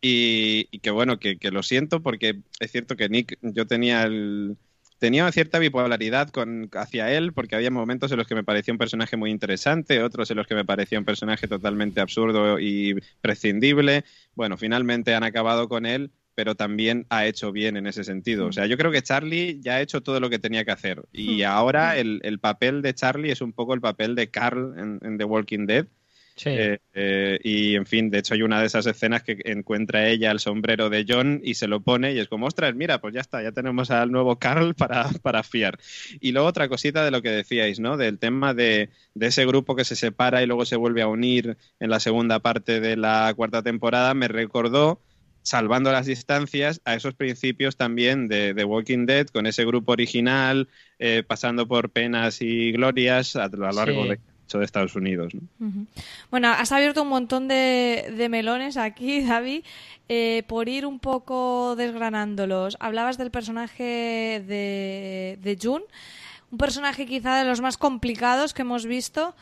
y, 0.00 0.64
que 0.80 0.90
bueno, 0.90 1.18
que, 1.18 1.38
lo 1.50 1.62
siento 1.62 2.02
porque 2.02 2.40
es 2.60 2.70
cierto 2.70 2.96
que 2.96 3.08
Nick, 3.08 3.38
yo 3.40 3.66
tenía 3.66 4.02
el, 4.02 4.56
tenía 5.04 5.30
cierta 5.32 5.58
bipolaridad 5.58 6.30
con, 6.30 6.70
hacia 6.72 7.12
él, 7.12 7.34
porque 7.34 7.54
había 7.54 7.70
momentos 7.70 8.10
en 8.10 8.16
los 8.16 8.26
que 8.26 8.34
me 8.34 8.42
parecía 8.42 8.72
un 8.72 8.78
personaje 8.78 9.18
muy 9.18 9.30
interesante, 9.30 10.02
otros 10.02 10.30
en 10.30 10.38
los 10.38 10.46
que 10.46 10.54
me 10.54 10.64
parecía 10.64 10.98
un 10.98 11.04
personaje 11.04 11.46
totalmente 11.46 12.00
absurdo 12.00 12.58
y 12.58 12.94
prescindible. 13.20 14.06
Bueno, 14.34 14.56
finalmente 14.56 15.14
han 15.14 15.22
acabado 15.22 15.68
con 15.68 15.84
él, 15.84 16.10
pero 16.34 16.54
también 16.54 17.04
ha 17.10 17.26
hecho 17.26 17.52
bien 17.52 17.76
en 17.76 17.86
ese 17.86 18.02
sentido. 18.02 18.46
O 18.46 18.52
sea, 18.52 18.64
yo 18.64 18.78
creo 18.78 18.90
que 18.90 19.02
Charlie 19.02 19.60
ya 19.60 19.74
ha 19.74 19.82
hecho 19.82 20.02
todo 20.02 20.20
lo 20.20 20.30
que 20.30 20.38
tenía 20.38 20.64
que 20.64 20.70
hacer. 20.70 21.02
Y 21.12 21.42
hmm. 21.42 21.48
ahora 21.48 21.98
el, 21.98 22.20
el 22.22 22.38
papel 22.38 22.80
de 22.80 22.94
Charlie 22.94 23.30
es 23.30 23.42
un 23.42 23.52
poco 23.52 23.74
el 23.74 23.82
papel 23.82 24.14
de 24.14 24.30
Carl 24.30 25.00
en 25.02 25.18
The 25.18 25.24
Walking 25.24 25.66
Dead 25.66 25.86
eh, 26.44 26.78
eh, 26.92 27.38
y 27.42 27.76
en 27.76 27.86
fin, 27.86 28.10
de 28.10 28.18
hecho 28.18 28.34
hay 28.34 28.42
una 28.42 28.60
de 28.60 28.66
esas 28.66 28.86
escenas 28.86 29.22
que 29.22 29.38
encuentra 29.44 30.08
ella 30.08 30.30
el 30.30 30.40
sombrero 30.40 30.90
de 30.90 31.04
John 31.08 31.40
y 31.44 31.54
se 31.54 31.68
lo 31.68 31.80
pone 31.80 32.12
y 32.12 32.18
es 32.18 32.28
como, 32.28 32.46
ostras, 32.46 32.74
mira, 32.74 33.00
pues 33.00 33.14
ya 33.14 33.20
está, 33.20 33.42
ya 33.42 33.52
tenemos 33.52 33.90
al 33.90 34.10
nuevo 34.10 34.38
Carl 34.38 34.74
para, 34.74 35.08
para 35.22 35.42
fiar. 35.42 35.78
Y 36.20 36.32
luego 36.32 36.48
otra 36.48 36.68
cosita 36.68 37.04
de 37.04 37.10
lo 37.10 37.22
que 37.22 37.30
decíais, 37.30 37.78
¿no? 37.80 37.96
Del 37.96 38.18
tema 38.18 38.54
de, 38.54 38.90
de, 39.14 39.26
ese 39.26 39.46
grupo 39.46 39.76
que 39.76 39.84
se 39.84 39.96
separa 39.96 40.42
y 40.42 40.46
luego 40.46 40.64
se 40.64 40.76
vuelve 40.76 41.02
a 41.02 41.08
unir 41.08 41.56
en 41.78 41.90
la 41.90 42.00
segunda 42.00 42.40
parte 42.40 42.80
de 42.80 42.96
la 42.96 43.32
cuarta 43.36 43.62
temporada, 43.62 44.14
me 44.14 44.28
recordó 44.28 45.00
salvando 45.42 45.92
las 45.92 46.06
distancias 46.06 46.80
a 46.84 46.94
esos 46.94 47.14
principios 47.14 47.76
también 47.76 48.28
de, 48.28 48.54
de 48.54 48.64
Walking 48.64 49.04
Dead, 49.04 49.26
con 49.26 49.46
ese 49.46 49.64
grupo 49.66 49.92
original, 49.92 50.68
eh, 50.98 51.22
pasando 51.26 51.68
por 51.68 51.90
penas 51.90 52.40
y 52.40 52.72
glorias 52.72 53.36
a 53.36 53.48
lo 53.48 53.70
largo 53.70 54.06
de 54.06 54.18
de 54.52 54.64
Estados 54.64 54.94
Unidos. 54.94 55.32
Bueno, 56.30 56.48
has 56.48 56.72
abierto 56.72 57.02
un 57.02 57.08
montón 57.08 57.48
de, 57.48 58.26
melones 58.30 58.76
aquí, 58.76 59.20
David. 59.26 59.64
Eh, 60.08 60.42
por 60.48 60.68
ir 60.68 60.84
un 60.84 60.98
poco 60.98 61.76
desgranándolos, 61.76 62.76
hablabas 62.78 63.16
del 63.16 63.30
personaje 63.30 64.44
de, 64.46 65.38
de 65.40 65.58
June. 65.60 65.84
un 66.50 66.58
personaje 66.58 67.06
quizá 67.06 67.38
de 67.38 67.46
los 67.46 67.62
más 67.62 67.78
complicados 67.78 68.52
que 68.52 68.62
hemos 68.62 68.84
visto, 68.84 69.34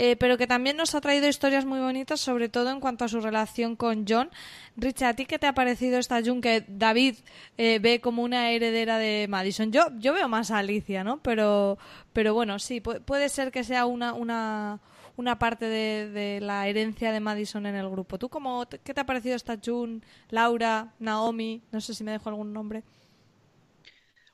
eh, 0.00 0.14
pero 0.14 0.38
que 0.38 0.46
también 0.46 0.76
nos 0.76 0.94
ha 0.94 1.00
traído 1.00 1.26
historias 1.26 1.64
muy 1.64 1.80
bonitas, 1.80 2.20
sobre 2.20 2.48
todo 2.48 2.70
en 2.70 2.78
cuanto 2.78 3.04
a 3.04 3.08
su 3.08 3.20
relación 3.20 3.74
con 3.74 4.04
John. 4.08 4.30
Richard, 4.76 5.08
¿a 5.08 5.14
ti 5.14 5.26
qué 5.26 5.40
te 5.40 5.48
ha 5.48 5.54
parecido 5.54 5.98
esta 5.98 6.22
June 6.24 6.40
que 6.40 6.64
David 6.68 7.16
eh, 7.56 7.80
ve 7.80 8.00
como 8.00 8.22
una 8.22 8.52
heredera 8.52 8.98
de 8.98 9.26
Madison? 9.28 9.72
Yo, 9.72 9.88
yo 9.98 10.14
veo 10.14 10.28
más 10.28 10.52
a 10.52 10.58
Alicia, 10.58 11.02
¿no? 11.02 11.18
Pero, 11.18 11.78
pero 12.12 12.32
bueno, 12.32 12.60
sí, 12.60 12.80
puede 12.80 13.28
ser 13.28 13.50
que 13.50 13.64
sea 13.64 13.86
una, 13.86 14.12
una, 14.12 14.78
una 15.16 15.36
parte 15.40 15.64
de, 15.64 16.08
de, 16.10 16.40
la 16.42 16.68
herencia 16.68 17.10
de 17.10 17.18
Madison 17.18 17.66
en 17.66 17.74
el 17.74 17.90
grupo. 17.90 18.20
¿Tú 18.20 18.28
cómo, 18.28 18.66
qué 18.68 18.94
te 18.94 19.00
ha 19.00 19.04
parecido 19.04 19.34
esta 19.34 19.58
June, 19.60 20.02
Laura, 20.30 20.94
Naomi? 21.00 21.60
No 21.72 21.80
sé 21.80 21.92
si 21.92 22.04
me 22.04 22.12
dejo 22.12 22.28
algún 22.28 22.52
nombre. 22.52 22.84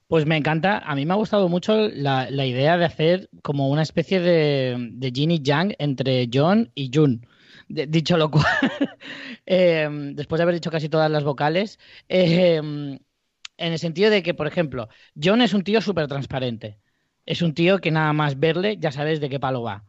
Pues 0.07 0.27
me 0.27 0.37
encanta, 0.37 0.79
a 0.79 0.95
mí 0.95 1.07
me 1.07 1.15
ha 1.15 1.17
gustado 1.17 1.49
mucho 1.49 1.89
la, 1.89 2.29
idea 2.31 2.77
de 2.77 2.85
hacer 2.85 3.31
como 3.43 3.69
una 3.69 3.83
especie 3.83 4.21
de, 4.21 4.91
de 4.93 5.41
Yang 5.43 5.75
entre 5.79 6.29
John 6.33 6.71
y 6.75 6.91
Jun. 6.93 7.27
dicho 7.69 8.17
lo 8.17 8.31
cual, 8.31 8.45
eh, 9.47 9.89
después 10.15 10.39
de 10.39 10.43
haber 10.43 10.55
dicho 10.55 10.71
casi 10.71 10.89
todas 10.89 11.11
las 11.11 11.25
vocales, 11.25 11.79
eh, 12.09 12.99
en 13.57 13.73
el 13.73 13.79
sentido 13.79 14.11
de 14.11 14.23
que, 14.23 14.35
por 14.35 14.47
ejemplo, 14.47 14.89
John 15.21 15.41
es 15.43 15.55
un 15.55 15.63
tío 15.63 15.81
súper 15.81 16.07
transparente. 16.09 16.79
Es 17.27 17.41
un 17.41 17.55
tío 17.55 17.79
que 17.79 17.91
nada 17.91 18.13
más 18.13 18.39
verle 18.39 18.77
ya 18.79 18.93
sabes 18.93 19.21
de 19.21 19.31
qué 19.31 19.41
palo 19.41 19.63
va. 19.63 19.85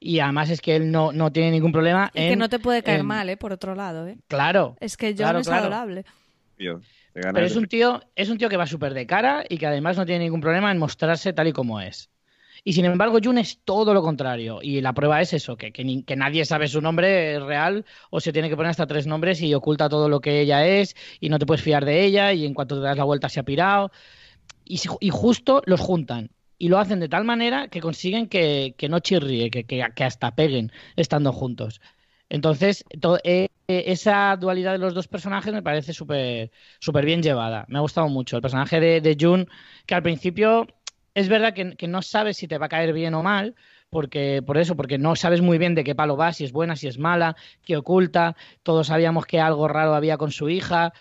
Y 0.00 0.20
además 0.20 0.48
es 0.50 0.60
que 0.60 0.76
él 0.76 0.90
no, 0.90 1.12
no 1.12 1.32
tiene 1.32 1.50
ningún 1.50 1.72
problema. 1.72 2.10
Y 2.14 2.28
que 2.28 2.36
no 2.36 2.48
te 2.48 2.58
puede 2.58 2.82
caer 2.82 3.02
mal, 3.02 3.28
¿eh? 3.28 3.36
Por 3.36 3.52
otro 3.52 3.74
lado, 3.74 4.06
¿eh? 4.06 4.18
Claro. 4.28 4.76
Es 4.80 4.96
que 4.96 5.14
John 5.18 5.36
es 5.36 5.48
adorable. 5.48 6.04
Pero 7.20 7.46
es 7.46 7.56
un 7.56 7.66
tío, 7.66 8.02
es 8.14 8.28
un 8.28 8.38
tío 8.38 8.48
que 8.48 8.56
va 8.56 8.66
súper 8.66 8.94
de 8.94 9.06
cara 9.06 9.44
y 9.48 9.58
que 9.58 9.66
además 9.66 9.96
no 9.96 10.06
tiene 10.06 10.24
ningún 10.24 10.40
problema 10.40 10.70
en 10.70 10.78
mostrarse 10.78 11.32
tal 11.32 11.48
y 11.48 11.52
como 11.52 11.80
es. 11.80 12.10
Y 12.64 12.72
sin 12.72 12.84
embargo, 12.84 13.18
Jun 13.22 13.38
es 13.38 13.60
todo 13.64 13.94
lo 13.94 14.02
contrario. 14.02 14.58
Y 14.62 14.80
la 14.80 14.92
prueba 14.92 15.20
es 15.20 15.32
eso, 15.32 15.56
que, 15.56 15.72
que, 15.72 16.16
nadie 16.16 16.44
sabe 16.44 16.68
su 16.68 16.80
nombre 16.80 17.38
real 17.40 17.84
o 18.10 18.20
se 18.20 18.32
tiene 18.32 18.48
que 18.48 18.56
poner 18.56 18.70
hasta 18.70 18.86
tres 18.86 19.06
nombres 19.06 19.40
y 19.42 19.54
oculta 19.54 19.88
todo 19.88 20.08
lo 20.08 20.20
que 20.20 20.40
ella 20.40 20.66
es 20.66 20.96
y 21.20 21.28
no 21.28 21.38
te 21.38 21.46
puedes 21.46 21.62
fiar 21.62 21.84
de 21.84 22.04
ella 22.04 22.32
y 22.32 22.44
en 22.44 22.54
cuanto 22.54 22.76
te 22.76 22.82
das 22.82 22.96
la 22.96 23.04
vuelta 23.04 23.28
se 23.28 23.40
ha 23.40 23.44
pirado. 23.44 23.90
Y, 24.64 24.80
y 25.00 25.10
justo 25.10 25.62
los 25.66 25.80
juntan. 25.80 26.30
Y 26.58 26.68
lo 26.68 26.78
hacen 26.78 26.98
de 27.00 27.08
tal 27.08 27.24
manera 27.24 27.68
que 27.68 27.80
consiguen 27.80 28.26
que, 28.26 28.74
que 28.76 28.88
no 28.88 28.98
chirríe, 28.98 29.50
que, 29.50 29.64
que, 29.64 30.04
hasta 30.04 30.34
peguen 30.34 30.72
estando 30.96 31.32
juntos. 31.32 31.80
Entonces, 32.28 32.84
eh, 33.22 33.48
esa 33.68 34.34
dualidad 34.36 34.72
de 34.72 34.78
los 34.78 34.94
dos 34.94 35.08
personajes 35.08 35.52
me 35.52 35.62
parece 35.62 35.92
súper 35.92 37.04
bien 37.04 37.22
llevada. 37.22 37.66
Me 37.68 37.78
ha 37.78 37.82
gustado 37.82 38.08
mucho. 38.08 38.36
El 38.36 38.42
personaje 38.42 38.80
de, 38.80 39.02
de 39.02 39.16
Jun, 39.20 39.46
que 39.84 39.94
al 39.94 40.02
principio 40.02 40.66
es 41.14 41.28
verdad 41.28 41.52
que, 41.52 41.86
no 41.86 42.00
sabes 42.00 42.38
si 42.38 42.48
te 42.48 42.56
va 42.56 42.66
a 42.66 42.68
caer 42.70 42.94
bien 42.94 43.12
o 43.14 43.22
mal, 43.22 43.54
porque 43.90 44.42
por 44.44 44.56
eso, 44.56 44.74
porque 44.74 44.96
no 44.96 45.16
sabes 45.16 45.42
muy 45.42 45.58
bien 45.58 45.74
de 45.74 45.84
qué 45.84 45.94
palo 45.94 46.16
va, 46.16 46.32
si 46.32 46.44
es 46.44 46.52
buena, 46.52 46.76
si 46.76 46.88
es 46.88 46.98
mala, 46.98 47.36
qué 47.62 47.76
oculta. 47.76 48.36
Todos 48.62 48.86
sabíamos 48.86 49.26
que 49.26 49.38
algo 49.38 49.68
raro 49.68 49.94
había 49.94 50.16
con 50.16 50.30
su 50.30 50.48
hija, 50.48 50.94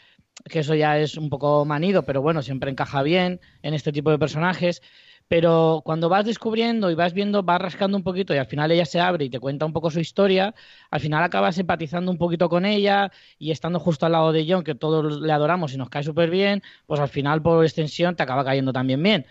que 0.49 0.59
eso 0.59 0.75
ya 0.75 0.99
es 0.99 1.15
un 1.17 1.29
poco 1.29 1.63
manido, 1.63 2.03
pero 2.03 2.21
bueno, 2.21 2.41
siempre 2.41 2.69
encaja 2.69 3.01
bien 3.01 3.39
en 3.61 3.73
este 3.75 3.93
tipo 3.93 4.11
de 4.11 4.19
personajes. 4.19 4.81
Pero 5.27 5.81
cuando 5.85 6.09
vas 6.09 6.25
descubriendo 6.25 6.89
y 6.89 6.95
vas 6.95 7.13
viendo, 7.13 7.43
vas 7.43 7.61
rascando 7.61 7.97
un 7.97 8.03
poquito 8.03 8.33
y 8.33 8.37
al 8.37 8.45
final 8.45 8.71
ella 8.71 8.85
se 8.85 8.99
abre 8.99 9.25
y 9.25 9.29
te 9.29 9.39
cuenta 9.39 9.65
un 9.65 9.73
poco 9.73 9.91
su 9.91 9.99
historia, 9.99 10.55
al 10.89 10.99
final 11.01 11.23
acabas 11.23 11.57
empatizando 11.57 12.11
un 12.11 12.17
poquito 12.17 12.47
con 12.49 12.65
ella 12.65 13.11
y 13.37 13.51
estando 13.51 13.79
justo 13.79 14.05
al 14.05 14.13
lado 14.13 14.31
de 14.31 14.45
John, 14.49 14.63
que 14.63 14.75
todos 14.75 15.21
le 15.21 15.33
adoramos 15.33 15.73
y 15.73 15.77
nos 15.77 15.89
cae 15.89 16.03
súper 16.03 16.29
bien, 16.29 16.63
pues 16.85 16.99
al 17.01 17.09
final 17.09 17.41
por 17.41 17.63
extensión 17.65 18.15
te 18.15 18.23
acaba 18.23 18.45
cayendo 18.45 18.71
también 18.73 19.03
bien. 19.03 19.25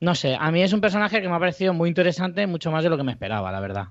No 0.00 0.14
sé, 0.14 0.36
a 0.38 0.50
mí 0.52 0.62
es 0.62 0.72
un 0.72 0.80
personaje 0.80 1.22
que 1.22 1.28
me 1.28 1.34
ha 1.36 1.38
parecido 1.40 1.74
muy 1.74 1.88
interesante, 1.90 2.46
mucho 2.46 2.70
más 2.70 2.84
de 2.84 2.90
lo 2.90 2.96
que 2.96 3.04
me 3.04 3.12
esperaba, 3.12 3.52
la 3.52 3.60
verdad. 3.60 3.88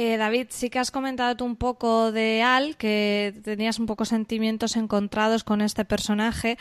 Eh, 0.00 0.16
David, 0.16 0.46
sí 0.50 0.70
que 0.70 0.78
has 0.78 0.92
comentado 0.92 1.34
tú 1.36 1.44
un 1.44 1.56
poco 1.56 2.12
de 2.12 2.40
Al, 2.40 2.76
que 2.76 3.34
tenías 3.42 3.80
un 3.80 3.86
poco 3.86 4.04
sentimientos 4.04 4.76
encontrados 4.76 5.42
con 5.42 5.60
este 5.60 5.84
personaje. 5.84 6.56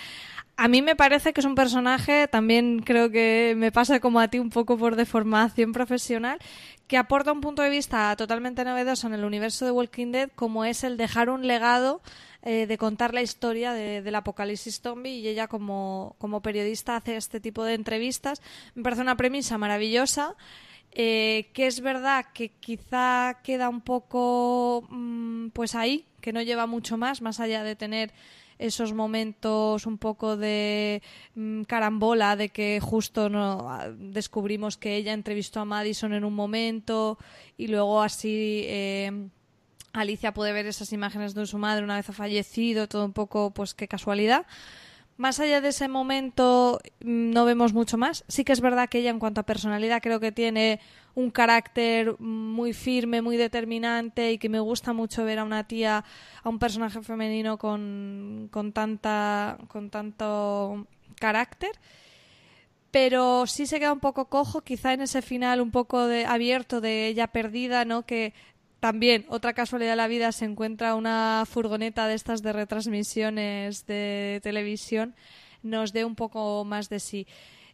A 0.56 0.67
mí 0.67 0.82
me 0.82 0.95
parece 0.95 1.34
que 1.34 1.41
es 1.41 1.45
un 1.45 1.54
personaje, 1.54 2.28
también 2.28 2.80
creo 2.80 3.12
que 3.12 3.54
me 3.56 3.71
pasa 3.71 4.00
como 4.00 4.19
a 4.19 4.28
ti 4.28 4.39
un 4.39 4.50
poco 4.50 4.76
por 4.76 4.95
deformación 4.95 5.71
profesional, 5.71 6.39
que 6.88 6.97
aporta 6.97 7.32
un 7.32 7.41
punto 7.41 7.62
de 7.62 7.69
vista 7.69 8.15
totalmente 8.15 8.65
novedoso 8.65 9.06
en 9.06 9.13
el 9.13 9.23
universo 9.23 9.65
de 9.65 9.71
Walking 9.71 10.12
Dead, 10.12 10.32
como 10.34 10.65
es 10.65 10.84
el 10.84 10.97
dejar 10.97 11.30
un 11.30 11.45
legado 11.45 12.02
eh, 12.41 12.65
de 12.65 12.78
contar 12.80 13.13
la 13.13 13.21
historia 13.21 13.71
del 13.73 14.15
apocalipsis 14.15 14.82
zombie 14.82 15.19
y 15.19 15.28
ella 15.28 15.47
como, 15.47 16.15
como 16.17 16.41
periodista 16.41 16.95
hace 16.95 17.17
este 17.17 17.39
tipo 17.39 17.63
de 17.63 17.76
entrevistas. 17.76 18.41
Me 18.73 18.82
parece 18.82 19.04
una 19.04 19.15
premisa 19.15 19.60
maravillosa. 19.60 20.36
Eh, 20.99 21.51
que 21.53 21.67
es 21.67 21.81
verdad 21.81 22.25
que 22.33 22.49
quizá 22.49 23.41
queda 23.43 23.69
un 23.69 23.81
poco 23.81 24.83
mm, 24.89 25.49
pues 25.49 25.75
ahí, 25.75 26.05
que 26.21 26.33
no 26.33 26.41
lleva 26.41 26.65
mucho 26.65 26.97
más, 26.97 27.21
más 27.21 27.39
allá 27.39 27.63
de 27.63 27.75
tener 27.75 28.12
esos 28.57 28.93
momentos 28.93 29.86
un 29.86 29.99
poco 29.99 30.38
de 30.38 31.03
mm, 31.36 31.65
carambola, 31.65 32.36
de 32.36 32.49
que 32.49 32.79
justo 32.81 33.29
no 33.29 33.69
ah, 33.69 33.89
descubrimos 33.95 34.77
que 34.77 34.95
ella 34.95 35.13
entrevistó 35.13 35.60
a 35.60 35.65
Madison 35.65 36.13
en 36.13 36.25
un 36.25 36.33
momento 36.33 37.19
y 37.60 37.67
luego 37.67 38.01
así 38.01 38.63
eh, 38.65 39.29
Alicia 39.93 40.33
puede 40.33 40.51
ver 40.51 40.65
esas 40.65 40.91
imágenes 40.93 41.36
de 41.36 41.45
su 41.45 41.60
madre 41.60 41.83
una 41.83 41.97
vez 41.97 42.10
ha 42.10 42.13
fallecido, 42.13 42.88
todo 42.88 43.05
un 43.05 43.13
poco 43.13 43.51
pues 43.51 43.75
qué 43.75 43.88
casualidad. 43.88 44.47
Más 45.17 45.39
allá 45.39 45.62
de 45.62 45.69
ese 45.69 45.88
momento 45.88 46.80
mm, 47.03 47.32
no 47.32 47.45
vemos 47.45 47.73
mucho 47.73 47.97
más. 47.97 48.23
Sí 48.27 48.43
que 48.43 48.53
es 48.53 48.62
verdad 48.62 48.88
que 48.88 48.99
ella 48.99 49.10
en 49.10 49.19
cuanto 49.19 49.41
a 49.41 49.45
personalidad 49.45 50.01
creo 50.01 50.19
que 50.19 50.32
tiene 50.32 50.80
un 51.15 51.32
carácter 51.32 52.19
muy 52.19 52.73
firme, 52.73 53.23
muy 53.23 53.38
determinante 53.38 54.32
y 54.32 54.38
que 54.38 54.49
me 54.49 54.60
gusta 54.60 54.93
mucho 54.93 55.25
ver 55.25 55.39
a 55.39 55.43
una 55.43 55.67
tía, 55.67 56.06
a 56.43 56.49
un 56.49 56.60
personaje 56.60 57.01
femenino 57.01 57.58
con, 57.58 58.49
con, 58.51 58.71
tanta, 58.71 59.58
con 59.67 59.89
tanto 59.89 60.86
carácter. 61.19 61.71
Pero 62.91 63.47
sí 63.47 63.65
se 63.65 63.80
queda 63.80 63.93
un 63.93 63.99
poco 63.99 64.25
cojo, 64.30 64.62
quizá 64.62 64.93
en 64.93 65.01
ese 65.01 65.21
final 65.21 65.62
un 65.62 65.71
poco 65.71 66.06
de, 66.06 66.25
abierto 66.25 66.80
de 66.80 67.08
ella 67.08 67.27
perdida, 67.27 67.84
¿no? 67.86 68.06
Que 68.06 68.34
también, 68.80 69.26
otra 69.30 69.54
casualidad 69.54 69.92
de 69.92 69.96
la 69.96 70.08
vida, 70.08 70.32
se 70.32 70.46
encuentra 70.46 70.96
una 70.96 71.44
furgoneta 71.50 72.08
de 72.08 72.13
estas 72.13 72.42
de 72.44 72.54
retransmisiones 72.54 73.86
de 73.88 74.40
televisión, 74.44 75.16
nos 75.63 75.94
dé 75.94 76.06
un 76.06 76.16
poco 76.16 76.63
más 76.63 76.90
de 76.90 77.00
sí. 77.00 77.28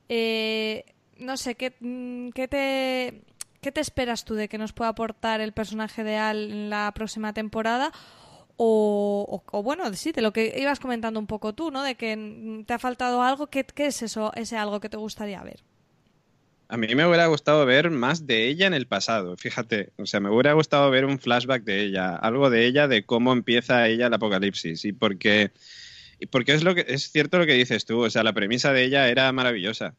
Eh, 0.09 0.85
no 1.17 1.37
sé, 1.37 1.55
¿qué, 1.55 1.75
mm, 1.79 2.29
¿qué, 2.29 2.47
te, 2.47 3.21
¿qué 3.61 3.71
te 3.71 3.81
esperas 3.81 4.25
tú 4.25 4.35
de 4.35 4.47
que 4.47 4.57
nos 4.57 4.73
pueda 4.73 4.89
aportar 4.89 5.41
el 5.41 5.53
personaje 5.53 6.03
de 6.03 6.17
Al 6.17 6.51
en 6.51 6.69
la 6.69 6.91
próxima 6.93 7.33
temporada? 7.33 7.91
O, 8.55 9.43
o, 9.51 9.63
bueno, 9.63 9.91
sí, 9.93 10.11
de 10.11 10.21
lo 10.21 10.31
que 10.31 10.55
ibas 10.59 10.79
comentando 10.79 11.19
un 11.19 11.27
poco 11.27 11.53
tú, 11.53 11.71
¿no? 11.71 11.83
De 11.83 11.95
que 11.95 12.63
te 12.67 12.73
ha 12.73 12.79
faltado 12.79 13.23
algo. 13.23 13.47
¿Qué, 13.47 13.65
qué 13.65 13.87
es 13.87 14.03
eso, 14.03 14.31
ese 14.35 14.57
algo 14.57 14.79
que 14.79 14.89
te 14.89 14.97
gustaría 14.97 15.41
ver? 15.41 15.63
A 16.67 16.77
mí 16.77 16.87
me 16.95 17.05
hubiera 17.05 17.27
gustado 17.27 17.65
ver 17.65 17.91
más 17.91 18.25
de 18.25 18.47
ella 18.47 18.67
en 18.67 18.73
el 18.73 18.87
pasado, 18.87 19.35
fíjate. 19.37 19.91
O 19.97 20.05
sea, 20.05 20.19
me 20.19 20.29
hubiera 20.29 20.53
gustado 20.53 20.89
ver 20.89 21.05
un 21.05 21.19
flashback 21.19 21.63
de 21.63 21.83
ella, 21.83 22.15
algo 22.15 22.49
de 22.49 22.65
ella, 22.65 22.87
de 22.87 23.05
cómo 23.05 23.33
empieza 23.33 23.87
ella 23.87 24.07
el 24.07 24.13
apocalipsis. 24.13 24.85
Y 24.85 24.93
porque, 24.93 25.51
porque 26.31 26.53
es, 26.53 26.63
lo 26.63 26.73
que, 26.73 26.85
es 26.87 27.11
cierto 27.11 27.37
lo 27.37 27.45
que 27.45 27.53
dices 27.53 27.85
tú, 27.85 27.99
o 28.05 28.09
sea, 28.09 28.23
la 28.23 28.33
premisa 28.33 28.73
de 28.73 28.85
ella 28.85 29.09
era 29.09 29.31
maravillosa. 29.31 29.95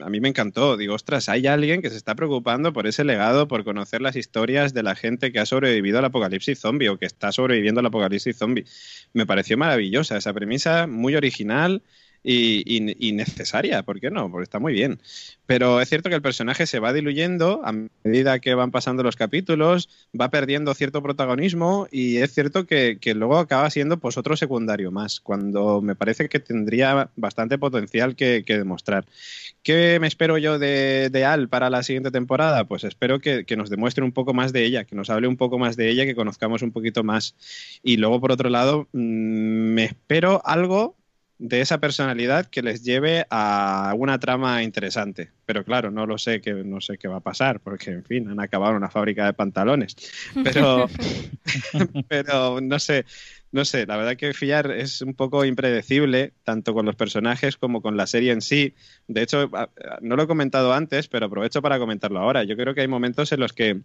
a 0.00 0.10
mí 0.10 0.20
me 0.20 0.28
encantó. 0.28 0.76
Digo, 0.76 0.94
ostras, 0.94 1.28
hay 1.28 1.46
alguien 1.46 1.82
que 1.82 1.90
se 1.90 1.96
está 1.96 2.14
preocupando 2.14 2.72
por 2.72 2.86
ese 2.86 3.04
legado, 3.04 3.48
por 3.48 3.64
conocer 3.64 4.00
las 4.00 4.16
historias 4.16 4.72
de 4.72 4.82
la 4.82 4.94
gente 4.94 5.32
que 5.32 5.40
ha 5.40 5.46
sobrevivido 5.46 5.98
al 5.98 6.04
apocalipsis 6.06 6.60
zombie 6.60 6.88
o 6.88 6.98
que 6.98 7.06
está 7.06 7.32
sobreviviendo 7.32 7.80
al 7.80 7.86
apocalipsis 7.86 8.36
zombie. 8.36 8.64
Me 9.12 9.26
pareció 9.26 9.58
maravillosa 9.58 10.16
esa 10.16 10.32
premisa, 10.32 10.86
muy 10.86 11.16
original 11.16 11.82
y, 12.22 13.12
necesaria, 13.12 13.82
¿por 13.82 14.00
qué 14.00 14.10
no? 14.10 14.30
Porque 14.30 14.44
está 14.44 14.58
muy 14.58 14.72
bien. 14.72 15.00
Pero 15.46 15.80
es 15.80 15.88
cierto 15.88 16.08
que 16.08 16.14
el 16.14 16.22
personaje 16.22 16.66
se 16.66 16.78
va 16.78 16.92
diluyendo 16.92 17.62
a 17.64 17.72
medida 18.04 18.38
que 18.38 18.54
van 18.54 18.70
pasando 18.70 19.02
los 19.02 19.16
capítulos, 19.16 19.88
va 20.18 20.30
perdiendo 20.30 20.74
cierto 20.74 21.02
protagonismo 21.02 21.88
y 21.90 22.18
es 22.18 22.32
cierto 22.32 22.66
que, 22.66 22.98
luego 23.14 23.38
acaba 23.38 23.68
siendo 23.70 23.98
pues 23.98 24.16
otro 24.16 24.36
secundario 24.36 24.92
más, 24.92 25.20
cuando 25.20 25.80
me 25.82 25.94
parece 25.94 26.28
que 26.28 26.40
tendría 26.40 27.10
bastante 27.16 27.58
potencial 27.58 28.14
que, 28.14 28.44
demostrar. 28.46 29.06
¿Qué 29.62 29.98
me 30.00 30.06
espero 30.06 30.38
yo 30.38 30.58
de, 30.58 31.24
Al 31.26 31.48
para 31.48 31.70
la 31.70 31.82
siguiente 31.82 32.10
temporada? 32.10 32.64
Pues 32.64 32.84
espero 32.84 33.20
que, 33.20 33.44
que, 33.44 33.56
nos 33.56 33.70
demuestre 33.70 34.04
un 34.04 34.12
poco 34.12 34.34
más 34.34 34.52
de 34.52 34.64
ella, 34.64 34.84
que 34.84 34.96
nos 34.96 35.10
hable 35.10 35.26
un 35.26 35.36
poco 35.36 35.58
más 35.58 35.76
de 35.76 35.90
ella, 35.90 36.04
que 36.04 36.14
conozcamos 36.14 36.62
un 36.62 36.72
poquito 36.72 37.02
más. 37.02 37.34
Y 37.82 37.96
luego, 37.96 38.20
por 38.20 38.32
otro 38.32 38.50
lado, 38.50 38.88
mm, 38.92 38.98
me 38.98 39.84
espero 39.84 40.42
algo 40.44 40.96
de 41.40 41.62
esa 41.62 41.78
personalidad 41.78 42.46
que 42.46 42.60
les 42.60 42.84
lleve 42.84 43.26
a 43.30 43.94
una 43.96 44.20
trama 44.20 44.62
interesante. 44.62 45.30
Pero 45.46 45.64
claro, 45.64 45.90
no 45.90 46.04
lo 46.04 46.18
sé, 46.18 46.42
que 46.42 46.52
no 46.52 46.82
sé 46.82 46.98
qué 46.98 47.08
va 47.08 47.16
a 47.16 47.20
pasar, 47.20 47.60
porque 47.60 47.90
en 47.90 48.04
fin, 48.04 48.28
han 48.28 48.40
acabado 48.40 48.72
en 48.72 48.76
una 48.76 48.90
fábrica 48.90 49.24
de 49.24 49.32
pantalones. 49.32 49.96
Pero, 50.44 50.86
pero 52.08 52.60
no 52.60 52.78
sé, 52.78 53.06
no 53.52 53.64
sé, 53.64 53.86
la 53.86 53.96
verdad 53.96 54.18
que 54.18 54.34
Fiar 54.34 54.70
es 54.70 55.00
un 55.00 55.14
poco 55.14 55.46
impredecible, 55.46 56.34
tanto 56.44 56.74
con 56.74 56.84
los 56.84 56.94
personajes 56.94 57.56
como 57.56 57.80
con 57.80 57.96
la 57.96 58.06
serie 58.06 58.32
en 58.32 58.42
sí. 58.42 58.74
De 59.08 59.22
hecho, 59.22 59.50
no 60.02 60.16
lo 60.16 60.24
he 60.24 60.28
comentado 60.28 60.74
antes, 60.74 61.08
pero 61.08 61.24
aprovecho 61.24 61.62
para 61.62 61.78
comentarlo 61.78 62.20
ahora. 62.20 62.44
Yo 62.44 62.54
creo 62.54 62.74
que 62.74 62.82
hay 62.82 62.88
momentos 62.88 63.32
en 63.32 63.40
los 63.40 63.54
que 63.54 63.80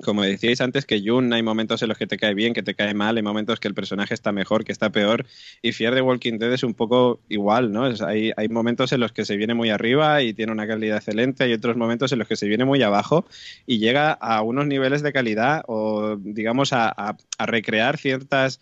como 0.00 0.22
decíais 0.22 0.60
antes, 0.60 0.84
que 0.86 1.00
Jun 1.04 1.32
hay 1.32 1.42
momentos 1.42 1.82
en 1.82 1.88
los 1.88 1.98
que 1.98 2.06
te 2.06 2.16
cae 2.16 2.34
bien, 2.34 2.54
que 2.54 2.62
te 2.62 2.74
cae 2.74 2.94
mal, 2.94 3.16
hay 3.16 3.22
momentos 3.22 3.60
que 3.60 3.68
el 3.68 3.74
personaje 3.74 4.14
está 4.14 4.32
mejor, 4.32 4.64
que 4.64 4.72
está 4.72 4.90
peor, 4.90 5.26
y 5.60 5.72
Fear 5.72 5.94
de 5.94 6.02
Walking 6.02 6.38
Dead 6.38 6.52
es 6.52 6.62
un 6.62 6.74
poco 6.74 7.20
igual, 7.28 7.72
¿no? 7.72 7.84
hay, 8.06 8.32
hay, 8.36 8.48
momentos 8.48 8.92
en 8.92 9.00
los 9.00 9.12
que 9.12 9.24
se 9.24 9.36
viene 9.36 9.54
muy 9.54 9.70
arriba 9.70 10.22
y 10.22 10.34
tiene 10.34 10.52
una 10.52 10.66
calidad 10.66 10.96
excelente, 10.98 11.44
hay 11.44 11.52
otros 11.52 11.76
momentos 11.76 12.12
en 12.12 12.18
los 12.18 12.28
que 12.28 12.36
se 12.36 12.48
viene 12.48 12.64
muy 12.64 12.82
abajo 12.82 13.26
y 13.66 13.78
llega 13.78 14.12
a 14.12 14.42
unos 14.42 14.66
niveles 14.66 15.02
de 15.02 15.12
calidad 15.12 15.62
o, 15.68 16.16
digamos, 16.16 16.72
a, 16.72 16.88
a 16.88 17.46
recrear 17.46 17.98
ciertas, 17.98 18.60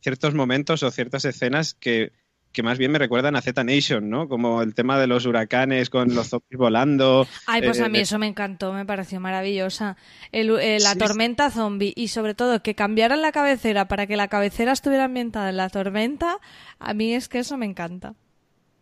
ciertos 0.00 0.34
momentos 0.34 0.82
o 0.82 0.90
ciertas 0.90 1.24
escenas 1.24 1.74
que 1.74 2.12
que 2.52 2.62
más 2.62 2.78
bien 2.78 2.90
me 2.90 2.98
recuerdan 2.98 3.36
a 3.36 3.42
Z 3.42 3.62
Nation, 3.64 4.08
¿no? 4.08 4.28
Como 4.28 4.62
el 4.62 4.74
tema 4.74 4.98
de 4.98 5.06
los 5.06 5.26
huracanes 5.26 5.90
con 5.90 6.14
los 6.14 6.28
zombies 6.28 6.58
volando. 6.58 7.26
Ay, 7.46 7.62
pues 7.62 7.80
a 7.80 7.86
eh, 7.86 7.90
mí 7.90 7.98
eso 7.98 8.18
me 8.18 8.26
encantó, 8.26 8.72
me 8.72 8.86
pareció 8.86 9.20
maravillosa. 9.20 9.96
Eh, 10.32 10.78
la 10.80 10.94
tormenta 10.96 11.50
zombie 11.50 11.92
y 11.94 12.08
sobre 12.08 12.34
todo 12.34 12.62
que 12.62 12.74
cambiaran 12.74 13.22
la 13.22 13.32
cabecera 13.32 13.88
para 13.88 14.06
que 14.06 14.16
la 14.16 14.28
cabecera 14.28 14.72
estuviera 14.72 15.04
ambientada 15.04 15.50
en 15.50 15.56
la 15.56 15.68
tormenta, 15.68 16.38
a 16.78 16.94
mí 16.94 17.14
es 17.14 17.28
que 17.28 17.40
eso 17.40 17.56
me 17.56 17.66
encanta. 17.66 18.14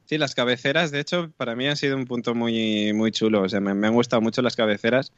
Sí, 0.06 0.18
las 0.18 0.36
cabeceras, 0.36 0.92
de 0.92 1.00
hecho, 1.00 1.32
para 1.36 1.56
mí 1.56 1.66
han 1.66 1.76
sido 1.76 1.96
un 1.96 2.04
punto 2.04 2.32
muy, 2.32 2.92
muy 2.92 3.10
chulo. 3.10 3.42
O 3.42 3.48
sea, 3.48 3.58
me, 3.58 3.74
me 3.74 3.88
han 3.88 3.94
gustado 3.94 4.22
mucho 4.22 4.40
las 4.40 4.54
cabeceras. 4.54 5.12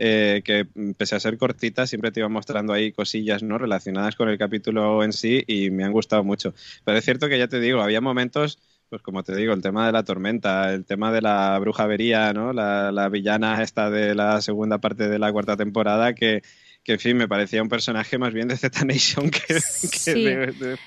Eh, 0.00 0.42
que 0.44 0.64
pese 0.96 1.16
a 1.16 1.20
ser 1.20 1.36
cortitas 1.38 1.88
siempre 1.88 2.12
te 2.12 2.20
iba 2.20 2.28
mostrando 2.28 2.72
ahí 2.72 2.92
cosillas 2.92 3.42
no 3.42 3.58
relacionadas 3.58 4.14
con 4.14 4.28
el 4.28 4.38
capítulo 4.38 5.02
en 5.02 5.12
sí 5.12 5.42
y 5.46 5.70
me 5.70 5.82
han 5.84 5.92
gustado 5.92 6.22
mucho. 6.22 6.54
Pero 6.84 6.98
es 6.98 7.04
cierto 7.04 7.28
que 7.28 7.38
ya 7.38 7.48
te 7.48 7.58
digo, 7.58 7.82
había 7.82 8.00
momentos 8.00 8.58
pues 8.88 9.02
como 9.02 9.22
te 9.22 9.36
digo, 9.36 9.52
el 9.52 9.60
tema 9.60 9.84
de 9.86 9.92
la 9.92 10.02
tormenta, 10.02 10.72
el 10.72 10.86
tema 10.86 11.12
de 11.12 11.20
la 11.20 11.58
brujavería, 11.58 12.32
¿no? 12.32 12.52
La, 12.52 12.90
la 12.90 13.08
villana 13.10 13.62
esta 13.62 13.90
de 13.90 14.14
la 14.14 14.40
segunda 14.40 14.78
parte 14.78 15.08
de 15.08 15.18
la 15.18 15.30
cuarta 15.30 15.56
temporada 15.56 16.14
que, 16.14 16.42
que 16.82 16.94
en 16.94 16.98
fin, 16.98 17.16
me 17.16 17.28
parecía 17.28 17.62
un 17.62 17.68
personaje 17.68 18.16
más 18.16 18.32
bien 18.32 18.48
de 18.48 18.56
Z 18.56 18.84
Nation 18.86 19.30
que, 19.30 19.54
de, 20.14 20.78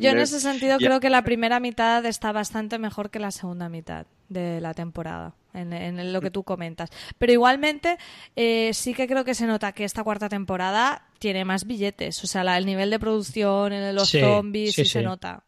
Yo 0.00 0.10
en 0.10 0.18
ese 0.18 0.40
sentido 0.40 0.78
creo 0.78 1.00
que 1.00 1.10
la 1.10 1.22
primera 1.22 1.60
mitad 1.60 2.04
está 2.06 2.32
bastante 2.32 2.78
mejor 2.78 3.10
que 3.10 3.18
la 3.18 3.30
segunda 3.30 3.68
mitad 3.68 4.06
de 4.30 4.62
la 4.62 4.72
temporada, 4.72 5.34
en, 5.54 6.12
lo 6.12 6.20
que 6.20 6.30
tú 6.30 6.42
comentas. 6.42 6.90
Pero 7.18 7.32
igualmente 7.32 7.96
eh, 8.36 8.70
sí 8.74 8.94
que 8.94 9.06
creo 9.06 9.24
que 9.24 9.34
se 9.34 9.46
nota 9.46 9.72
que 9.72 9.84
esta 9.84 10.04
cuarta 10.04 10.28
temporada 10.28 11.06
tiene 11.18 11.44
más 11.44 11.66
billetes, 11.66 12.22
o 12.22 12.26
sea, 12.26 12.58
el 12.58 12.66
nivel 12.66 12.90
de 12.90 12.98
producción, 12.98 13.72
en 13.72 13.94
los 13.94 14.10
zombies, 14.10 14.74
sí, 14.74 14.84
se 14.84 15.02
nota. 15.02 15.44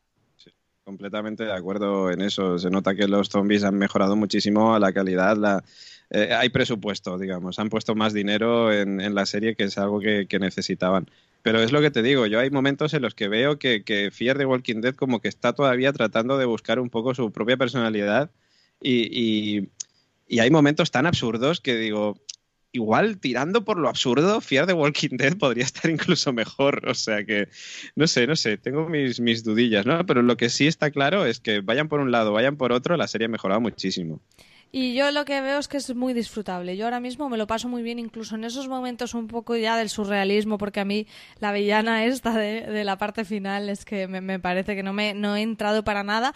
Completamente 0.84 1.44
de 1.44 1.52
acuerdo 1.52 2.12
en 2.12 2.20
eso. 2.20 2.60
Se 2.60 2.70
nota 2.70 2.94
que 2.94 3.08
los 3.08 3.28
zombies 3.28 3.64
han 3.64 3.76
mejorado 3.76 4.14
muchísimo 4.14 4.78
la 4.78 4.92
calidad, 4.92 5.36
la, 5.36 5.64
eh, 6.10 6.32
hay 6.32 6.48
presupuesto, 6.50 7.18
digamos. 7.18 7.58
Han 7.58 7.68
puesto 7.68 7.94
más 7.94 8.12
dinero 8.12 8.72
en, 8.72 9.14
la 9.14 9.26
serie, 9.26 9.56
que 9.56 9.64
es 9.64 9.78
algo 9.78 10.00
que, 10.00 10.38
necesitaban. 10.38 11.10
Pero 11.42 11.60
es 11.60 11.72
lo 11.72 11.80
que 11.80 11.90
te 11.90 12.02
digo, 12.02 12.26
yo 12.26 12.40
hay 12.40 12.50
momentos 12.50 12.94
en 12.94 13.02
los 13.02 13.14
que 13.14 13.28
veo 13.28 13.58
que, 13.58 13.84
que 13.84 14.10
Fear 14.10 14.38
de 14.38 14.46
Walking 14.46 14.80
Dead 14.80 14.94
como 14.94 15.20
que 15.20 15.28
está 15.28 15.52
todavía 15.52 15.92
tratando 15.92 16.38
de 16.38 16.44
buscar 16.44 16.80
un 16.80 16.90
poco 16.90 17.14
su 17.14 17.30
propia 17.32 17.56
personalidad 17.56 18.30
y, 18.80 19.68
hay 20.28 20.50
momentos 20.50 20.90
tan 20.90 21.06
absurdos 21.06 21.60
que 21.60 21.76
digo, 21.76 22.16
igual 22.72 23.18
tirando 23.18 23.64
por 23.64 23.78
lo 23.78 23.88
absurdo, 23.88 24.40
Fear 24.40 24.66
de 24.66 24.72
Walking 24.72 25.16
Dead 25.16 25.36
podría 25.36 25.64
estar 25.64 25.90
incluso 25.90 26.32
mejor. 26.32 26.88
O 26.88 26.94
sea 26.94 27.24
que, 27.24 27.48
no 27.96 28.06
sé, 28.06 28.26
no 28.26 28.36
sé, 28.36 28.58
tengo 28.58 28.88
mis, 28.88 29.20
mis 29.20 29.42
dudillas, 29.42 29.86
¿no? 29.86 30.04
Pero 30.06 30.22
lo 30.22 30.36
que 30.36 30.48
sí 30.48 30.66
está 30.66 30.90
claro 30.90 31.26
es 31.26 31.40
que 31.40 31.60
vayan 31.60 31.88
por 31.88 32.00
un 32.00 32.12
lado, 32.12 32.32
vayan 32.32 32.56
por 32.56 32.72
otro, 32.72 32.96
la 32.96 33.08
serie 33.08 33.26
ha 33.26 33.30
mejorado 33.30 33.60
muchísimo. 33.60 34.20
Y 34.72 34.94
yo 34.94 35.10
lo 35.12 35.24
que 35.24 35.40
veo 35.40 35.58
es 35.58 35.68
que 35.68 35.76
es 35.76 35.94
muy 35.94 36.12
disfrutable. 36.12 36.76
Yo 36.76 36.84
ahora 36.84 37.00
mismo 37.00 37.30
me 37.30 37.38
lo 37.38 37.46
paso 37.46 37.68
muy 37.68 37.82
bien, 37.82 37.98
incluso 37.98 38.34
en 38.34 38.44
esos 38.44 38.68
momentos 38.68 39.14
un 39.14 39.28
poco 39.28 39.56
ya 39.56 39.76
del 39.76 39.88
surrealismo, 39.88 40.58
porque 40.58 40.80
a 40.80 40.84
mí 40.84 41.06
la 41.38 41.52
villana 41.52 42.04
esta 42.04 42.36
de, 42.36 42.84
la 42.84 42.98
parte 42.98 43.24
final 43.24 43.70
es 43.70 43.84
que 43.84 44.08
me, 44.08 44.20
me, 44.20 44.38
parece 44.38 44.74
que 44.74 44.82
no 44.82 44.92
me 44.92 45.14
no 45.14 45.36
he 45.36 45.42
entrado 45.42 45.84
para 45.84 46.02
nada, 46.02 46.34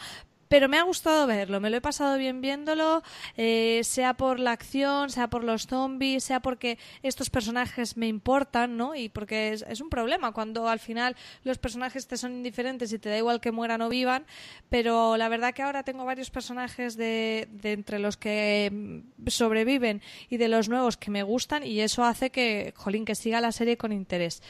pero 0.50 0.68
me 0.68 0.78
ha 0.78 0.82
gustado 0.82 1.28
verlo, 1.28 1.60
me 1.60 1.70
lo 1.70 1.76
he 1.76 1.80
pasado 1.80 2.18
bien 2.18 2.40
viéndolo, 2.40 3.04
eh, 3.36 3.82
sea 3.84 4.14
por 4.14 4.40
la 4.40 4.50
acción, 4.50 5.08
sea 5.08 5.30
por 5.30 5.44
los 5.44 5.68
zombies, 5.68 6.24
sea 6.24 6.40
porque 6.40 6.76
estos 7.04 7.30
personajes 7.30 7.96
me 7.96 8.08
importan, 8.08 8.76
¿no? 8.76 8.96
Y 8.96 9.08
porque 9.10 9.52
es, 9.52 9.80
un 9.80 9.88
problema 9.88 10.32
cuando 10.32 10.68
al 10.68 10.80
final 10.80 11.14
los 11.44 11.58
personajes 11.58 12.08
te 12.08 12.16
son 12.16 12.32
indiferentes 12.32 12.92
y 12.92 12.98
te 12.98 13.10
da 13.10 13.16
igual 13.16 13.40
que 13.40 13.52
mueran 13.52 13.80
o 13.80 13.88
vivan, 13.88 14.26
pero 14.68 15.16
la 15.16 15.28
verdad 15.28 15.54
que 15.54 15.62
ahora 15.62 15.84
tengo 15.84 16.04
varios 16.04 16.30
personajes 16.30 16.96
de, 16.96 17.46
de 17.52 17.70
entre 17.70 18.00
los 18.00 18.16
que 18.16 19.04
sobreviven 19.28 20.02
y 20.30 20.38
de 20.38 20.48
los 20.48 20.68
nuevos 20.68 20.96
que 20.96 21.12
me 21.12 21.22
gustan 21.22 21.62
y 21.62 21.78
eso 21.78 22.02
hace 22.02 22.30
que, 22.30 22.74
jolín, 22.76 23.04
que 23.04 23.14
siga 23.14 23.40
la 23.40 23.52
serie 23.52 23.76
con 23.76 23.92
interés. 23.92 24.42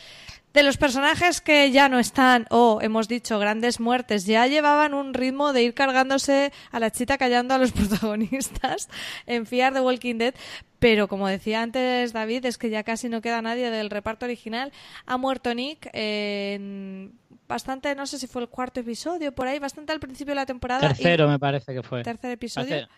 De 0.52 0.64
los 0.64 0.76
personajes 0.76 1.40
que 1.40 1.70
ya 1.70 1.88
no 1.88 2.00
están, 2.00 2.46
o 2.50 2.80
hemos 2.82 3.06
dicho 3.06 3.38
grandes 3.38 3.78
muertes, 3.78 4.26
ya 4.26 4.48
llevaban 4.48 4.94
un 4.94 5.14
ritmo 5.14 5.52
de 5.52 5.62
ir 5.62 5.74
cargándose 5.74 6.52
a 6.72 6.80
la 6.80 6.90
chita 6.90 7.18
callando 7.18 7.54
a 7.54 7.58
los 7.58 7.70
protagonistas 7.72 8.88
en 9.26 9.46
Fear 9.46 9.74
the 9.74 9.80
Walking 9.80 10.16
Dead, 10.16 10.34
pero 10.80 11.06
como 11.06 11.28
decía 11.28 11.62
antes 11.62 12.12
David, 12.12 12.46
es 12.46 12.58
que 12.58 12.68
ya 12.68 12.82
casi 12.82 13.08
no 13.08 13.20
queda 13.20 13.42
nadie 13.42 13.70
del 13.70 13.90
reparto 13.90 14.26
original. 14.26 14.72
Ha 15.06 15.16
muerto 15.18 15.54
Nick 15.54 15.88
en 15.92 17.12
bastante, 17.46 17.94
no 17.94 18.06
sé 18.06 18.18
si 18.18 18.26
fue 18.26 18.42
el 18.42 18.48
cuarto 18.48 18.80
episodio, 18.80 19.32
por 19.32 19.46
ahí, 19.46 19.58
bastante 19.58 19.92
al 19.92 20.00
principio 20.00 20.32
de 20.32 20.36
la 20.36 20.46
temporada. 20.46 20.80
Tercero 20.80 21.28
me 21.28 21.38
parece 21.38 21.74
que 21.74 21.82
fue. 21.82 22.02
Tercer 22.02 22.32
episodio. 22.32 22.88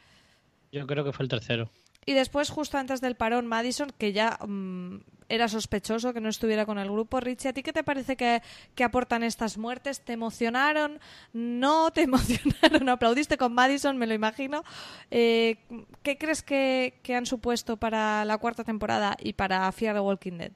Yo 0.70 0.86
creo 0.86 1.04
que 1.04 1.12
fue 1.12 1.24
el 1.24 1.28
tercero. 1.28 1.70
Y 2.04 2.14
después, 2.14 2.50
justo 2.50 2.78
antes 2.78 3.00
del 3.00 3.14
parón, 3.14 3.46
Madison, 3.46 3.92
que 3.96 4.12
ya 4.12 4.38
mm, 4.44 4.98
era 5.28 5.48
sospechoso 5.48 6.12
que 6.12 6.20
no 6.20 6.28
estuviera 6.28 6.66
con 6.66 6.78
el 6.78 6.90
grupo. 6.90 7.20
Richie, 7.20 7.48
¿a 7.48 7.52
ti 7.52 7.62
qué 7.62 7.72
te 7.72 7.84
parece 7.84 8.16
que, 8.16 8.42
aportan 8.84 9.22
estas 9.22 9.56
muertes? 9.56 10.00
¿Te 10.00 10.12
emocionaron? 10.12 10.98
¿No 11.32 11.90
te 11.92 12.02
emocionaron? 12.08 12.88
¿Aplaudiste 12.88 13.36
con 13.38 13.54
Madison? 13.54 13.96
Me 13.96 14.06
lo 14.06 14.14
imagino. 14.14 14.64
Eh, 15.10 15.56
¿Qué 16.02 16.18
crees 16.18 16.42
que, 16.42 16.94
han 17.16 17.26
supuesto 17.26 17.76
para 17.76 18.24
la 18.24 18.38
cuarta 18.38 18.64
temporada 18.64 19.16
y 19.18 19.34
para 19.34 19.70
Fear 19.72 19.94
the 19.94 20.00
Walking 20.00 20.38
Dead? 20.38 20.52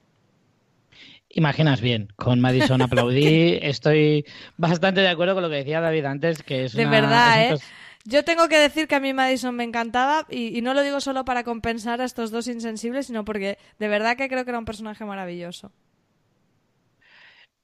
Imaginas 1.30 1.80
bien, 1.80 2.09
con 2.16 2.40
Madison 2.40 2.82
aplaudí, 2.82 3.59
estoy 3.61 4.24
bastante 4.56 5.00
de 5.00 5.09
acuerdo 5.09 5.35
con 5.35 5.42
lo 5.42 5.50
que 5.50 5.56
decía 5.56 5.80
David 5.80 6.04
antes, 6.04 6.42
que 6.42 6.64
es 6.64 6.72
De 6.72 6.87
verdad, 6.87 7.52
¿eh? 7.52 7.59
Yo 8.07 8.25
tengo 8.25 8.49
que 8.49 8.59
decir 8.59 8.87
que 8.87 8.95
a 8.95 9.01
mí 9.01 9.12
Madison 9.12 9.55
me 9.57 9.64
encantaba 9.64 10.27
y, 10.31 10.61
no 10.62 10.75
lo 10.75 10.83
digo 10.83 11.01
solo 11.01 11.25
para 11.25 11.42
compensar 11.42 12.01
a 12.01 12.05
estos 12.05 12.31
dos 12.31 12.47
insensibles, 12.47 13.09
sino 13.09 13.25
porque 13.25 13.59
de 13.81 13.88
verdad 13.88 14.16
que 14.16 14.29
creo 14.29 14.45
que 14.45 14.51
era 14.51 14.61
un 14.61 14.64
personaje 14.64 15.05
maravilloso. 15.05 15.73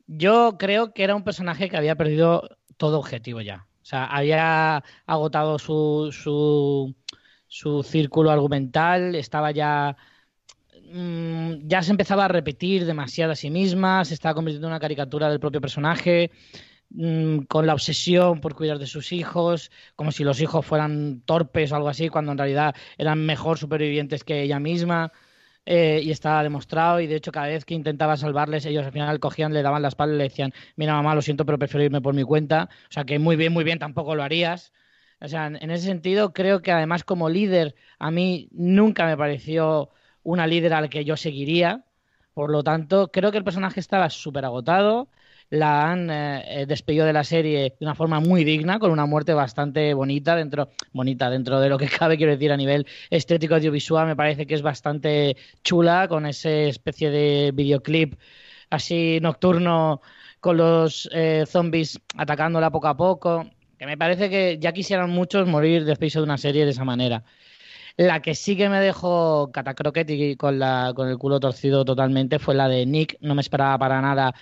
Yo 0.09 0.57
creo 0.59 0.92
que 0.92 1.05
era 1.05 1.14
un 1.14 1.22
personaje 1.22 1.70
que 1.70 1.76
había 1.76 1.94
perdido 1.94 2.48
todo 2.76 2.98
objetivo 2.98 3.40
ya. 3.40 3.68
O 3.83 3.85
sea, 3.85 4.05
había 4.07 4.83
agotado 5.07 5.61
su, 5.61 6.11
su, 6.12 6.92
su 7.46 7.85
círculo 7.85 8.33
argumental, 8.33 9.14
estaba 9.14 9.52
ya 9.52 9.96
mm, 10.92 11.68
ya 11.68 11.83
se 11.83 11.92
empezaba 11.92 12.24
a 12.24 12.28
repetir 12.28 12.85
demasiado 12.85 13.33
a 13.33 13.37
sí 13.37 13.50
misma, 13.50 14.05
se 14.05 14.14
estaba 14.14 14.35
convirtiendo 14.35 14.66
en 14.66 14.72
una 14.72 14.81
caricatura 14.81 15.31
del 15.31 15.38
propio 15.38 15.61
personaje. 15.61 16.33
Mm, 16.94 17.44
con 17.44 17.66
la 17.66 17.72
obsesión 17.72 18.40
por 18.40 18.55
cuidar 18.55 18.78
de 18.78 18.87
sus 18.87 19.12
hijos, 19.12 19.70
como 19.96 20.12
si 20.12 20.24
los 20.24 20.40
hijos 20.42 20.66
fueran 20.66 21.22
torpes 21.24 21.72
o 21.72 21.76
algo 21.76 21.88
así, 21.88 22.09
cuando 22.11 22.33
en 22.33 22.38
realidad 22.38 22.74
eran 22.98 23.24
mejor 23.24 23.57
supervivientes 23.59 24.24
que 24.24 24.42
ella 24.42 24.59
misma. 24.61 25.12
Eh, 25.64 26.00
y 26.02 26.11
estaba 26.11 26.42
demostrado 26.42 26.98
y 27.00 27.07
de 27.07 27.14
hecho 27.14 27.31
cada 27.31 27.46
vez 27.46 27.64
que 27.64 27.74
intentaba 27.74 28.16
salvarles 28.16 28.66
ellos 28.66 28.85
al 28.85 28.90
final 28.92 29.20
cogían, 29.20 29.52
le 29.52 29.62
daban 29.62 29.81
la 29.83 29.88
espalda 29.88 30.14
y 30.16 30.18
le 30.18 30.24
decían, 30.24 30.52
mira 30.76 30.94
mamá, 30.94 31.14
lo 31.14 31.22
siento, 31.22 31.46
pero 31.46 31.59
prefiero 31.59 31.85
irme 31.85 32.00
por 32.00 32.14
mi 32.14 32.24
cuenta. 32.24 32.68
O 32.90 32.92
sea 32.92 33.05
que 33.05 33.18
muy 33.18 33.37
bien, 33.37 33.52
muy 33.52 33.64
bien 33.64 33.78
tampoco 33.78 34.14
lo 34.16 34.22
harías. 34.24 34.72
O 35.20 35.28
sea, 35.28 35.46
en 35.46 35.70
ese 35.70 35.87
sentido 35.87 36.33
creo 36.33 36.62
que 36.62 36.72
además 36.72 37.05
como 37.05 37.28
líder 37.28 37.74
a 37.98 38.11
mí 38.11 38.48
nunca 38.52 39.07
me 39.07 39.16
pareció 39.16 39.90
una 40.24 40.46
líder 40.46 40.74
al 40.74 40.90
que 40.90 41.05
yo 41.05 41.16
seguiría. 41.16 41.85
Por 42.35 42.50
lo 42.50 42.62
tanto, 42.64 43.11
creo 43.12 43.31
que 43.31 43.38
el 43.38 43.44
personaje 43.44 43.81
estaba 43.81 44.11
súper 44.11 44.44
agotado 44.44 45.09
la 45.52 45.90
han 45.90 46.10
eh, 46.10 46.62
eh, 46.62 46.66
despedido 46.66 47.04
de 47.04 47.12
la 47.12 47.24
serie 47.24 47.74
de 47.78 47.84
una 47.84 47.94
forma 47.94 48.20
muy 48.20 48.42
digna, 48.42 48.78
con 48.78 48.90
una 48.90 49.04
muerte 49.04 49.34
bastante 49.34 49.92
bonita 49.92 50.35
dentro, 50.35 50.70
bonita 50.94 51.29
dentro 51.29 51.60
de 51.60 51.68
lo 51.68 51.77
que 51.77 51.88
cabe, 51.98 52.16
quiero 52.16 52.33
decir, 52.33 52.52
a 52.52 52.56
nivel 52.56 52.87
estético 53.10 53.56
audiovisual, 53.56 54.06
me 54.06 54.16
parece 54.16 54.46
que 54.46 54.54
es 54.54 54.62
bastante 54.62 55.37
chula, 55.62 56.08
con 56.08 56.24
esa 56.24 56.50
especie 56.50 57.10
de 57.10 57.52
videoclip 57.52 58.14
así 58.70 59.18
nocturno 59.20 60.00
con 60.40 60.56
los 60.56 61.06
eh, 61.12 61.44
zombies 61.46 62.00
atacándola 62.16 62.70
poco 62.70 62.88
a 62.88 62.96
poco. 62.96 63.44
Que 63.79 63.85
me 63.85 63.98
parece 63.98 64.31
que 64.31 64.58
ya 64.58 64.72
quisieran 64.72 65.10
muchos 65.10 65.46
morir 65.46 65.85
después 65.85 66.14
de 66.14 66.22
una 66.22 66.38
serie 66.38 66.64
de 66.64 66.70
esa 66.70 66.85
manera. 66.85 67.24
La 67.98 68.22
que 68.22 68.35
sí 68.35 68.56
que 68.56 68.70
me 68.70 68.81
dejó 68.81 69.50
catacroquet 69.52 70.08
y 70.08 70.37
con, 70.37 70.58
la, 70.58 70.92
con 70.96 71.08
el 71.08 71.18
culo 71.18 71.40
torcido 71.40 71.85
totalmente 71.85 72.38
fue 72.38 72.54
la 72.54 72.68
de 72.68 72.87
Nick. 72.87 73.18
No 73.20 73.35
me 73.35 73.42
esperaba 73.42 73.77
para 73.79 74.00
nada 74.00 74.35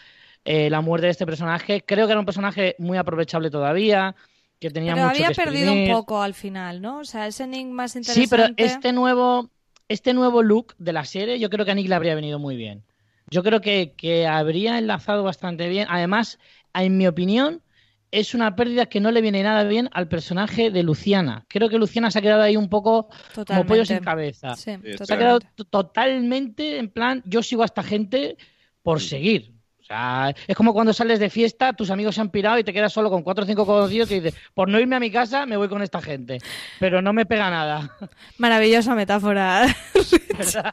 eh, 0.44 0.70
la 0.70 0.80
muerte 0.80 1.06
de 1.06 1.12
este 1.12 1.26
personaje. 1.26 1.82
Creo 1.86 2.06
que 2.06 2.12
era 2.12 2.20
un 2.20 2.26
personaje 2.26 2.74
muy 2.78 2.98
aprovechable 2.98 3.50
todavía, 3.50 4.14
que 4.58 4.70
tenía 4.70 4.94
Pero 4.94 5.06
mucho 5.06 5.16
había 5.16 5.28
que 5.28 5.34
perdido 5.34 5.72
un 5.72 5.88
poco 5.90 6.22
al 6.22 6.34
final, 6.34 6.80
¿no? 6.80 6.98
O 6.98 7.04
sea, 7.04 7.26
ese 7.26 7.46
Nick 7.46 7.66
más 7.68 7.96
interesante. 7.96 8.26
Sí, 8.26 8.30
pero 8.30 8.54
este 8.56 8.92
nuevo, 8.92 9.50
este 9.88 10.14
nuevo 10.14 10.42
look 10.42 10.74
de 10.78 10.92
la 10.92 11.04
serie, 11.04 11.38
yo 11.38 11.50
creo 11.50 11.64
que 11.64 11.72
a 11.72 11.74
Nick 11.74 11.88
le 11.88 11.94
habría 11.94 12.14
venido 12.14 12.38
muy 12.38 12.56
bien. 12.56 12.84
Yo 13.30 13.42
creo 13.42 13.60
que, 13.60 13.94
que 13.96 14.26
habría 14.26 14.78
enlazado 14.78 15.22
bastante 15.22 15.68
bien. 15.68 15.86
Además, 15.88 16.38
en 16.74 16.96
mi 16.96 17.06
opinión, 17.06 17.62
es 18.10 18.34
una 18.34 18.56
pérdida 18.56 18.86
que 18.86 19.00
no 19.00 19.10
le 19.12 19.20
viene 19.20 19.42
nada 19.42 19.64
bien 19.64 19.88
al 19.92 20.08
personaje 20.08 20.70
de 20.70 20.82
Luciana. 20.82 21.44
Creo 21.48 21.68
que 21.68 21.78
Luciana 21.78 22.10
se 22.10 22.18
ha 22.18 22.22
quedado 22.22 22.42
ahí 22.42 22.56
un 22.56 22.68
poco 22.68 23.08
como 23.46 23.64
pollo 23.64 23.84
sin 23.84 24.00
cabeza. 24.00 24.56
Sí, 24.56 24.72
Se 25.04 25.14
ha 25.14 25.18
quedado 25.18 25.40
totalmente 25.70 26.78
en 26.78 26.90
plan, 26.90 27.22
yo 27.24 27.42
sigo 27.42 27.62
a 27.62 27.66
esta 27.66 27.82
gente 27.82 28.36
por 28.82 29.00
seguir. 29.00 29.52
Sea, 29.90 30.32
es 30.46 30.56
como 30.56 30.72
cuando 30.72 30.92
sales 30.92 31.18
de 31.18 31.28
fiesta, 31.30 31.72
tus 31.72 31.90
amigos 31.90 32.14
se 32.14 32.20
han 32.20 32.30
pirado 32.30 32.60
y 32.60 32.64
te 32.64 32.72
quedas 32.72 32.92
solo 32.92 33.10
con 33.10 33.24
cuatro 33.24 33.42
o 33.42 33.46
cinco 33.46 33.66
conocidos 33.66 34.08
y 34.12 34.20
dices, 34.20 34.40
por 34.54 34.68
no 34.68 34.78
irme 34.78 34.94
a 34.94 35.00
mi 35.00 35.10
casa, 35.10 35.46
me 35.46 35.56
voy 35.56 35.68
con 35.68 35.82
esta 35.82 36.00
gente. 36.00 36.38
Pero 36.78 37.02
no 37.02 37.12
me 37.12 37.26
pega 37.26 37.50
nada. 37.50 37.96
Maravillosa 38.38 38.94
metáfora. 38.94 39.66
¿verdad? 40.38 40.72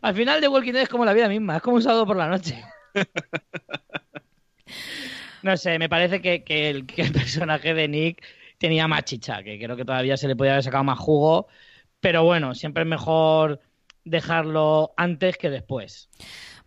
Al 0.00 0.14
final 0.14 0.40
de 0.40 0.46
Walking 0.46 0.72
Dead 0.72 0.82
es 0.82 0.88
como 0.88 1.04
la 1.04 1.12
vida 1.12 1.28
misma, 1.28 1.56
es 1.56 1.62
como 1.62 1.74
un 1.74 1.82
sábado 1.82 2.06
por 2.06 2.16
la 2.16 2.28
noche. 2.28 2.62
No 5.42 5.56
sé, 5.56 5.80
me 5.80 5.88
parece 5.88 6.20
que, 6.20 6.44
que 6.44 6.70
el, 6.70 6.86
que 6.86 7.02
el 7.02 7.12
personaje 7.12 7.74
de 7.74 7.88
Nick 7.88 8.22
tenía 8.58 8.86
más 8.86 9.04
chicha, 9.04 9.42
que 9.42 9.58
creo 9.58 9.74
que 9.74 9.84
todavía 9.84 10.16
se 10.16 10.28
le 10.28 10.36
podía 10.36 10.52
haber 10.52 10.62
sacado 10.62 10.84
más 10.84 11.00
jugo, 11.00 11.48
pero 11.98 12.22
bueno, 12.22 12.54
siempre 12.54 12.84
es 12.84 12.88
mejor 12.88 13.60
dejarlo 14.04 14.92
antes 14.96 15.36
que 15.36 15.50
después. 15.50 16.10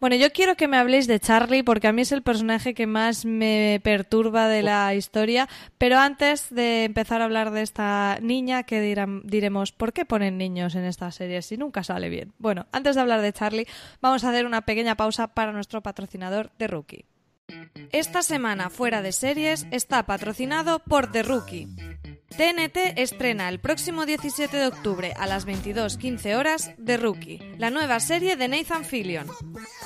Bueno, 0.03 0.17
yo 0.17 0.33
quiero 0.33 0.57
que 0.57 0.67
me 0.67 0.75
habléis 0.75 1.07
de 1.07 1.17
Charlie 1.17 1.63
porque 1.63 1.87
a 1.87 1.93
mí 1.93 2.01
es 2.01 2.11
el 2.11 2.23
personaje 2.23 2.73
que 2.73 2.87
más 2.87 3.23
me 3.23 3.79
perturba 3.85 4.49
de 4.49 4.61
la 4.61 4.93
historia. 4.95 5.47
Pero 5.77 5.97
antes 5.97 6.53
de 6.53 6.83
empezar 6.83 7.21
a 7.21 7.23
hablar 7.23 7.51
de 7.51 7.61
esta 7.61 8.17
niña, 8.21 8.63
que 8.63 8.81
dirán- 8.81 9.21
diremos, 9.23 9.71
¿por 9.71 9.93
qué 9.93 10.03
ponen 10.03 10.37
niños 10.37 10.75
en 10.75 10.83
esta 10.83 11.09
serie 11.11 11.41
si 11.41 11.55
nunca 11.55 11.85
sale 11.85 12.09
bien? 12.09 12.33
Bueno, 12.37 12.65
antes 12.73 12.95
de 12.95 13.01
hablar 13.01 13.21
de 13.21 13.31
Charlie, 13.31 13.65
vamos 14.01 14.25
a 14.25 14.31
hacer 14.31 14.45
una 14.45 14.63
pequeña 14.63 14.95
pausa 14.95 15.27
para 15.29 15.53
nuestro 15.53 15.79
patrocinador 15.79 16.51
de 16.59 16.67
Rookie. 16.67 17.05
Esta 17.91 18.23
semana 18.23 18.71
fuera 18.71 19.01
de 19.01 19.11
series 19.11 19.67
está 19.69 20.05
patrocinado 20.07 20.79
por 20.79 21.11
The 21.11 21.21
Rookie. 21.21 21.67
TNT 22.29 22.97
estrena 22.97 23.49
el 23.49 23.59
próximo 23.59 24.07
17 24.07 24.57
de 24.57 24.65
octubre 24.65 25.13
a 25.15 25.27
las 25.27 25.45
22.15 25.45 26.35
horas 26.35 26.71
The 26.83 26.97
Rookie, 26.97 27.39
la 27.59 27.69
nueva 27.69 27.99
serie 27.99 28.35
de 28.35 28.47
Nathan 28.47 28.83
Fillion. 28.83 29.27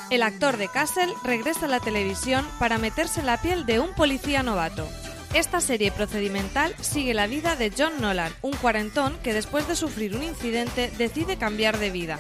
El 0.10 0.24
actor 0.24 0.56
de 0.56 0.70
Castle 0.70 1.14
regresa 1.26 1.66
a 1.66 1.70
la 1.70 1.82
televisión 1.82 2.48
para 2.60 2.78
meterse 2.78 3.20
en 3.20 3.26
la 3.26 3.42
piel 3.42 3.66
de 3.66 3.82
un 3.82 3.94
policía 3.94 4.42
novato. 4.42 4.88
Esta 5.34 5.60
serie 5.60 5.92
procedimental 5.92 6.74
sigue 6.80 7.14
la 7.14 7.28
vida 7.28 7.58
de 7.58 7.74
John 7.78 8.00
Nolan, 8.00 8.32
un 8.42 8.56
cuarentón 8.56 9.18
que 9.22 9.34
después 9.34 9.68
de 9.68 9.76
sufrir 9.76 10.16
un 10.16 10.24
incidente 10.24 10.90
decide 10.98 11.36
cambiar 11.36 11.78
de 11.78 11.92
vida. 11.92 12.18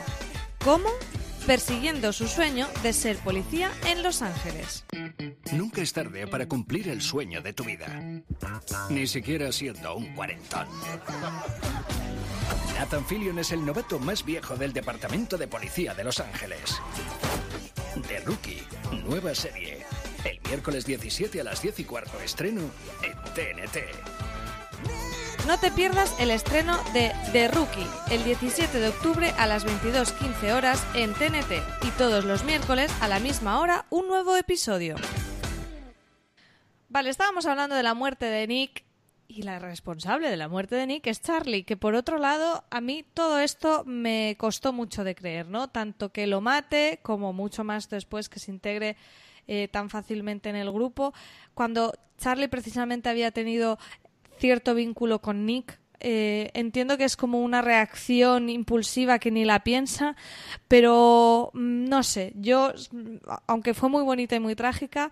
¿Cómo? 0.66 0.90
Persiguiendo 1.48 2.12
su 2.12 2.28
sueño 2.28 2.68
de 2.84 2.92
ser 2.92 3.16
policía 3.20 3.72
en 3.86 4.04
Los 4.04 4.22
Ángeles. 4.22 4.84
Nunca 5.54 5.82
es 5.82 5.94
tarde 5.94 6.28
para 6.28 6.46
cumplir 6.46 6.90
el 6.90 7.02
sueño 7.02 7.42
de 7.42 7.54
tu 7.54 7.64
vida. 7.64 7.88
Ni 8.90 9.08
siquiera 9.08 9.50
siendo 9.54 9.96
un 9.96 10.14
cuarentón. 10.14 10.68
Nathan 12.76 13.06
Fillion 13.06 13.40
es 13.40 13.54
el 13.54 13.66
novato 13.66 13.98
más 13.98 14.26
viejo 14.26 14.58
del 14.58 14.74
Departamento 14.74 15.38
de 15.38 15.48
Policía 15.48 15.94
de 15.94 16.04
Los 16.04 16.20
Ángeles. 16.20 16.82
The 18.10 18.20
Rookie, 18.20 18.62
nueva 19.06 19.34
serie. 19.34 19.86
El 20.26 20.42
miércoles 20.50 20.86
17 20.86 21.40
a 21.40 21.46
las 21.46 21.62
10 21.62 21.80
y 21.80 21.84
cuarto 21.86 22.20
estreno 22.20 22.62
en 23.02 23.14
TNT. 23.34 25.07
No 25.48 25.58
te 25.58 25.72
pierdas 25.72 26.14
el 26.20 26.30
estreno 26.30 26.78
de 26.92 27.14
The 27.32 27.48
Rookie 27.48 27.88
el 28.12 28.22
17 28.26 28.82
de 28.82 28.90
octubre 28.90 29.30
a 29.38 29.48
las 29.48 29.66
22.15 29.66 30.52
horas 30.52 30.86
en 30.94 31.14
TNT 31.14 31.64
y 31.88 31.92
todos 31.98 32.26
los 32.26 32.44
miércoles 32.44 32.92
a 33.00 33.08
la 33.08 33.22
misma 33.22 33.62
hora 33.62 33.86
un 33.90 34.10
nuevo 34.10 34.36
episodio. 34.36 34.98
Vale, 36.90 37.10
estábamos 37.10 37.46
hablando 37.46 37.78
de 37.78 37.84
la 37.84 37.94
muerte 37.94 38.26
de 38.26 38.46
Nick 38.46 38.84
y 39.30 39.44
la 39.44 39.60
responsable 39.60 40.30
de 40.30 40.36
la 40.36 40.50
muerte 40.50 40.76
de 40.76 40.86
Nick 40.86 41.08
es 41.08 41.22
Charlie, 41.22 41.64
que 41.64 41.78
por 41.78 41.96
otro 41.96 42.18
lado 42.18 42.66
a 42.70 42.82
mí 42.82 43.06
todo 43.14 43.40
esto 43.40 43.86
me 43.86 44.36
costó 44.38 44.74
mucho 44.74 45.06
de 45.06 45.16
creer, 45.16 45.48
¿no? 45.48 45.70
Tanto 45.70 46.12
que 46.12 46.28
lo 46.28 46.42
mate 46.42 47.00
como 47.04 47.32
mucho 47.32 47.64
más 47.64 47.88
después 47.90 48.28
que 48.28 48.40
se 48.40 48.52
integre 48.52 48.98
eh, 49.48 49.70
tan 49.70 49.90
fácilmente 49.90 50.50
en 50.50 50.58
el 50.58 50.74
grupo. 50.74 51.14
Cuando 51.54 51.94
Charlie 52.18 52.50
precisamente 52.50 53.08
había 53.08 53.32
tenido 53.32 53.78
cierto 54.38 54.74
vínculo 54.76 55.20
con 55.20 55.46
Nick. 55.46 55.80
Eh, 56.00 56.52
entiendo 56.54 56.98
que 56.98 57.06
es 57.06 57.18
como 57.18 57.42
una 57.42 57.62
reacción 57.62 58.50
impulsiva 58.50 59.18
que 59.18 59.32
ni 59.32 59.46
la 59.46 59.64
piensa, 59.64 60.16
pero 60.68 61.50
mm, 61.54 61.86
no 61.86 62.04
sé, 62.04 62.34
yo, 62.36 62.72
aunque 63.48 63.74
fue 63.74 63.90
muy 63.90 64.04
bonita 64.04 64.36
y 64.36 64.40
muy 64.40 64.56
trágica, 64.56 65.12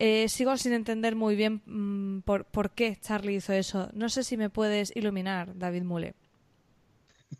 eh, 0.00 0.28
sigo 0.28 0.56
sin 0.56 0.72
entender 0.72 1.14
muy 1.14 1.36
bien 1.36 1.62
mm, 1.66 2.22
por, 2.22 2.44
por 2.46 2.70
qué 2.70 2.98
Charlie 3.00 3.36
hizo 3.36 3.52
eso. 3.52 3.90
No 3.92 4.08
sé 4.08 4.24
si 4.24 4.36
me 4.36 4.50
puedes 4.50 4.92
iluminar, 4.96 5.56
David 5.56 5.82
Mule. 5.82 6.14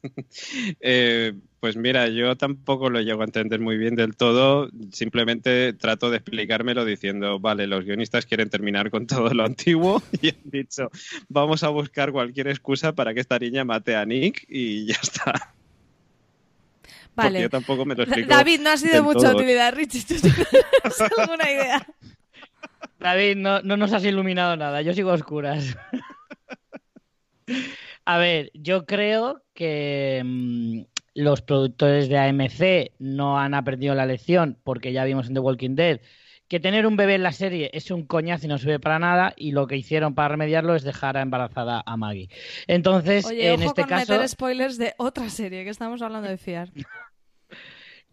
Eh, 0.80 1.34
pues 1.60 1.76
mira, 1.76 2.08
yo 2.08 2.36
tampoco 2.36 2.90
lo 2.90 3.00
llego 3.00 3.22
a 3.22 3.24
entender 3.24 3.60
muy 3.60 3.76
bien 3.76 3.94
del 3.94 4.16
todo. 4.16 4.68
Simplemente 4.92 5.72
trato 5.72 6.10
de 6.10 6.16
explicármelo 6.16 6.84
diciendo, 6.84 7.38
vale, 7.38 7.66
los 7.66 7.84
guionistas 7.84 8.26
quieren 8.26 8.50
terminar 8.50 8.90
con 8.90 9.06
todo 9.06 9.32
lo 9.32 9.44
antiguo 9.44 10.02
y 10.20 10.30
han 10.30 10.42
dicho, 10.44 10.90
vamos 11.28 11.62
a 11.62 11.68
buscar 11.68 12.12
cualquier 12.12 12.48
excusa 12.48 12.92
para 12.94 13.14
que 13.14 13.20
esta 13.20 13.38
niña 13.38 13.64
mate 13.64 13.94
a 13.94 14.04
Nick 14.04 14.44
y 14.48 14.86
ya 14.86 14.96
está. 15.00 15.32
Porque 17.14 17.28
Vale. 17.28 17.42
yo 17.42 17.50
tampoco 17.50 17.84
me 17.84 17.94
lo 17.94 18.04
explico. 18.04 18.28
David, 18.28 18.60
no 18.60 18.70
ha 18.70 18.76
sido 18.78 18.94
de 18.94 19.02
mucha 19.02 19.28
todo. 19.28 19.36
utilidad, 19.36 19.74
Richie. 19.74 20.00
¿Tú 20.00 20.14
tienes 20.18 21.18
alguna 21.18 21.50
idea? 21.50 21.86
David, 22.98 23.36
no, 23.36 23.60
no 23.60 23.76
nos 23.76 23.92
has 23.92 24.04
iluminado 24.04 24.56
nada, 24.56 24.80
yo 24.80 24.94
sigo 24.94 25.10
a 25.10 25.14
oscuras. 25.14 25.76
A 28.04 28.18
ver, 28.18 28.50
yo 28.54 28.84
creo 28.86 29.42
que 29.54 30.22
mm, 30.24 30.80
los 31.14 31.42
productores 31.42 32.08
de 32.08 32.18
AMC 32.18 32.92
no 32.98 33.38
han 33.38 33.54
aprendido 33.54 33.94
la 33.94 34.06
lección 34.06 34.58
porque 34.64 34.92
ya 34.92 35.04
vimos 35.04 35.28
en 35.28 35.34
The 35.34 35.40
Walking 35.40 35.74
Dead 35.74 36.00
que 36.52 36.60
tener 36.60 36.86
un 36.86 36.96
bebé 36.96 37.14
en 37.14 37.22
la 37.22 37.32
serie 37.32 37.70
es 37.72 37.90
un 37.90 38.04
coñazo 38.04 38.44
y 38.44 38.48
no 38.48 38.58
sirve 38.58 38.78
para 38.78 38.98
nada 38.98 39.32
y 39.38 39.52
lo 39.52 39.66
que 39.66 39.76
hicieron 39.76 40.14
para 40.14 40.28
remediarlo 40.28 40.74
es 40.74 40.82
dejar 40.82 41.16
a 41.16 41.22
embarazada 41.22 41.82
a 41.86 41.96
Maggie. 41.96 42.28
Entonces, 42.66 43.24
Oye, 43.24 43.54
en 43.54 43.60
ojo 43.60 43.70
este 43.70 43.80
con 43.80 43.88
caso, 43.88 44.12
meter 44.12 44.28
spoilers 44.28 44.76
de 44.76 44.92
otra 44.98 45.30
serie 45.30 45.64
que 45.64 45.70
estamos 45.70 46.02
hablando 46.02 46.28
de 46.28 46.36
fiar. 46.36 46.70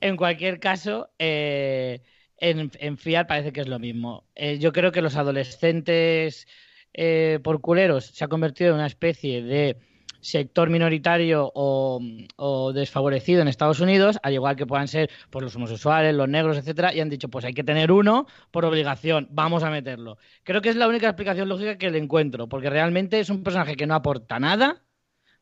En 0.02 0.16
cualquier 0.16 0.62
caso, 0.62 1.10
eh, 1.20 2.02
en, 2.38 2.72
en 2.80 2.98
Fiat 2.98 3.28
parece 3.28 3.52
que 3.52 3.60
es 3.60 3.68
lo 3.68 3.80
mismo. 3.80 4.24
Eh, 4.34 4.58
yo 4.58 4.72
creo 4.72 4.94
que 4.94 5.02
los 5.02 5.18
adolescentes 5.18 6.48
eh, 6.94 7.40
por 7.44 7.62
culeros 7.62 8.06
se 8.06 8.24
ha 8.24 8.28
convertido 8.28 8.72
en 8.72 8.76
una 8.76 8.88
especie 8.88 9.44
de 9.44 9.78
sector 10.22 10.70
minoritario 10.70 11.52
o, 11.56 12.72
desfavorecido 12.74 13.42
en 13.42 13.48
Estados 13.48 13.80
Unidos, 13.80 14.20
al 14.24 14.34
igual 14.34 14.56
que 14.56 14.66
puedan 14.66 14.88
ser 14.88 15.10
pues, 15.30 15.44
los 15.44 15.56
homosexuales, 15.56 16.14
los 16.14 16.28
negros, 16.28 16.58
etcétera, 16.58 16.94
y 16.94 17.00
han 17.00 17.10
dicho, 17.10 17.30
pues 17.30 17.46
hay 17.46 17.54
que 17.54 17.64
tener 17.64 17.92
uno 17.92 18.28
por 18.52 18.66
obligación, 18.66 19.28
vamos 19.32 19.64
a 19.64 19.70
meterlo. 19.70 20.18
Creo 20.44 20.62
que 20.62 20.70
es 20.70 20.76
la 20.76 20.88
única 20.88 21.08
explicación 21.08 21.48
lógica 21.50 21.78
que 21.78 21.90
le 21.90 22.00
encuentro, 22.00 22.48
porque 22.50 22.70
realmente 22.70 23.20
es 23.20 23.30
un 23.30 23.44
personaje 23.44 23.76
que 23.76 23.88
no 23.88 23.96
aporta 23.96 24.40
nada, 24.40 24.84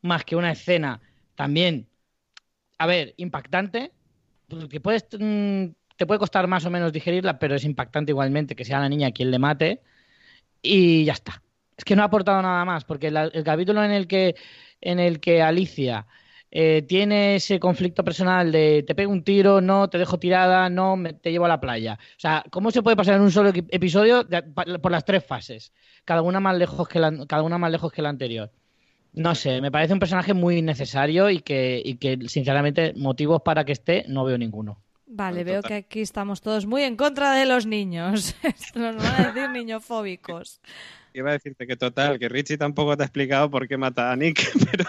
más 0.02 0.24
que 0.24 0.36
una 0.36 0.52
escena 0.52 1.02
también, 1.36 1.90
a 2.78 2.86
ver, 2.86 3.14
impactante, 3.18 3.92
porque 4.48 4.80
puedes, 4.80 5.08
mm, 5.20 5.66
te 5.98 6.06
puede 6.06 6.20
costar 6.20 6.48
más 6.48 6.66
o 6.66 6.70
menos 6.70 6.94
digerirla, 6.94 7.40
pero 7.40 7.56
es 7.56 7.66
impactante 7.66 8.12
igualmente 8.12 8.56
que 8.56 8.66
sea 8.66 8.80
la 8.80 8.90
niña 8.90 9.12
quien 9.12 9.32
le 9.32 9.40
mate, 9.40 9.82
y 10.62 11.06
ya 11.06 11.14
está. 11.14 11.44
Es 11.78 11.84
que 11.86 11.96
no 11.96 12.02
ha 12.04 12.06
aportado 12.06 12.42
nada 12.42 12.66
más, 12.66 12.86
porque 12.86 13.12
la- 13.12 13.26
el 13.26 13.44
capítulo 13.44 13.84
en 13.84 13.92
el 13.92 14.08
que, 14.08 14.36
en 14.82 15.00
el 15.00 15.20
que 15.20 15.42
Alicia 15.42 16.08
eh, 16.52 16.82
tiene 16.88 17.36
ese 17.36 17.60
conflicto 17.60 18.04
personal 18.04 18.52
de 18.52 18.84
te 18.88 18.96
pego 18.96 19.12
un 19.12 19.24
tiro, 19.24 19.60
no, 19.62 19.90
te 19.90 19.98
dejo 19.98 20.18
tirada, 20.20 20.70
no, 20.70 20.96
me- 20.96 21.14
te 21.14 21.32
llevo 21.32 21.46
a 21.46 21.50
la 21.50 21.60
playa. 21.60 21.98
O 22.02 22.20
sea, 22.20 22.44
¿cómo 22.52 22.72
se 22.72 22.82
puede 22.82 22.96
pasar 22.96 23.16
en 23.16 23.22
un 23.22 23.32
solo 23.32 23.50
episodio 23.70 24.26
por 24.82 24.92
las 24.92 25.06
tres 25.06 25.26
fases? 25.26 25.74
Cada 26.06 26.22
una 26.22 26.40
más 26.40 26.58
lejos 26.58 26.88
que 26.88 27.00
la, 27.00 27.12
cada 27.28 27.44
una 27.44 27.58
más 27.58 27.72
lejos 27.72 27.92
que 27.92 28.02
la 28.02 28.10
anterior. 28.10 28.52
No 29.14 29.36
sé, 29.36 29.62
me 29.62 29.72
parece 29.72 29.94
un 29.94 30.00
personaje 30.00 30.34
muy 30.34 30.58
innecesario 30.60 31.30
y 31.30 31.42
que, 31.42 31.82
y 31.84 31.98
que, 31.98 32.20
sinceramente, 32.30 32.94
motivos 32.96 33.42
para 33.44 33.66
que 33.66 33.74
esté 33.74 34.06
no 34.08 34.24
veo 34.26 34.38
ninguno. 34.38 34.82
Vale, 35.08 35.44
veo 35.46 35.62
que 35.62 35.74
aquí 35.74 36.02
estamos 36.02 36.42
todos 36.42 36.66
muy 36.66 36.84
en 36.84 36.98
contra 36.98 37.32
de 37.34 37.46
los 37.46 37.66
niños. 37.66 38.36
nos 38.76 38.98
van 38.98 39.22
a 39.22 39.32
decir 39.32 39.50
niñofóbicos. 39.50 40.62
Iba 41.14 41.30
a 41.30 41.34
decirte 41.34 41.66
que 41.66 41.78
total, 41.78 42.20
que 42.20 42.30
Richie 42.30 42.58
tampoco 42.58 42.96
te 42.96 43.04
ha 43.04 43.06
explicado 43.06 43.50
por 43.50 43.68
qué 43.68 43.78
mata 43.78 44.12
a 44.12 44.16
Nick, 44.16 44.52
pero 44.72 44.86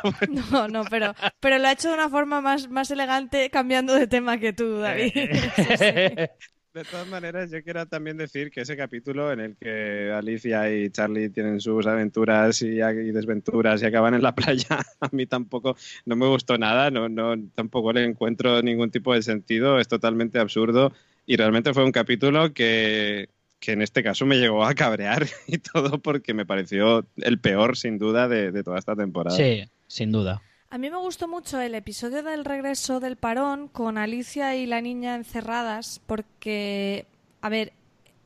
No, 0.51 0.69
no, 0.69 0.85
pero, 0.91 1.15
pero 1.41 1.59
lo 1.59 1.69
ha 1.69 1.73
hecho 1.73 1.89
de 1.89 1.95
una 1.95 2.11
forma 2.11 2.41
más, 2.41 2.69
más 2.69 2.91
elegante 2.91 3.49
cambiando 3.49 3.95
de 3.95 4.07
tema 4.09 4.39
que 4.39 4.53
tú, 4.53 4.79
David. 4.79 5.13
Sí, 5.57 5.65
sí. 5.79 6.49
De 6.79 6.85
todas 6.85 7.09
maneras, 7.09 7.51
yo 7.51 7.61
quiero 7.65 7.85
también 7.87 8.17
decir 8.17 8.53
que 8.53 8.61
ese 8.61 8.77
capítulo 8.77 9.33
en 9.33 9.41
el 9.41 9.57
que 9.57 10.13
Alicia 10.13 10.73
y 10.73 10.89
Charlie 10.91 11.29
tienen 11.29 11.61
sus 11.61 11.85
aventuras 11.89 12.63
y, 12.63 12.81
y 12.81 13.11
desventuras 13.11 13.83
y 13.83 13.87
acaban 13.87 14.15
en 14.15 14.23
la 14.23 14.33
playa, 14.37 14.79
a 15.01 15.09
mí 15.11 15.27
tampoco 15.27 15.77
no 16.07 16.15
me 16.15 16.29
gustó 16.29 16.57
nada, 16.57 16.93
no, 16.93 17.09
no, 17.09 17.35
tampoco 17.57 17.93
le 17.93 18.05
encuentro 18.05 18.63
ningún 18.63 18.93
tipo 18.93 19.13
de 19.13 19.23
sentido, 19.23 19.81
es 19.81 19.89
totalmente 19.89 20.39
absurdo 20.39 20.93
y 21.27 21.35
realmente 21.35 21.75
fue 21.75 21.85
un 21.85 21.91
capítulo 21.91 22.55
que, 22.55 23.29
que 23.59 23.73
en 23.73 23.83
este 23.83 24.05
caso 24.05 24.25
me 24.25 24.39
llegó 24.39 24.65
a 24.65 24.73
cabrear 24.75 25.27
y 25.49 25.59
todo 25.59 25.99
porque 25.99 26.33
me 26.33 26.47
pareció 26.47 27.09
el 27.17 27.41
peor, 27.41 27.77
sin 27.77 27.99
duda, 27.99 28.29
de, 28.29 28.53
de 28.53 28.63
toda 28.63 28.79
esta 28.79 28.95
temporada. 28.95 29.37
Sí, 29.37 29.65
sin 29.89 30.13
duda. 30.13 30.41
A 30.71 30.77
mí 30.77 30.91
me 30.91 30.99
gustó 30.99 31.29
mucho 31.29 31.59
el 31.61 31.75
episodio 31.75 32.23
del 32.23 32.45
regreso 32.45 33.01
del 33.01 33.17
parón 33.17 33.69
con 33.69 33.97
Alicia 33.97 34.55
y 34.55 34.67
la 34.67 34.83
niña 34.83 35.15
encerradas 35.15 36.03
porque, 36.07 37.07
a 37.41 37.49
ver, 37.49 37.73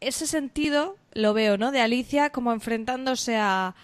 ese 0.01 0.27
sentido 0.27 0.97
lo 1.13 1.35
veo, 1.35 1.57
¿no? 1.57 1.71
De 1.71 1.81
Alicia 1.81 2.31
como 2.31 2.53
enfrentándose 2.53 3.37
a, 3.37 3.77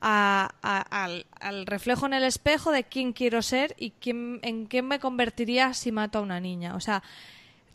al, 0.00 1.26
al 1.40 1.66
reflejo 1.66 2.06
en 2.06 2.14
el 2.14 2.24
espejo 2.24 2.72
de 2.72 2.82
quién 2.82 3.12
quiero 3.12 3.40
ser 3.40 3.76
y 3.78 3.90
quién, 3.92 4.40
en 4.42 4.66
quién 4.66 4.88
me 4.88 4.98
convertiría 4.98 5.72
si 5.72 5.92
mato 5.92 6.18
a 6.18 6.22
una 6.22 6.40
niña. 6.40 6.74
O 6.74 6.80
sea, 6.80 7.04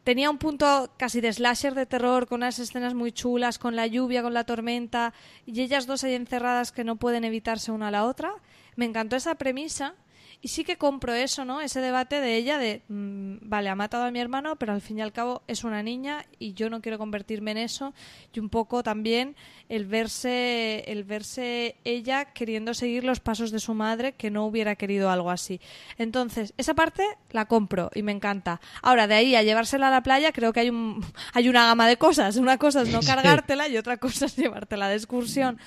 tenía 0.04 0.30
un 0.30 0.40
punto 0.40 0.92
casi 0.98 1.22
de 1.22 1.32
slasher 1.32 1.74
de 1.74 1.86
terror, 1.86 2.28
con 2.28 2.40
unas 2.40 2.60
escenas 2.60 2.94
muy 2.96 3.14
chulas, 3.14 3.60
con 3.60 3.78
la 3.78 3.88
lluvia, 3.88 4.24
con 4.24 4.34
la 4.34 4.44
tormenta, 4.44 5.14
y 5.46 5.62
ellas 5.62 5.88
dos 5.88 6.04
ahí 6.04 6.16
encerradas 6.16 6.74
que 6.74 6.84
no 6.84 6.98
pueden 6.98 7.24
evitarse 7.24 7.72
una 7.72 7.88
a 7.88 7.92
la 7.92 8.04
otra. 8.04 8.34
Me 8.76 8.84
encantó 8.84 9.16
esa 9.16 9.36
premisa. 9.36 9.96
Y 10.40 10.50
sí 10.50 10.64
que 10.64 10.78
compro 10.78 11.14
eso, 11.14 11.46
¿no? 11.46 11.62
Ese 11.62 11.82
debate 11.82 12.22
de 12.22 12.36
ella 12.36 12.60
de, 12.60 12.84
mm, 12.90 13.38
vale, 13.42 13.70
ha 13.70 13.76
matado 13.76 14.04
a 14.04 14.12
mi 14.12 14.20
hermano, 14.20 14.56
pero 14.56 14.72
al 14.74 14.82
fin 14.82 15.00
y 15.00 15.02
al 15.02 15.12
cabo 15.12 15.42
es 15.48 15.64
una 15.64 15.82
niña 15.82 16.26
y 16.38 16.54
yo 16.54 16.70
no 16.70 16.80
quiero 16.80 17.00
convertirme 17.00 17.52
en 17.52 17.58
eso. 17.58 17.94
Y 18.34 18.40
un 18.40 18.50
poco 18.50 18.84
también 18.84 19.36
el 19.68 19.86
verse, 19.88 20.84
el 20.88 21.04
verse 21.06 21.76
ella 21.84 22.26
queriendo 22.26 22.76
seguir 22.76 23.04
los 23.04 23.20
pasos 23.20 23.50
de 23.50 23.60
su 23.60 23.74
madre, 23.74 24.14
que 24.14 24.30
no 24.30 24.46
hubiera 24.46 24.76
querido 24.76 25.10
algo 25.10 25.32
así. 25.32 25.60
Entonces, 25.98 26.54
esa 26.58 26.76
parte 26.76 27.04
la 27.32 27.46
compro 27.46 27.90
y 27.96 28.04
me 28.04 28.12
encanta. 28.12 28.62
Ahora, 28.84 29.08
de 29.08 29.16
ahí 29.16 29.36
a 29.36 29.42
llevársela 29.42 29.88
a 29.88 29.92
la 29.92 30.04
playa, 30.04 30.32
creo 30.32 30.54
que 30.54 30.60
hay, 30.60 30.70
un, 30.70 31.04
hay 31.34 31.50
una 31.50 31.66
gama 31.66 31.88
de 31.88 31.98
cosas. 31.98 32.38
Una 32.38 32.60
cosa 32.60 32.84
es 32.84 32.90
no 32.90 33.00
cargártela 33.02 33.68
y 33.70 33.78
otra 33.78 33.98
cosa 33.98 34.28
es 34.28 34.36
llevártela 34.36 34.88
de 34.88 34.96
excursión. 34.96 35.60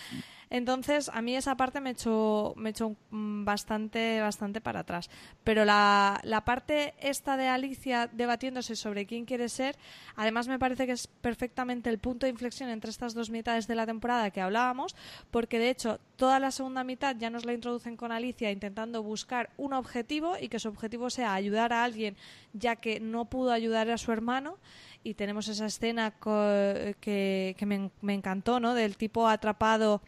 Entonces, 0.53 1.09
a 1.15 1.23
mí 1.23 1.37
esa 1.37 1.57
parte 1.57 1.81
me 1.81 1.91
echó, 1.91 2.55
me 2.57 2.71
echó 2.71 2.97
mm, 3.11 3.45
bastante, 3.45 4.21
bastante 4.21 4.61
para 4.61 4.81
atrás. 4.81 5.09
Pero 5.45 5.65
la, 5.65 6.21
la 6.25 6.45
parte 6.45 6.95
esta 6.99 7.37
de 7.37 7.47
Alicia 7.47 8.11
debatiéndose 8.13 8.75
sobre 8.75 9.07
quién 9.07 9.27
quiere 9.27 9.49
ser, 9.49 9.77
además 10.17 10.49
me 10.49 10.59
parece 10.59 10.87
que 10.87 10.93
es 10.93 11.07
perfectamente 11.07 11.89
el 11.89 12.01
punto 12.01 12.27
de 12.27 12.31
inflexión 12.31 12.69
entre 12.69 12.91
estas 12.91 13.15
dos 13.15 13.31
mitades 13.31 13.69
de 13.69 13.77
la 13.77 13.87
temporada 13.87 14.33
que 14.33 14.41
hablábamos, 14.41 14.97
porque 15.31 15.61
de 15.61 15.71
hecho 15.71 16.01
toda 16.17 16.41
la 16.41 16.51
segunda 16.51 16.83
mitad 16.83 17.15
ya 17.17 17.31
nos 17.31 17.45
la 17.45 17.53
introducen 17.53 17.97
con 17.97 18.11
Alicia 18.11 18.51
intentando 18.51 19.05
buscar 19.05 19.51
un 19.57 19.73
objetivo 19.73 20.35
y 20.41 20.49
que 20.49 20.59
su 20.59 20.69
objetivo 20.69 21.11
sea 21.11 21.33
ayudar 21.33 21.73
a 21.73 21.85
alguien 21.85 22.17
ya 22.53 22.75
que 22.75 22.99
no 22.99 23.27
pudo 23.27 23.53
ayudar 23.53 23.89
a 23.89 23.99
su 23.99 24.11
hermano 24.11 24.59
y 25.05 25.15
tenemos 25.15 25.47
esa 25.47 25.67
escena 25.67 26.11
que, 26.11 27.55
que 27.57 27.67
me, 27.67 27.91
me 28.01 28.15
encantó, 28.15 28.59
¿no? 28.59 28.75
Del 28.75 28.97
tipo 28.97 29.29
atrapado 29.29 30.03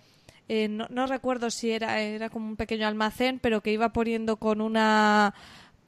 eh, 0.49 0.69
no, 0.69 0.87
no 0.91 1.07
recuerdo 1.07 1.51
si 1.51 1.71
era, 1.71 2.01
era 2.01 2.29
como 2.31 2.47
un 2.49 2.57
pequeño 2.57 2.87
almacén, 2.87 3.39
pero 3.41 3.61
que 3.63 3.73
iba 3.73 3.93
poniendo 3.93 4.37
con 4.37 4.61
una 4.61 5.35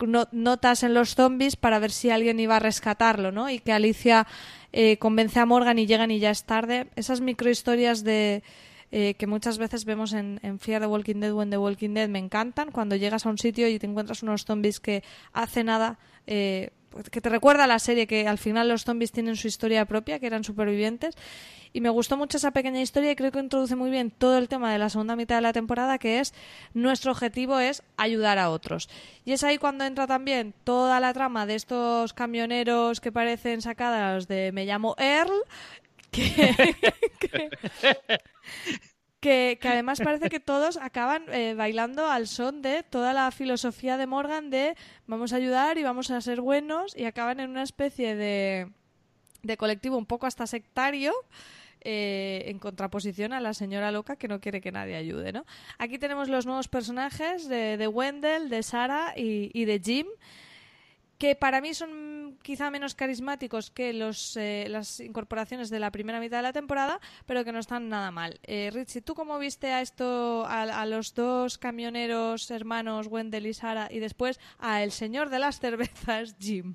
no- 0.06 0.28
notas 0.32 0.82
en 0.82 0.94
los 0.94 1.14
zombies 1.14 1.56
para 1.56 1.78
ver 1.78 1.90
si 1.90 2.10
alguien 2.10 2.40
iba 2.40 2.56
a 2.56 2.60
rescatarlo, 2.60 3.30
¿no? 3.32 3.50
Y 3.50 3.58
que 3.60 3.72
Alicia 3.72 4.26
eh, 4.72 4.96
convence 4.98 5.38
a 5.40 5.46
Morgan 5.46 5.78
y 5.78 5.86
llegan 5.86 6.10
y 6.10 6.18
ya 6.18 6.30
es 6.30 6.44
tarde. 6.44 6.88
Esas 6.96 7.20
microhistorias 7.20 8.02
de 8.04 8.42
eh, 8.90 9.14
que 9.14 9.26
muchas 9.26 9.58
veces 9.58 9.84
vemos 9.84 10.12
en, 10.12 10.38
en 10.42 10.58
Fear 10.60 10.80
the 10.82 10.86
Walking 10.86 11.16
Dead 11.20 11.32
o 11.32 11.42
en 11.42 11.50
The 11.50 11.58
Walking 11.58 11.94
Dead 11.94 12.08
me 12.08 12.18
encantan. 12.18 12.70
Cuando 12.70 12.96
llegas 12.96 13.26
a 13.26 13.28
un 13.30 13.38
sitio 13.38 13.68
y 13.68 13.78
te 13.78 13.86
encuentras 13.86 14.22
unos 14.22 14.44
zombies 14.44 14.78
que 14.80 15.02
hace 15.32 15.64
nada 15.64 15.98
eh, 16.26 16.70
que 17.10 17.20
te 17.20 17.28
recuerda 17.28 17.64
a 17.64 17.66
la 17.66 17.78
serie 17.78 18.06
que 18.06 18.28
al 18.28 18.38
final 18.38 18.68
los 18.68 18.84
zombies 18.84 19.12
tienen 19.12 19.36
su 19.36 19.48
historia 19.48 19.84
propia, 19.84 20.18
que 20.18 20.26
eran 20.26 20.44
supervivientes. 20.44 21.14
Y 21.72 21.80
me 21.80 21.90
gustó 21.90 22.16
mucho 22.16 22.36
esa 22.36 22.52
pequeña 22.52 22.80
historia 22.80 23.10
y 23.10 23.16
creo 23.16 23.32
que 23.32 23.40
introduce 23.40 23.74
muy 23.74 23.90
bien 23.90 24.12
todo 24.12 24.38
el 24.38 24.48
tema 24.48 24.72
de 24.72 24.78
la 24.78 24.88
segunda 24.88 25.16
mitad 25.16 25.34
de 25.34 25.42
la 25.42 25.52
temporada, 25.52 25.98
que 25.98 26.20
es 26.20 26.32
nuestro 26.72 27.10
objetivo 27.10 27.58
es 27.58 27.82
ayudar 27.96 28.38
a 28.38 28.50
otros. 28.50 28.88
Y 29.24 29.32
es 29.32 29.42
ahí 29.42 29.58
cuando 29.58 29.84
entra 29.84 30.06
también 30.06 30.54
toda 30.62 31.00
la 31.00 31.12
trama 31.12 31.46
de 31.46 31.56
estos 31.56 32.12
camioneros 32.12 33.00
que 33.00 33.10
parecen 33.10 33.60
sacadas 33.60 34.28
de 34.28 34.52
Me 34.52 34.66
llamo 34.66 34.94
Earl, 34.98 35.32
que, 36.12 36.54
que, 39.24 39.58
además 39.62 40.00
parece 40.04 40.28
que 40.28 40.38
todos 40.38 40.76
acaban 40.76 41.24
eh, 41.32 41.54
bailando 41.54 42.06
al 42.06 42.26
son 42.26 42.60
de 42.60 42.82
toda 42.82 43.14
la 43.14 43.30
filosofía 43.30 43.96
de 43.96 44.06
Morgan 44.06 44.50
de 44.50 44.76
vamos 45.06 45.32
a 45.32 45.36
ayudar 45.36 45.78
y 45.78 45.82
vamos 45.82 46.10
a 46.10 46.20
ser 46.20 46.42
buenos 46.42 46.94
y 46.94 47.06
acaban 47.06 47.40
en 47.40 47.48
una 47.48 47.62
especie 47.62 48.16
de, 48.16 48.68
de 49.42 49.56
colectivo 49.56 49.96
un 49.96 50.04
poco 50.04 50.26
hasta 50.26 50.46
sectario 50.46 51.14
eh, 51.80 52.44
en 52.48 52.58
contraposición 52.58 53.32
a 53.32 53.40
la 53.40 53.54
señora 53.54 53.90
loca 53.90 54.16
que 54.16 54.28
no 54.28 54.40
quiere 54.40 54.60
que 54.60 54.72
nadie 54.72 54.96
ayude, 54.96 55.32
¿no? 55.32 55.46
Aquí 55.78 55.98
tenemos 55.98 56.28
los 56.28 56.44
nuevos 56.44 56.68
personajes 56.68 57.48
de, 57.48 57.78
de 57.78 57.88
Wendell, 57.88 58.50
de 58.50 58.62
Sara 58.62 59.14
y, 59.16 59.50
y 59.58 59.64
de 59.64 59.80
Jim 59.82 60.06
que 61.18 61.34
para 61.34 61.60
mí 61.60 61.74
son 61.74 62.38
quizá 62.42 62.70
menos 62.70 62.94
carismáticos 62.94 63.70
que 63.70 63.92
los, 63.92 64.36
eh, 64.36 64.66
las 64.68 65.00
incorporaciones 65.00 65.70
de 65.70 65.80
la 65.80 65.90
primera 65.90 66.20
mitad 66.20 66.38
de 66.38 66.42
la 66.42 66.52
temporada, 66.52 67.00
pero 67.26 67.44
que 67.44 67.52
no 67.52 67.58
están 67.58 67.88
nada 67.88 68.10
mal. 68.10 68.38
Eh, 68.42 68.70
Richie, 68.72 69.00
¿tú 69.00 69.14
cómo 69.14 69.38
viste 69.38 69.68
a 69.68 69.80
esto, 69.80 70.44
a, 70.46 70.86
los 70.86 71.14
dos 71.14 71.58
camioneros 71.58 72.50
hermanos, 72.50 73.06
Wendell 73.06 73.46
y 73.46 73.54
Sara, 73.54 73.88
y 73.90 73.98
después 73.98 74.40
a 74.58 74.82
el 74.82 74.90
señor 74.90 75.30
de 75.30 75.38
las 75.38 75.60
cervezas, 75.60 76.36
Jim? 76.38 76.74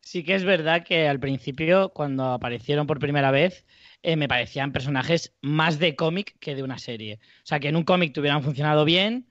Sí 0.00 0.24
que 0.24 0.34
es 0.34 0.44
verdad 0.44 0.82
que 0.82 1.08
al 1.08 1.20
principio, 1.20 1.90
cuando 1.90 2.32
aparecieron 2.32 2.86
por 2.86 2.98
primera 2.98 3.30
vez, 3.30 3.66
eh, 4.02 4.16
me 4.16 4.28
parecían 4.28 4.72
personajes 4.72 5.34
más 5.42 5.78
de 5.78 5.94
cómic 5.94 6.38
que 6.40 6.54
de 6.54 6.62
una 6.62 6.78
serie. 6.78 7.20
O 7.42 7.46
sea, 7.46 7.60
que 7.60 7.68
en 7.68 7.76
un 7.76 7.84
cómic 7.84 8.14
te 8.14 8.20
hubieran 8.20 8.42
funcionado 8.42 8.84
bien, 8.86 9.29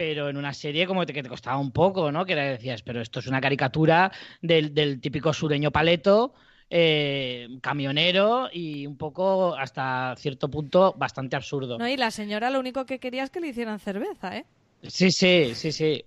pero 0.00 0.30
en 0.30 0.38
una 0.38 0.54
serie 0.54 0.86
como 0.86 1.04
que 1.04 1.22
te 1.22 1.28
costaba 1.28 1.58
un 1.58 1.72
poco, 1.72 2.10
¿no? 2.10 2.24
Que 2.24 2.32
era, 2.32 2.44
decías, 2.44 2.80
pero 2.80 3.02
esto 3.02 3.18
es 3.20 3.26
una 3.26 3.38
caricatura 3.38 4.10
del, 4.40 4.72
del 4.72 4.98
típico 4.98 5.30
sureño 5.34 5.70
paleto, 5.70 6.32
eh, 6.70 7.46
camionero 7.60 8.48
y 8.50 8.86
un 8.86 8.96
poco, 8.96 9.54
hasta 9.54 10.14
cierto 10.16 10.48
punto, 10.50 10.94
bastante 10.96 11.36
absurdo. 11.36 11.76
No, 11.78 11.86
y 11.86 11.98
la 11.98 12.10
señora 12.10 12.48
lo 12.48 12.60
único 12.60 12.86
que 12.86 12.98
quería 12.98 13.24
es 13.24 13.28
que 13.30 13.40
le 13.40 13.48
hicieran 13.48 13.78
cerveza, 13.78 14.38
¿eh? 14.38 14.46
Sí, 14.84 15.10
sí, 15.10 15.54
sí, 15.54 15.70
sí. 15.70 16.02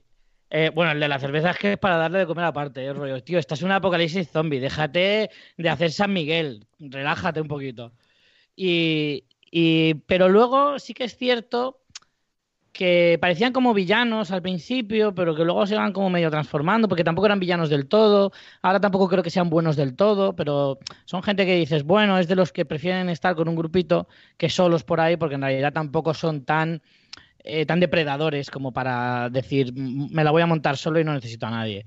Eh, 0.49 0.71
bueno, 0.73 0.93
el 0.93 0.99
de 0.99 1.07
la 1.07 1.19
cerveza 1.19 1.51
es 1.51 1.57
que 1.59 1.73
es 1.73 1.77
para 1.77 1.97
darle 1.97 2.17
de 2.17 2.25
comer 2.25 2.45
aparte, 2.45 2.83
¿eh? 2.83 2.93
rollo. 2.93 3.21
Tío, 3.23 3.37
esta 3.37 3.53
es 3.53 3.61
un 3.61 3.71
apocalipsis 3.73 4.27
zombie, 4.27 4.59
déjate 4.59 5.29
de 5.55 5.69
hacer 5.69 5.91
San 5.91 6.11
Miguel, 6.13 6.65
relájate 6.79 7.41
un 7.41 7.47
poquito. 7.47 7.93
Y, 8.55 9.25
y- 9.51 9.93
pero 10.07 10.29
luego 10.29 10.79
sí 10.79 10.95
que 10.95 11.03
es 11.03 11.15
cierto 11.15 11.82
que 12.73 13.17
parecían 13.21 13.53
como 13.53 13.73
villanos 13.73 14.31
al 14.31 14.41
principio, 14.41 15.13
pero 15.15 15.35
que 15.35 15.45
luego 15.45 15.65
se 15.67 15.75
van 15.75 15.93
como 15.93 16.09
medio 16.09 16.31
transformando, 16.31 16.87
porque 16.89 17.03
tampoco 17.03 17.27
eran 17.27 17.39
villanos 17.39 17.69
del 17.69 17.87
todo. 17.87 18.31
Ahora 18.63 18.79
tampoco 18.81 19.07
creo 19.09 19.23
que 19.23 19.29
sean 19.29 19.49
buenos 19.49 19.75
del 19.75 19.95
todo, 19.95 20.35
pero 20.35 20.79
son 21.05 21.23
gente 21.23 21.45
que 21.45 21.55
dices, 21.55 21.83
bueno, 21.83 22.17
es 22.19 22.27
de 22.27 22.35
los 22.35 22.51
que 22.51 22.65
prefieren 22.65 23.09
estar 23.09 23.35
con 23.35 23.47
un 23.47 23.55
grupito 23.55 24.07
que 24.37 24.49
solos 24.49 24.83
por 24.83 24.99
ahí, 25.01 25.17
porque 25.17 25.35
en 25.35 25.41
realidad 25.43 25.73
tampoco 25.73 26.13
son 26.13 26.45
tan 26.45 26.81
eh, 27.43 27.65
tan 27.65 27.79
depredadores 27.79 28.49
como 28.51 28.71
para 28.73 29.29
decir, 29.29 29.73
"M- 29.75 30.07
me 30.11 30.23
la 30.23 30.31
voy 30.31 30.41
a 30.41 30.47
montar 30.47 30.77
solo 30.77 30.99
y 30.99 31.03
no 31.03 31.13
necesito 31.13 31.45
a 31.47 31.51
nadie. 31.51 31.85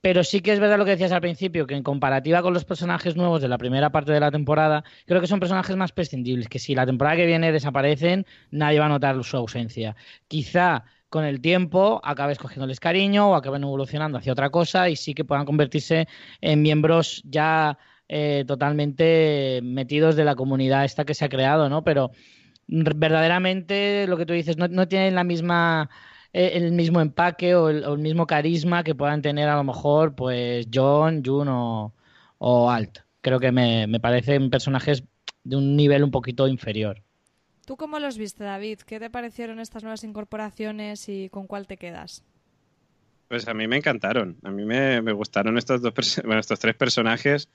Pero 0.00 0.22
sí 0.22 0.40
que 0.40 0.52
es 0.52 0.60
verdad 0.60 0.78
lo 0.78 0.84
que 0.84 0.92
decías 0.92 1.12
al 1.12 1.20
principio, 1.20 1.66
que 1.66 1.74
en 1.74 1.82
comparativa 1.82 2.42
con 2.42 2.54
los 2.54 2.64
personajes 2.64 3.16
nuevos 3.16 3.42
de 3.42 3.48
la 3.48 3.58
primera 3.58 3.90
parte 3.90 4.12
de 4.12 4.20
la 4.20 4.30
temporada, 4.30 4.84
creo 5.06 5.20
que 5.20 5.26
son 5.26 5.40
personajes 5.40 5.76
más 5.76 5.92
prescindibles, 5.92 6.48
que 6.48 6.58
si 6.58 6.74
la 6.74 6.86
temporada 6.86 7.16
que 7.16 7.26
viene 7.26 7.50
desaparecen, 7.50 8.26
nadie 8.50 8.78
va 8.78 8.86
a 8.86 8.90
notar 8.90 9.22
su 9.24 9.36
ausencia. 9.36 9.96
Quizá 10.28 10.84
con 11.08 11.24
el 11.24 11.40
tiempo 11.40 12.00
acabes 12.04 12.38
cogiéndoles 12.38 12.80
cariño 12.80 13.30
o 13.30 13.34
acaben 13.34 13.62
evolucionando 13.62 14.18
hacia 14.18 14.32
otra 14.32 14.50
cosa 14.50 14.88
y 14.88 14.96
sí 14.96 15.14
que 15.14 15.24
puedan 15.24 15.46
convertirse 15.46 16.08
en 16.40 16.62
miembros 16.62 17.22
ya 17.24 17.78
eh, 18.08 18.44
totalmente 18.46 19.60
metidos 19.62 20.14
de 20.14 20.24
la 20.24 20.36
comunidad 20.36 20.84
esta 20.84 21.04
que 21.04 21.14
se 21.14 21.24
ha 21.24 21.28
creado, 21.28 21.68
¿no? 21.68 21.82
Pero 21.82 22.12
verdaderamente 22.68 24.06
lo 24.08 24.16
que 24.16 24.26
tú 24.26 24.32
dices 24.32 24.56
no, 24.56 24.88
tienen 24.88 25.14
la 25.14 25.24
misma 25.24 25.90
el 26.32 26.72
mismo 26.72 27.00
empaque 27.00 27.54
o 27.54 27.68
el, 27.68 27.98
mismo 27.98 28.26
carisma 28.26 28.84
que 28.84 28.94
puedan 28.94 29.22
tener 29.22 29.48
a 29.48 29.56
lo 29.56 29.64
mejor 29.64 30.14
pues 30.14 30.66
John, 30.72 31.22
Jun 31.24 31.48
o, 31.48 32.70
Alt. 32.70 32.98
Creo 33.20 33.40
que 33.40 33.52
me, 33.52 33.86
me 33.86 34.00
parecen 34.00 34.50
personajes 34.50 35.02
de 35.44 35.56
un 35.56 35.76
nivel 35.76 36.04
un 36.04 36.10
poquito 36.10 36.48
inferior. 36.48 37.02
¿Tú 37.66 37.76
cómo 37.76 37.98
los 37.98 38.16
viste, 38.16 38.44
David? 38.44 38.80
¿Qué 38.86 39.00
te 39.00 39.10
parecieron 39.10 39.58
estas 39.58 39.82
nuevas 39.82 40.04
incorporaciones 40.04 41.08
y 41.08 41.28
con 41.30 41.48
cuál 41.48 41.66
te 41.66 41.76
quedas? 41.76 42.22
Pues 43.28 43.48
a 43.48 43.54
mí 43.54 43.66
me 43.66 43.76
encantaron. 43.76 44.38
A 44.44 44.50
mí 44.50 44.64
me, 44.64 45.00
gustaron 45.12 45.58
estos 45.58 45.82
dos, 45.82 45.92
bueno, 46.24 46.40
estos 46.40 46.60
tres 46.60 46.76
personajes. 46.76 47.48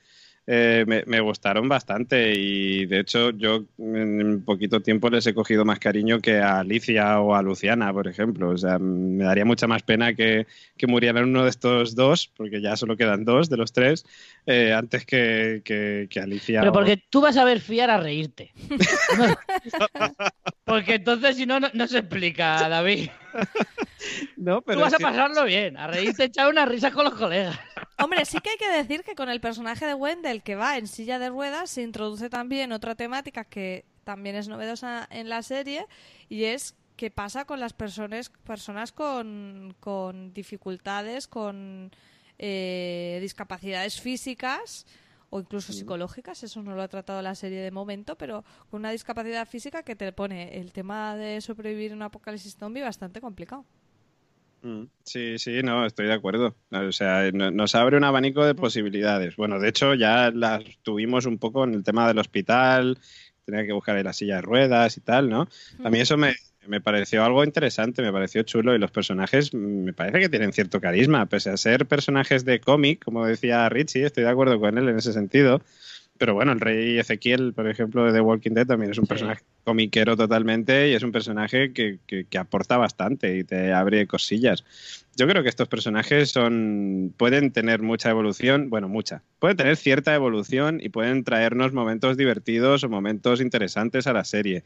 Eh, 0.47 1.03
me, 1.05 1.19
gustaron 1.19 1.69
bastante 1.69 2.33
y 2.33 2.87
de 2.87 2.99
hecho 2.99 3.29
yo 3.29 3.63
en 3.77 4.43
poquito 4.43 4.81
tiempo 4.81 5.07
les 5.09 5.27
he 5.27 5.35
cogido 5.35 5.65
más 5.65 5.77
cariño 5.77 6.19
que 6.19 6.39
a 6.39 6.59
Alicia 6.59 7.19
o 7.19 7.35
a 7.35 7.43
Luciana, 7.43 7.93
por 7.93 8.07
ejemplo. 8.07 8.49
O 8.49 8.57
sea, 8.57 8.79
me 8.79 9.23
daría 9.23 9.45
mucha 9.45 9.67
más 9.67 9.83
pena 9.83 10.15
que, 10.15 10.47
que 10.77 10.87
murieran 10.87 11.25
uno 11.25 11.43
de 11.43 11.49
estos 11.51 11.93
dos, 11.93 12.31
porque 12.35 12.59
ya 12.59 12.75
solo 12.75 12.97
quedan 12.97 13.23
dos 13.23 13.49
de 13.49 13.57
los 13.57 13.71
tres, 13.71 14.03
eh, 14.47 14.73
antes 14.73 15.05
que, 15.05 15.61
que, 15.63 16.19
Alicia. 16.19 16.61
Pero 16.61 16.73
porque 16.73 16.97
tú 16.97 17.21
vas 17.21 17.37
a 17.37 17.43
ver 17.43 17.59
fiar 17.59 17.91
a 17.91 17.97
reírte. 17.97 18.51
porque 20.65 20.95
entonces 20.95 21.37
si 21.37 21.45
no, 21.45 21.59
no, 21.59 21.87
se 21.87 21.99
explica, 21.99 22.67
David. 22.67 23.09
No, 24.35 24.61
pero 24.61 24.79
tú 24.79 24.83
vas 24.83 24.93
a 24.95 24.99
pasarlo 24.99 25.43
bien, 25.43 25.77
a 25.77 25.85
reírte, 25.85 26.23
echar 26.23 26.49
una 26.49 26.65
risa 26.65 26.91
con 26.91 27.05
los 27.05 27.13
colegas. 27.13 27.57
Hombre, 27.99 28.25
sí 28.25 28.39
que 28.39 28.49
hay 28.49 28.57
que 28.57 28.69
decir 28.69 29.03
que 29.03 29.13
con 29.13 29.29
el 29.29 29.39
personaje 29.39 29.85
de 29.85 29.93
Wendell 29.93 30.41
que 30.41 30.55
va 30.55 30.77
en 30.77 30.87
silla 30.87 31.19
de 31.19 31.29
ruedas 31.29 31.69
se 31.69 31.83
introduce 31.83 32.29
también 32.29 32.71
otra 32.71 32.95
temática 32.95 33.43
que 33.43 33.85
también 34.03 34.35
es 34.35 34.47
novedosa 34.47 35.07
en 35.11 35.29
la 35.29 35.43
serie 35.43 35.85
y 36.29 36.45
es 36.45 36.75
qué 36.95 37.11
pasa 37.11 37.45
con 37.45 37.59
las 37.59 37.73
personas, 37.73 38.31
personas 38.43 38.91
con, 38.91 39.75
con 39.79 40.33
dificultades, 40.33 41.27
con 41.27 41.91
eh, 42.39 43.19
discapacidades 43.21 44.01
físicas 44.01 44.87
o 45.31 45.39
incluso 45.39 45.73
psicológicas, 45.73 46.43
eso 46.43 46.61
no 46.61 46.75
lo 46.75 46.81
ha 46.81 46.87
tratado 46.87 47.21
la 47.21 47.35
serie 47.35 47.61
de 47.61 47.71
momento, 47.71 48.17
pero 48.17 48.43
con 48.69 48.81
una 48.81 48.91
discapacidad 48.91 49.47
física 49.47 49.81
que 49.81 49.95
te 49.95 50.11
pone 50.11 50.59
el 50.59 50.73
tema 50.73 51.15
de 51.15 51.41
sobrevivir 51.41 51.91
en 51.91 51.97
un 51.97 52.03
apocalipsis 52.03 52.57
zombie 52.57 52.83
bastante 52.83 53.21
complicado. 53.21 53.65
Mm, 54.61 54.83
sí, 55.05 55.39
sí, 55.39 55.63
no, 55.63 55.85
estoy 55.85 56.07
de 56.07 56.13
acuerdo. 56.13 56.55
O 56.69 56.91
sea, 56.91 57.31
nos 57.31 57.73
abre 57.75 57.97
un 57.97 58.03
abanico 58.03 58.45
de 58.45 58.55
posibilidades. 58.55 59.37
Bueno, 59.37 59.57
de 59.57 59.69
hecho, 59.69 59.95
ya 59.95 60.31
las 60.31 60.63
tuvimos 60.83 61.25
un 61.25 61.39
poco 61.39 61.63
en 61.63 61.73
el 61.75 61.83
tema 61.83 62.07
del 62.07 62.19
hospital, 62.19 62.99
tenía 63.45 63.65
que 63.65 63.73
buscar 63.73 63.95
ahí 63.95 64.03
la 64.03 64.13
silla 64.13 64.35
de 64.35 64.41
ruedas 64.41 64.97
y 64.97 65.01
tal, 65.01 65.29
¿no? 65.29 65.47
A 65.83 65.89
mí 65.89 65.99
eso 65.99 66.17
me, 66.17 66.35
me 66.67 66.81
pareció 66.81 67.23
algo 67.23 67.43
interesante, 67.43 68.01
me 68.01 68.11
pareció 68.11 68.43
chulo 68.43 68.75
y 68.75 68.79
los 68.79 68.91
personajes 68.91 69.53
me 69.53 69.93
parece 69.93 70.19
que 70.19 70.29
tienen 70.29 70.53
cierto 70.53 70.79
carisma, 70.79 71.25
pese 71.25 71.49
a 71.49 71.57
ser 71.57 71.85
personajes 71.85 72.45
de 72.45 72.59
cómic, 72.59 73.03
como 73.03 73.25
decía 73.25 73.67
Richie, 73.69 74.05
estoy 74.05 74.23
de 74.23 74.29
acuerdo 74.29 74.59
con 74.59 74.77
él 74.77 74.87
en 74.89 74.97
ese 74.97 75.13
sentido. 75.13 75.61
Pero 76.21 76.35
bueno, 76.35 76.51
el 76.51 76.59
rey 76.59 76.99
Ezequiel, 76.99 77.51
por 77.53 77.67
ejemplo, 77.67 78.05
de 78.05 78.13
The 78.13 78.21
Walking 78.21 78.51
Dead 78.51 78.67
también 78.67 78.91
es 78.91 78.99
un 78.99 79.07
personaje 79.07 79.41
comiquero 79.63 80.15
totalmente 80.15 80.89
y 80.89 80.93
es 80.93 81.01
un 81.01 81.11
personaje 81.11 81.73
que, 81.73 81.97
que, 82.05 82.37
aporta 82.37 82.77
bastante 82.77 83.37
y 83.37 83.43
te 83.43 83.73
abre 83.73 84.05
cosillas. 84.05 84.63
Yo 85.15 85.27
creo 85.27 85.41
que 85.41 85.49
estos 85.49 85.67
personajes 85.67 86.29
son 86.29 87.11
pueden 87.17 87.51
tener 87.51 87.81
mucha 87.81 88.11
evolución, 88.11 88.69
bueno, 88.69 88.87
mucha. 88.87 89.23
Pueden 89.39 89.57
tener 89.57 89.77
cierta 89.77 90.13
evolución 90.13 90.79
y 90.79 90.89
pueden 90.89 91.23
traernos 91.23 91.73
momentos 91.73 92.17
divertidos 92.17 92.83
o 92.83 92.89
momentos 92.89 93.41
interesantes 93.41 94.05
a 94.05 94.13
la 94.13 94.23
serie. 94.23 94.63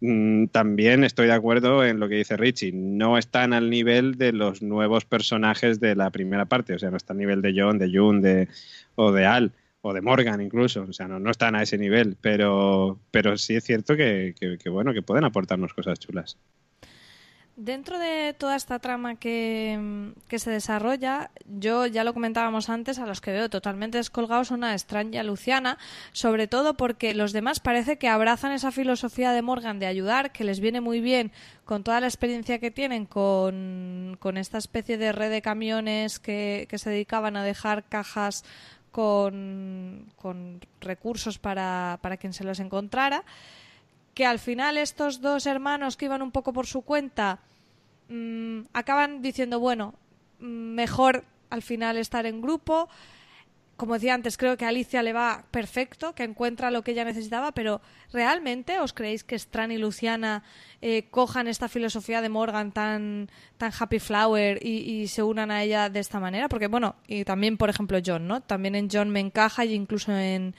Mm, 0.00 0.46
también 0.46 1.04
estoy 1.04 1.26
de 1.26 1.32
acuerdo 1.32 1.84
en 1.84 2.00
lo 2.00 2.08
que 2.08 2.16
dice 2.16 2.36
Richie. 2.36 2.72
No 2.72 3.18
están 3.18 3.52
al 3.52 3.70
nivel 3.70 4.16
de 4.16 4.32
los 4.32 4.62
nuevos 4.62 5.04
personajes 5.04 5.80
de 5.80 5.94
la 5.96 6.10
primera 6.10 6.44
parte. 6.46 6.74
O 6.74 6.78
sea, 6.78 6.90
no 6.90 6.96
está 6.96 7.12
al 7.12 7.18
nivel 7.18 7.42
de 7.42 7.54
John, 7.56 7.78
de 7.78 7.90
June 7.92 8.20
de, 8.20 8.48
o 8.94 9.12
de 9.12 9.26
Al 9.26 9.52
o 9.86 9.92
de 9.92 10.00
Morgan 10.00 10.40
incluso, 10.40 10.82
o 10.82 10.92
sea, 10.92 11.06
no, 11.06 11.20
no 11.20 11.30
están 11.30 11.54
a 11.54 11.62
ese 11.62 11.78
nivel, 11.78 12.16
pero, 12.20 12.98
pero 13.12 13.38
sí 13.38 13.54
es 13.54 13.62
cierto 13.62 13.94
que, 13.94 14.34
bueno, 14.68 14.92
que 14.92 15.02
pueden 15.02 15.24
aportarnos 15.24 15.74
cosas 15.74 16.00
chulas. 16.00 16.38
Dentro 17.56 17.98
de 17.98 18.34
toda 18.34 18.54
esta 18.54 18.78
trama 18.80 19.14
que, 19.14 20.12
se 20.28 20.50
desarrolla, 20.50 21.30
yo 21.46 21.86
ya 21.86 22.04
lo 22.04 22.12
comentábamos 22.12 22.68
antes, 22.68 22.98
a 22.98 23.06
los 23.06 23.22
que 23.22 23.32
veo 23.32 23.48
totalmente 23.48 23.96
descolgados 23.96 24.48
son 24.48 24.62
a 24.62 24.74
extraña 24.74 25.22
Luciana, 25.22 25.78
sobre 26.12 26.48
todo 26.48 26.74
porque 26.74 27.14
los 27.14 27.32
demás 27.32 27.60
parece 27.60 27.96
que 27.96 28.08
abrazan 28.08 28.52
esa 28.52 28.72
filosofía 28.72 29.32
de 29.32 29.40
Morgan 29.40 29.78
de 29.78 29.86
ayudar, 29.86 30.32
que 30.32 30.44
les 30.44 30.60
viene 30.60 30.82
muy 30.82 31.00
bien 31.00 31.32
con 31.64 31.82
toda 31.82 32.00
la 32.00 32.08
experiencia 32.08 32.58
que 32.58 32.70
tienen 32.70 33.06
con, 33.06 34.18
con 34.20 34.36
esta 34.36 34.58
especie 34.58 34.98
de 34.98 35.12
red 35.12 35.30
de 35.30 35.40
camiones 35.40 36.18
que, 36.18 36.66
que 36.68 36.76
se 36.76 36.90
dedicaban 36.90 37.38
a 37.38 37.42
dejar 37.42 37.84
cajas 37.84 38.44
con, 38.92 40.60
recursos 40.80 41.38
para, 41.38 41.98
para 42.00 42.16
quien 42.16 42.32
se 42.32 42.44
los 42.44 42.60
encontrara, 42.60 43.24
que 44.16 44.24
al 44.24 44.38
final 44.38 44.78
estos 44.78 45.20
dos 45.20 45.44
hermanos 45.44 45.98
que 45.98 46.06
iban 46.06 46.22
un 46.22 46.32
poco 46.32 46.54
por 46.54 46.66
su 46.66 46.80
cuenta 46.80 47.38
mm, 48.08 48.60
acaban 48.72 49.20
diciendo, 49.20 49.60
bueno, 49.60 49.92
mm, 50.40 50.46
mejor 50.46 51.26
al 51.50 51.60
final 51.60 51.98
estar 51.98 52.24
en 52.24 52.40
grupo, 52.40 52.88
como 53.76 53.92
decía 53.92 54.14
antes, 54.14 54.38
creo 54.38 54.56
que 54.56 54.64
a 54.64 54.68
Alicia 54.68 55.02
le 55.02 55.12
va 55.12 55.44
perfecto, 55.50 56.14
que 56.14 56.22
encuentra 56.22 56.70
lo 56.70 56.80
que 56.80 56.92
ella 56.92 57.04
necesitaba, 57.04 57.52
pero 57.52 57.82
¿realmente 58.10 58.80
os 58.80 58.94
creéis 58.94 59.22
que 59.22 59.38
Stran 59.38 59.70
y 59.70 59.76
Luciana 59.76 60.42
eh, 60.80 61.08
cojan 61.10 61.46
esta 61.46 61.68
filosofía 61.68 62.22
de 62.22 62.30
Morgan 62.30 62.72
tan, 62.72 63.28
tan 63.58 63.70
happy 63.78 63.98
flower 63.98 64.64
y, 64.64 65.08
se 65.08 65.22
unan 65.22 65.50
a 65.50 65.62
ella 65.62 65.90
de 65.90 66.00
esta 66.00 66.20
manera? 66.20 66.48
Porque, 66.48 66.68
bueno, 66.68 66.96
y 67.06 67.24
también, 67.24 67.58
por 67.58 67.68
ejemplo, 67.68 67.98
John, 68.04 68.26
¿no? 68.26 68.40
También 68.40 68.76
en 68.76 68.88
John 68.90 69.10
me 69.10 69.20
encaja 69.20 69.66
y 69.66 69.74
incluso 69.74 70.10
en, 70.16 70.54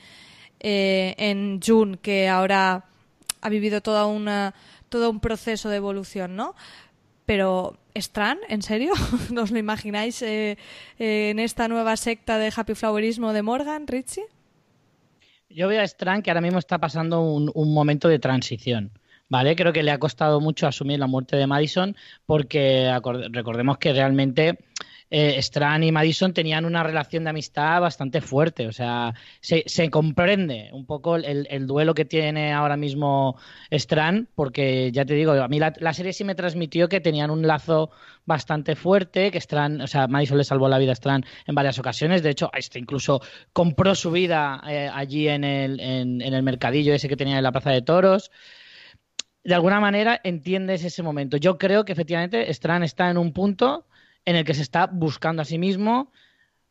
eh, 0.60 1.16
en 1.18 1.60
June, 1.60 1.98
que 2.00 2.28
ahora 2.28 2.84
ha 3.40 3.48
vivido 3.48 3.80
toda 3.80 4.06
una, 4.06 4.54
todo 4.88 5.10
un 5.10 5.20
proceso 5.20 5.68
de 5.68 5.76
evolución, 5.76 6.36
¿no? 6.36 6.54
Pero 7.26 7.78
Stran, 7.94 8.38
¿en 8.48 8.62
serio? 8.62 8.92
¿Nos 9.30 9.50
lo 9.50 9.58
imagináis 9.58 10.22
eh, 10.22 10.56
eh, 10.98 11.30
en 11.30 11.38
esta 11.38 11.68
nueva 11.68 11.96
secta 11.96 12.38
de 12.38 12.52
happy 12.54 12.74
flowerismo 12.74 13.32
de 13.32 13.42
Morgan, 13.42 13.86
Richie? 13.86 14.24
Yo 15.50 15.68
veo 15.68 15.82
a 15.82 15.86
Stran 15.86 16.22
que 16.22 16.30
ahora 16.30 16.40
mismo 16.40 16.58
está 16.58 16.78
pasando 16.78 17.20
un, 17.20 17.74
momento 17.74 18.08
de 18.08 18.18
transición. 18.18 18.92
¿Vale? 19.30 19.56
Creo 19.56 19.74
que 19.74 19.82
le 19.82 19.90
ha 19.90 19.98
costado 19.98 20.40
mucho 20.40 20.66
asumir 20.66 20.98
la 20.98 21.06
muerte 21.06 21.36
de 21.36 21.46
Madison 21.46 21.94
porque 22.24 22.90
recordemos 23.30 23.76
que 23.76 23.92
realmente 23.92 24.56
eh, 25.10 25.38
Strand 25.38 25.84
y 25.84 25.92
Madison 25.92 26.34
tenían 26.34 26.64
una 26.64 26.82
relación 26.82 27.24
de 27.24 27.30
amistad 27.30 27.80
bastante 27.80 28.20
fuerte. 28.20 28.66
O 28.66 28.72
sea, 28.72 29.14
se, 29.40 29.90
comprende 29.90 30.70
un 30.72 30.86
poco 30.86 31.16
el, 31.16 31.66
duelo 31.66 31.94
que 31.94 32.04
tiene 32.04 32.52
ahora 32.52 32.76
mismo 32.76 33.36
Strand, 33.70 34.28
porque 34.34 34.90
ya 34.92 35.04
te 35.04 35.14
digo, 35.14 35.32
a 35.32 35.48
mí 35.48 35.58
la, 35.58 35.92
serie 35.92 36.12
sí 36.12 36.24
me 36.24 36.34
transmitió 36.34 36.88
que 36.88 37.00
tenían 37.00 37.30
un 37.30 37.46
lazo 37.46 37.90
bastante 38.26 38.76
fuerte, 38.76 39.30
que 39.30 39.38
Strand, 39.38 39.82
o 39.82 39.86
sea, 39.86 40.06
Madison 40.08 40.38
le 40.38 40.44
salvó 40.44 40.68
la 40.68 40.78
vida 40.78 40.92
a 40.92 40.94
Strand 40.94 41.24
en 41.46 41.54
varias 41.54 41.78
ocasiones. 41.78 42.22
De 42.22 42.30
hecho, 42.30 42.50
este 42.52 42.78
incluso 42.78 43.20
compró 43.52 43.94
su 43.94 44.10
vida 44.10 44.62
eh, 44.68 44.90
allí 44.92 45.28
en 45.28 45.44
el, 45.44 45.80
en 45.80 46.20
el 46.20 46.42
mercadillo 46.42 46.92
ese 46.92 47.08
que 47.08 47.16
tenía 47.16 47.38
en 47.38 47.42
la 47.42 47.52
Plaza 47.52 47.70
de 47.70 47.82
Toros 47.82 48.30
de 49.44 49.54
alguna 49.54 49.80
manera 49.80 50.20
entiendes 50.24 50.84
ese 50.84 51.02
momento. 51.02 51.38
Yo 51.38 51.56
creo 51.56 51.86
que 51.86 51.92
efectivamente 51.92 52.50
Strand 52.50 52.84
está 52.84 53.08
en 53.08 53.16
un 53.16 53.32
punto 53.32 53.87
en 54.28 54.36
el 54.36 54.44
que 54.44 54.52
se 54.52 54.60
está 54.60 54.86
buscando 54.88 55.40
a 55.40 55.46
sí 55.46 55.56
mismo, 55.56 56.12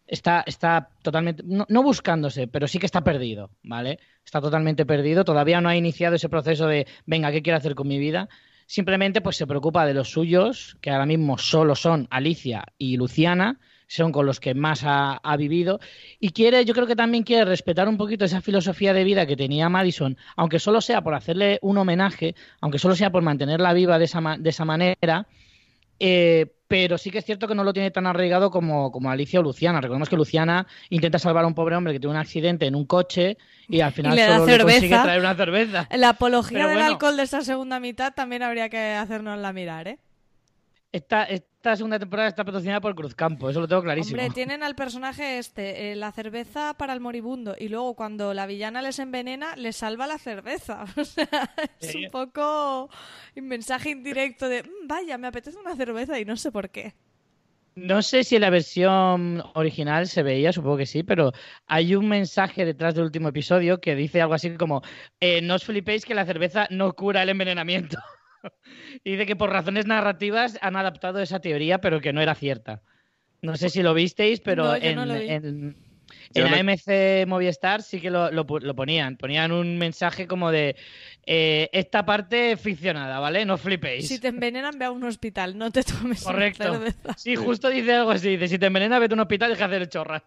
está, 0.06 0.44
está 0.46 0.90
totalmente, 1.02 1.42
no, 1.44 1.82
buscándose, 1.82 2.48
pero 2.48 2.68
sí 2.68 2.78
que 2.78 2.86
está 2.86 3.04
perdido, 3.04 3.50
¿vale? 3.64 3.98
Está 4.24 4.40
totalmente 4.40 4.86
perdido, 4.86 5.26
todavía 5.26 5.60
no 5.60 5.68
ha 5.68 5.76
iniciado 5.76 6.18
ese 6.18 6.30
proceso 6.30 6.68
de, 6.68 6.86
venga, 7.08 7.32
¿qué 7.32 7.42
quiero 7.42 7.58
hacer 7.58 7.74
con 7.74 7.88
mi 7.88 7.98
vida? 7.98 8.30
Simplemente 8.68 9.22
pues 9.22 9.38
se 9.38 9.48
preocupa 9.48 9.88
de 9.88 9.96
los 9.96 10.12
suyos, 10.12 10.78
que 10.82 10.92
ahora 10.92 11.08
mismo 11.08 11.40
solo 11.40 11.74
son 11.74 12.06
Alicia 12.12 12.64
y 12.78 12.96
Luciana, 12.96 13.60
son 13.88 14.12
con 14.12 14.28
los 14.28 14.40
que 14.40 14.54
más 14.54 14.84
ha, 14.84 15.14
ha, 15.14 15.36
vivido 15.36 15.80
y 16.20 16.34
quiere, 16.34 16.64
yo 16.64 16.76
creo 16.76 16.86
que 16.86 16.96
también 16.96 17.24
quiere 17.24 17.46
respetar 17.46 17.90
un 17.90 17.98
poquito 17.98 18.24
esa 18.24 18.42
filosofía 18.42 18.94
de 18.94 19.04
vida 19.04 19.26
que 19.26 19.36
tenía 19.36 19.68
Madison, 19.68 20.16
aunque 20.36 20.60
solo 20.60 20.80
sea 20.80 21.02
por 21.02 21.16
hacerle 21.16 21.58
un 21.64 21.80
homenaje, 21.80 22.36
aunque 22.62 22.78
solo 22.78 22.96
sea 22.96 23.10
por 23.10 23.24
mantenerla 23.24 23.74
viva 23.74 23.98
de 23.98 24.06
esa, 24.06 24.22
de 24.38 24.50
esa 24.52 24.66
manera, 24.66 25.26
eh, 26.00 26.54
pero 26.68 26.98
sí 26.98 27.12
que 27.12 27.20
es 27.20 27.26
cierto 27.26 27.48
que 27.48 27.56
no 27.56 27.64
lo 27.64 27.74
tiene 27.74 27.92
tan 27.92 28.08
arraigado 28.08 28.52
como, 28.52 28.92
como 28.92 29.10
Alicia 29.10 29.40
o 29.40 29.44
Luciana. 29.44 29.80
Recordemos 29.80 30.10
que 30.10 30.18
Luciana 30.18 30.68
intenta 30.90 31.18
salvar 31.18 31.46
a 31.46 31.48
un 31.48 31.54
pobre 31.54 31.76
hombre 31.76 31.94
que 31.94 32.00
tiene 32.00 32.12
un 32.12 32.20
accidente 32.20 32.66
en 32.66 32.76
un 32.76 32.86
coche 32.86 33.38
y 33.70 33.80
al 33.80 33.94
final 33.94 34.18
solo 34.18 34.46
le 34.46 34.64
consigue 34.64 34.90
traer 34.90 35.20
una 35.20 35.36
cerveza. 35.36 35.88
La 35.96 36.10
apología 36.10 36.68
del 36.68 36.82
alcohol 36.82 37.16
de 37.16 37.24
esa 37.24 37.42
segunda 37.42 37.80
mitad 37.80 38.14
también 38.14 38.44
habría 38.44 38.70
que 38.70 38.94
hacernos 38.94 39.40
la 39.40 39.54
mirar, 39.54 39.88
¿eh? 39.88 40.00
Está, 40.92 41.24
esta 41.24 41.57
segunda 41.76 42.00
temporada 42.00 42.30
está 42.30 42.44
patrocinada 42.46 42.80
por 42.82 42.96
Cruzcampo, 42.96 43.50
eso 43.50 43.60
lo 43.60 43.68
tengo 43.68 43.82
clarísimo. 43.84 44.22
Hombre, 44.22 44.34
tienen 44.34 44.64
al 44.64 44.76
personaje 44.76 45.38
este, 45.38 45.92
eh, 45.92 45.96
la 45.96 46.12
cerveza 46.12 46.74
para 46.76 46.94
el 46.94 47.00
moribundo, 47.00 47.56
y 47.60 47.68
luego 47.70 47.96
cuando 47.96 48.34
la 48.34 48.46
villana 48.48 48.82
les 48.82 49.00
envenena, 49.00 49.56
les 49.56 49.76
salva 49.76 50.08
la 50.08 50.18
cerveza. 50.18 50.86
O 50.98 51.04
sea, 51.04 51.52
es 51.80 51.96
un 51.96 52.10
poco 52.12 52.90
un 53.36 53.48
mensaje 53.48 53.90
indirecto 53.90 54.48
de, 54.50 54.64
"Mm, 54.64 54.88
vaya, 54.88 55.18
me 55.18 55.28
apetece 55.28 55.58
una 55.58 55.76
cerveza 55.76 56.20
y 56.20 56.26
no 56.26 56.38
sé 56.38 56.52
por 56.52 56.70
qué. 56.70 56.94
No 57.76 58.02
sé 58.02 58.24
si 58.24 58.36
en 58.36 58.42
la 58.42 58.50
versión 58.50 59.44
original 59.54 60.08
se 60.08 60.24
veía, 60.24 60.52
supongo 60.52 60.78
que 60.78 60.88
sí, 60.88 61.04
pero 61.04 61.32
hay 61.68 61.94
un 61.96 62.08
mensaje 62.10 62.66
detrás 62.66 62.96
del 62.96 63.04
último 63.04 63.30
episodio 63.30 63.80
que 63.80 63.94
dice 63.96 64.20
algo 64.20 64.34
así 64.34 64.56
como: 64.58 64.82
eh, 65.20 65.42
No 65.44 65.54
os 65.56 65.64
flipéis 65.64 66.04
que 66.04 66.16
la 66.16 66.26
cerveza 66.26 66.68
no 66.72 66.94
cura 66.94 67.22
el 67.22 67.30
envenenamiento. 67.30 68.00
y 69.04 69.12
dice 69.12 69.26
que 69.26 69.36
por 69.36 69.50
razones 69.52 69.86
narrativas 69.86 70.58
han 70.62 70.76
adaptado 70.76 71.20
esa 71.22 71.40
teoría, 71.40 71.80
pero 71.80 72.00
que 72.02 72.14
no 72.14 72.22
era 72.22 72.36
cierta. 72.36 72.82
No 73.42 73.56
sé 73.56 73.70
si 73.70 73.84
lo 73.84 73.94
visteis, 73.94 74.40
pero 74.42 74.66
No, 74.66 74.76
en, 74.76 74.96
no 74.96 75.06
lo 75.06 75.20
vi. 75.20 75.26
en- 75.28 75.76
Yo 76.34 76.46
en 76.46 76.52
lo- 76.52 76.58
AMC 76.58 77.26
Movistar 77.28 77.84
sí 77.84 78.00
que 78.02 78.10
lo, 78.10 78.32
lo 78.32 78.48
pu- 78.48 78.62
lo 78.62 78.76
ponían. 78.76 79.18
Ponían 79.18 79.52
un 79.52 79.78
mensaje 79.78 80.26
como 80.26 80.52
de: 80.52 80.76
eh, 81.26 81.70
Esta 81.74 82.06
parte 82.06 82.58
ficcionada, 82.58 83.20
¿vale? 83.20 83.46
No 83.46 83.58
flipéis. 83.58 84.08
Si 84.08 84.20
te 84.20 84.30
envenenan, 84.30 84.80
ve 84.80 84.86
a 84.86 84.92
un 84.92 85.04
hospital, 85.04 85.58
no 85.58 85.70
te 85.72 85.84
tomes 85.84 86.24
una 86.26 86.32
Correcto. 86.34 86.64
cerveza. 86.74 87.14
Sí, 87.18 87.36
justo 87.36 87.70
dice 87.70 87.94
algo 87.94 88.12
así: 88.12 88.30
dice, 88.30 88.48
Si 88.48 88.58
te 88.58 88.66
envenena, 88.68 89.00
vete 89.00 89.14
a 89.14 89.18
un 89.18 89.20
hospital 89.22 89.52
y 89.52 89.54
deja 89.54 89.68
de 89.68 89.76
hacer 89.76 89.90
chorra. 89.90 90.24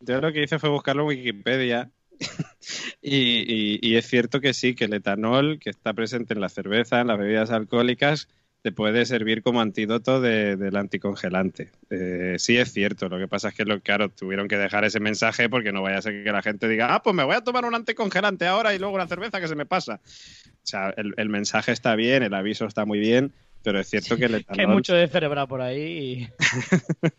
Yo 0.00 0.20
lo 0.20 0.32
que 0.32 0.42
hice 0.42 0.58
fue 0.58 0.68
buscarlo 0.70 1.02
en 1.02 1.08
Wikipedia. 1.08 1.90
y, 3.02 3.16
y- 3.16 3.78
y 3.82 3.96
es 3.96 4.06
cierto 4.06 4.40
que 4.40 4.54
sí, 4.54 4.74
que 4.74 4.84
el 4.86 4.94
etanol 4.94 5.58
que 5.60 5.70
está 5.70 5.92
presente 5.94 6.34
en 6.34 6.40
la 6.40 6.48
cerveza, 6.48 7.00
en 7.00 7.06
las 7.08 7.18
bebidas 7.18 7.50
alcohólicas, 7.50 8.28
te 8.62 8.72
puede 8.72 9.06
servir 9.06 9.42
como 9.42 9.60
antídoto 9.60 10.20
de- 10.20 10.56
del 10.56 10.76
anticongelante. 10.76 11.70
Eh, 11.90 12.34
sí 12.38 12.56
es 12.56 12.72
cierto, 12.72 13.08
lo 13.08 13.16
que 13.18 13.28
pasa 13.28 13.50
es 13.50 13.54
que, 13.54 13.64
lo, 13.64 13.80
claro, 13.80 14.08
tuvieron 14.08 14.48
que 14.48 14.56
dejar 14.56 14.84
ese 14.84 14.98
mensaje 14.98 15.48
porque 15.48 15.70
no 15.70 15.82
vaya 15.82 15.98
a 15.98 16.02
ser 16.02 16.24
que 16.24 16.32
la 16.32 16.42
gente 16.42 16.66
diga, 16.68 16.92
ah, 16.92 17.02
pues 17.02 17.14
me 17.14 17.22
voy 17.22 17.36
a 17.36 17.42
tomar 17.44 17.64
un 17.64 17.76
anticongelante 17.76 18.44
ahora 18.46 18.74
y 18.74 18.78
luego 18.80 18.94
una 18.96 19.06
cerveza 19.06 19.40
que 19.40 19.46
se 19.46 19.54
me 19.54 19.66
pasa. 19.66 20.00
O 20.02 20.66
sea, 20.66 20.92
el, 20.96 21.14
el 21.16 21.28
mensaje 21.28 21.70
está 21.70 21.94
bien, 21.94 22.24
el 22.24 22.34
aviso 22.34 22.66
está 22.66 22.84
muy 22.84 22.98
bien, 22.98 23.32
pero 23.62 23.78
es 23.78 23.88
cierto 23.88 24.16
que 24.16 24.24
el 24.24 24.30
Que 24.32 24.36
hay 24.38 24.42
etanol... 24.58 24.74
mucho 24.74 24.94
de 24.94 25.06
cerebral 25.06 25.46
por 25.46 25.60
ahí. 25.60 25.80
y- 25.80 26.28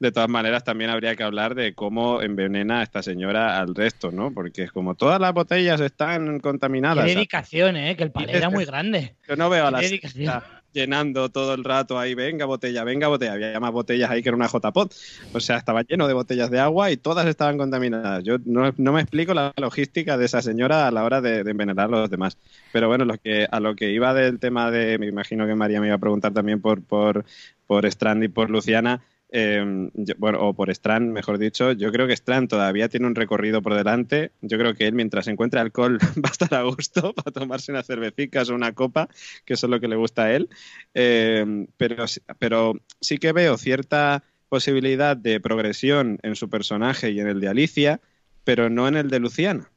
De 0.00 0.12
todas 0.12 0.28
maneras, 0.28 0.64
también 0.64 0.90
habría 0.90 1.16
que 1.16 1.22
hablar 1.22 1.54
de 1.54 1.74
cómo 1.74 2.22
envenena 2.22 2.80
a 2.80 2.82
esta 2.82 3.02
señora 3.02 3.58
al 3.60 3.74
resto, 3.74 4.10
¿no? 4.10 4.32
Porque 4.32 4.64
es 4.64 4.72
como 4.72 4.94
todas 4.94 5.20
las 5.20 5.32
botellas 5.32 5.80
están 5.80 6.36
Qué 6.36 6.40
contaminadas. 6.42 7.04
dedicación, 7.04 7.76
¿eh? 7.76 7.96
Que 7.96 8.04
el 8.04 8.10
palé 8.10 8.36
era 8.36 8.50
muy 8.50 8.64
grande. 8.64 9.14
Yo 9.28 9.36
no 9.36 9.48
veo 9.48 9.66
a 9.66 9.80
Qué 9.80 10.00
la 10.24 10.42
llenando 10.74 11.30
todo 11.30 11.54
el 11.54 11.64
rato 11.64 11.98
ahí, 11.98 12.14
venga 12.14 12.44
botella, 12.44 12.84
venga 12.84 13.08
botella. 13.08 13.32
Había 13.32 13.60
más 13.60 13.72
botellas 13.72 14.10
ahí 14.10 14.22
que 14.22 14.28
era 14.28 14.36
una 14.36 14.48
JPOT. 14.48 14.94
O 15.32 15.40
sea, 15.40 15.56
estaba 15.56 15.82
lleno 15.82 16.06
de 16.06 16.14
botellas 16.14 16.50
de 16.50 16.60
agua 16.60 16.90
y 16.90 16.96
todas 16.98 17.26
estaban 17.26 17.56
contaminadas. 17.56 18.22
Yo 18.24 18.36
no, 18.44 18.74
no 18.76 18.92
me 18.92 19.00
explico 19.00 19.32
la 19.32 19.54
logística 19.56 20.18
de 20.18 20.26
esa 20.26 20.42
señora 20.42 20.86
a 20.86 20.90
la 20.90 21.04
hora 21.04 21.20
de, 21.20 21.44
de 21.44 21.50
envenenar 21.50 21.86
a 21.86 22.00
los 22.00 22.10
demás. 22.10 22.36
Pero 22.72 22.88
bueno, 22.88 23.04
lo 23.04 23.16
que, 23.16 23.46
a 23.50 23.60
lo 23.60 23.76
que 23.76 23.92
iba 23.92 24.12
del 24.12 24.40
tema 24.40 24.70
de, 24.70 24.98
me 24.98 25.06
imagino 25.06 25.46
que 25.46 25.54
María 25.54 25.80
me 25.80 25.86
iba 25.86 25.96
a 25.96 26.00
preguntar 26.00 26.32
también 26.34 26.60
por, 26.60 26.82
por, 26.82 27.24
por 27.66 27.86
Strand 27.86 28.24
y 28.24 28.28
por 28.28 28.50
Luciana. 28.50 29.00
Bueno, 30.18 30.40
o 30.40 30.54
por 30.54 30.70
Strand, 30.70 31.10
mejor 31.10 31.38
dicho, 31.38 31.72
yo 31.72 31.90
creo 31.90 32.06
que 32.06 32.12
Strand 32.12 32.48
todavía 32.48 32.88
tiene 32.88 33.06
un 33.06 33.16
recorrido 33.16 33.62
por 33.62 33.74
delante. 33.74 34.30
Yo 34.42 34.58
creo 34.58 34.74
que 34.74 34.86
él, 34.86 34.94
mientras 34.94 35.26
encuentre 35.26 35.58
alcohol, 35.58 35.98
va 36.24 36.28
a 36.28 36.32
estar 36.32 36.54
a 36.54 36.62
gusto 36.62 37.12
para 37.14 37.32
tomarse 37.32 37.72
unas 37.72 37.86
cervecitas 37.86 38.48
o 38.48 38.54
una 38.54 38.72
copa, 38.72 39.08
que 39.44 39.54
eso 39.54 39.66
es 39.66 39.70
lo 39.70 39.80
que 39.80 39.88
le 39.88 39.96
gusta 39.96 40.24
a 40.24 40.32
él. 40.32 40.48
Eh, 40.94 41.66
pero, 41.76 42.04
pero 42.38 42.74
sí 43.00 43.18
que 43.18 43.32
veo 43.32 43.58
cierta 43.58 44.22
posibilidad 44.48 45.16
de 45.16 45.40
progresión 45.40 46.20
en 46.22 46.36
su 46.36 46.48
personaje 46.48 47.10
y 47.10 47.18
en 47.18 47.26
el 47.26 47.40
de 47.40 47.48
Alicia, 47.48 48.00
pero 48.44 48.70
no 48.70 48.86
en 48.86 48.96
el 48.96 49.10
de 49.10 49.18
Luciana. 49.18 49.70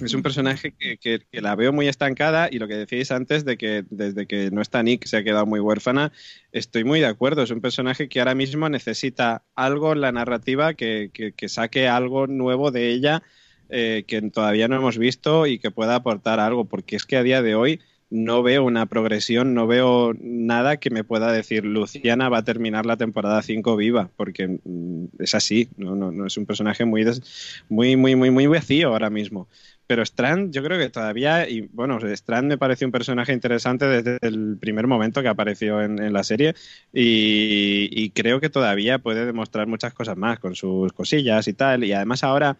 Es 0.00 0.14
un 0.14 0.22
personaje 0.22 0.72
que, 0.78 0.96
que- 0.98 1.20
que 1.30 1.40
la 1.40 1.56
veo 1.56 1.72
muy 1.72 1.88
estancada 1.88 2.48
y 2.52 2.58
lo 2.60 2.68
que 2.68 2.74
decíais 2.76 3.10
antes 3.10 3.44
de 3.44 3.56
que 3.58 3.84
desde 3.90 4.26
que 4.28 4.50
no 4.52 4.62
está 4.62 4.80
Nick 4.82 5.04
se 5.06 5.16
ha 5.16 5.24
quedado 5.24 5.44
muy 5.46 5.58
huérfana, 5.60 6.12
estoy 6.52 6.84
muy 6.84 7.00
de 7.00 7.06
acuerdo. 7.06 7.42
Es 7.42 7.50
un 7.50 7.60
personaje 7.60 8.08
que 8.08 8.20
ahora 8.20 8.36
mismo 8.36 8.68
necesita 8.68 9.44
algo 9.56 9.92
en 9.92 10.00
la 10.00 10.12
narrativa 10.12 10.74
que, 10.74 11.10
que- 11.12 11.32
que 11.32 11.48
saque 11.48 11.88
algo 11.88 12.26
nuevo 12.28 12.70
de 12.70 12.90
ella 12.90 13.22
eh, 13.68 14.04
que 14.06 14.22
todavía 14.30 14.68
no 14.68 14.76
hemos 14.76 14.98
visto 14.98 15.46
y 15.46 15.58
que 15.58 15.70
pueda 15.72 15.96
aportar 15.96 16.38
algo, 16.40 16.64
porque 16.66 16.94
es 16.96 17.04
que 17.04 17.16
a 17.16 17.22
día 17.24 17.42
de 17.42 17.54
hoy 17.56 17.80
no 18.10 18.42
veo 18.42 18.64
una 18.64 18.86
progresión, 18.86 19.52
no 19.52 19.66
veo 19.66 20.14
nada 20.18 20.78
que 20.78 20.88
me 20.90 21.04
pueda 21.04 21.30
decir 21.32 21.64
Luciana 21.66 22.30
va 22.30 22.38
a 22.38 22.44
terminar 22.44 22.86
la 22.86 22.96
temporada 22.96 23.42
5 23.42 23.76
viva, 23.76 24.10
porque 24.16 24.48
mm, 24.64 25.06
es 25.18 25.34
así, 25.34 25.68
no, 25.76 25.94
no, 25.94 26.10
no 26.12 26.26
es 26.26 26.36
un 26.38 26.46
personaje 26.46 26.84
muy, 26.86 27.04
des- 27.04 27.20
muy, 27.68 27.96
muy, 27.96 28.16
muy, 28.16 28.30
muy 28.30 28.46
vacío 28.46 28.88
ahora 28.88 29.10
mismo. 29.10 29.48
Pero 29.88 30.02
Strand, 30.02 30.52
yo 30.52 30.62
creo 30.62 30.78
que 30.78 30.90
todavía, 30.90 31.48
y 31.48 31.62
bueno, 31.62 31.98
Strand 31.98 32.46
me 32.46 32.58
pareció 32.58 32.86
un 32.86 32.92
personaje 32.92 33.32
interesante 33.32 33.86
desde 33.86 34.18
el 34.20 34.58
primer 34.60 34.86
momento 34.86 35.22
que 35.22 35.28
apareció 35.28 35.80
en, 35.80 36.12
la 36.12 36.22
serie 36.22 36.54
y, 36.92 37.88
y 37.90 38.10
creo 38.10 38.38
que 38.38 38.50
todavía 38.50 38.98
puede 38.98 39.24
demostrar 39.24 39.66
muchas 39.66 39.94
cosas 39.94 40.18
más 40.18 40.38
con 40.40 40.54
sus 40.54 40.92
cosillas 40.92 41.48
y 41.48 41.54
tal. 41.54 41.84
Y 41.84 41.94
además 41.94 42.22
ahora, 42.22 42.58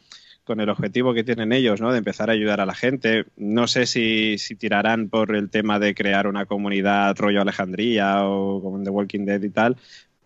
con 0.49 0.61
el 0.61 0.71
objetivo 0.71 1.13
que 1.13 1.23
tienen 1.23 1.53
ellos, 1.53 1.83
¿no? 1.83 1.93
De 1.93 1.99
empezar 1.99 2.31
a 2.31 2.33
ayudar 2.33 2.63
a 2.63 2.67
la 2.67 2.75
gente, 2.75 3.27
no 3.37 3.69
sé 3.69 3.85
si, 3.85 4.39
si 4.39 4.57
tirarán 4.57 5.11
por 5.11 5.37
el 5.37 5.51
tema 5.51 5.79
de 5.79 5.95
crear 5.95 6.27
una 6.27 6.47
comunidad 6.47 7.15
rollo 7.19 7.43
Alejandría 7.43 8.25
o 8.25 8.63
como 8.63 8.83
The 8.83 8.89
Walking 8.89 9.27
Dead 9.27 9.43
y 9.43 9.51
tal, 9.51 9.77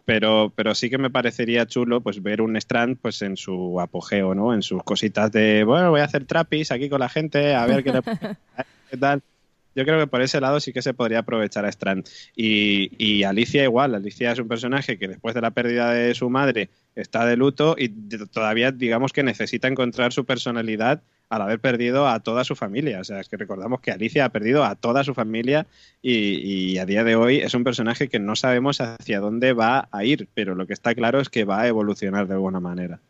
pero, 0.05 0.53
pero 0.57 0.75
sí 0.75 0.91
que 0.91 0.99
me 0.99 1.11
parecería 1.11 1.67
chulo 1.67 2.03
pues 2.03 2.23
ver 2.23 2.41
un 2.43 2.57
Strand 2.57 2.99
pues 3.01 3.23
en 3.23 3.37
su 3.37 3.81
apogeo, 3.81 4.35
¿no? 4.35 4.55
En 4.55 4.63
sus 4.63 4.83
cositas 4.85 5.31
de, 5.33 5.65
bueno, 5.65 5.91
voy 5.91 6.01
a 6.01 6.05
hacer 6.05 6.27
trapis 6.27 6.73
aquí 6.73 6.89
con 6.89 7.01
la 7.01 7.09
gente, 7.09 7.55
a 7.55 7.67
ver 7.67 7.85
qué, 7.85 7.93
le- 7.93 8.03
qué 8.91 8.97
tal. 8.99 9.23
Yo 9.75 9.85
creo 9.85 9.99
que 9.99 10.07
por 10.07 10.23
ese 10.23 10.41
lado 10.41 10.61
sí 10.61 10.73
que 10.73 10.83
se 10.83 10.95
podría 10.95 11.21
aprovechar 11.21 11.65
a 11.65 11.69
Strand. 11.69 12.09
Y, 12.37 12.91
y 12.99 13.25
Alicia 13.25 13.65
igual, 13.65 13.95
Alicia 13.95 14.33
es 14.33 14.39
un 14.39 14.49
personaje 14.49 14.99
que 14.99 15.09
después 15.09 15.35
de 15.35 15.41
la 15.41 15.51
pérdida 15.51 15.93
de 15.93 16.15
su 16.15 16.29
madre 16.31 16.71
está 16.95 17.25
de 17.25 17.37
luto 17.37 17.77
y 17.79 17.89
todavía 18.27 18.71
digamos 18.71 19.13
que 19.13 19.23
necesita 19.23 19.69
encontrar 19.69 20.13
su 20.13 20.25
personalidad 20.25 21.03
al 21.33 21.41
haber 21.41 21.61
perdido 21.61 22.07
a 22.07 22.21
toda 22.21 22.45
su 22.45 22.55
familia. 22.55 23.01
O 23.01 23.05
sea, 23.05 23.19
es 23.21 23.29
que 23.31 23.39
recordamos 23.39 23.81
que 23.81 23.91
Alicia 23.91 24.27
ha 24.27 24.29
perdido 24.29 24.65
a 24.65 24.75
toda 24.75 25.03
su 25.03 25.15
familia 25.15 25.67
y, 26.03 26.77
a 26.77 26.85
día 26.85 27.05
de 27.05 27.17
hoy 27.17 27.39
es 27.39 27.55
un 27.55 27.65
personaje 27.65 28.09
que 28.11 28.19
no 28.19 28.37
sabemos 28.37 28.83
hacia 28.83 29.19
dónde 29.19 29.55
va 29.55 29.89
a 29.91 30.05
ir, 30.05 30.29
pero 30.35 30.55
lo 30.55 30.67
que 30.67 30.75
está 30.75 30.95
claro 30.95 31.21
es 31.21 31.31
que 31.31 31.45
va 31.45 31.63
a 31.63 31.69
evolucionar 31.69 32.27
de 32.27 32.35
alguna 32.35 32.61
manera. 32.61 33.01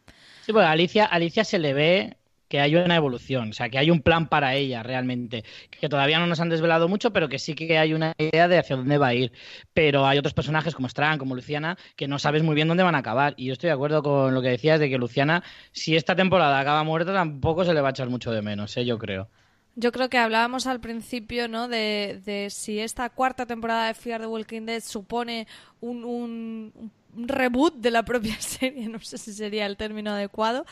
Sí, 0.46 0.52
pues 0.52 0.64
Alicia, 0.64 1.04
Alicia 1.04 1.42
se 1.42 1.58
le 1.58 1.74
ve 1.74 2.16
que 2.52 2.60
hay 2.60 2.76
una 2.76 2.96
evolución, 2.96 3.48
o 3.48 3.52
sea, 3.54 3.70
que 3.70 3.78
hay 3.78 3.90
un 3.90 4.02
plan 4.02 4.28
para 4.28 4.54
ella 4.54 4.82
realmente, 4.82 5.42
que 5.70 5.88
todavía 5.88 6.18
no 6.18 6.26
nos 6.26 6.38
han 6.38 6.50
desvelado 6.50 6.86
mucho, 6.86 7.10
pero 7.10 7.30
que 7.30 7.38
sí 7.38 7.54
que 7.54 7.78
hay 7.78 7.94
una 7.94 8.12
idea 8.18 8.46
de 8.46 8.58
hacia 8.58 8.76
dónde 8.76 8.98
va 8.98 9.06
a 9.06 9.14
ir. 9.14 9.32
Pero 9.72 10.06
hay 10.06 10.18
otros 10.18 10.34
personajes 10.34 10.74
como 10.74 10.86
Strand, 10.86 11.18
como 11.18 11.34
Luciana, 11.34 11.78
que 11.96 12.08
no 12.08 12.18
sabes 12.18 12.42
muy 12.42 12.54
bien 12.54 12.68
dónde 12.68 12.82
van 12.82 12.94
a 12.94 12.98
acabar. 12.98 13.32
Y 13.38 13.46
yo 13.46 13.54
estoy 13.54 13.68
de 13.68 13.72
acuerdo 13.72 14.02
con 14.02 14.34
lo 14.34 14.42
que 14.42 14.50
decías 14.50 14.78
de 14.80 14.90
que 14.90 14.98
Luciana, 14.98 15.42
si 15.70 15.96
esta 15.96 16.14
temporada 16.14 16.60
acaba 16.60 16.84
muerta, 16.84 17.14
tampoco 17.14 17.64
se 17.64 17.72
le 17.72 17.80
va 17.80 17.88
a 17.88 17.92
echar 17.92 18.10
mucho 18.10 18.30
de 18.32 18.42
menos, 18.42 18.76
¿eh? 18.76 18.84
yo 18.84 18.98
creo. 18.98 19.30
Yo 19.74 19.90
creo 19.90 20.10
que 20.10 20.18
hablábamos 20.18 20.66
al 20.66 20.80
principio, 20.80 21.48
¿no? 21.48 21.68
De, 21.68 22.48
si 22.50 22.80
esta 22.80 23.08
cuarta 23.08 23.46
temporada 23.46 23.86
de 23.86 23.94
Fear 23.94 24.20
the 24.20 24.26
Walking 24.26 24.66
Dead 24.66 24.82
supone 24.82 25.46
un 25.80 26.70
reboot 27.16 27.76
de 27.76 27.90
la 27.90 28.04
propia 28.04 28.36
serie, 28.42 28.90
no 28.90 29.00
sé 29.00 29.16
si 29.16 29.32
sería 29.32 29.64
el 29.64 29.78
término 29.78 30.10
adecuado. 30.10 30.66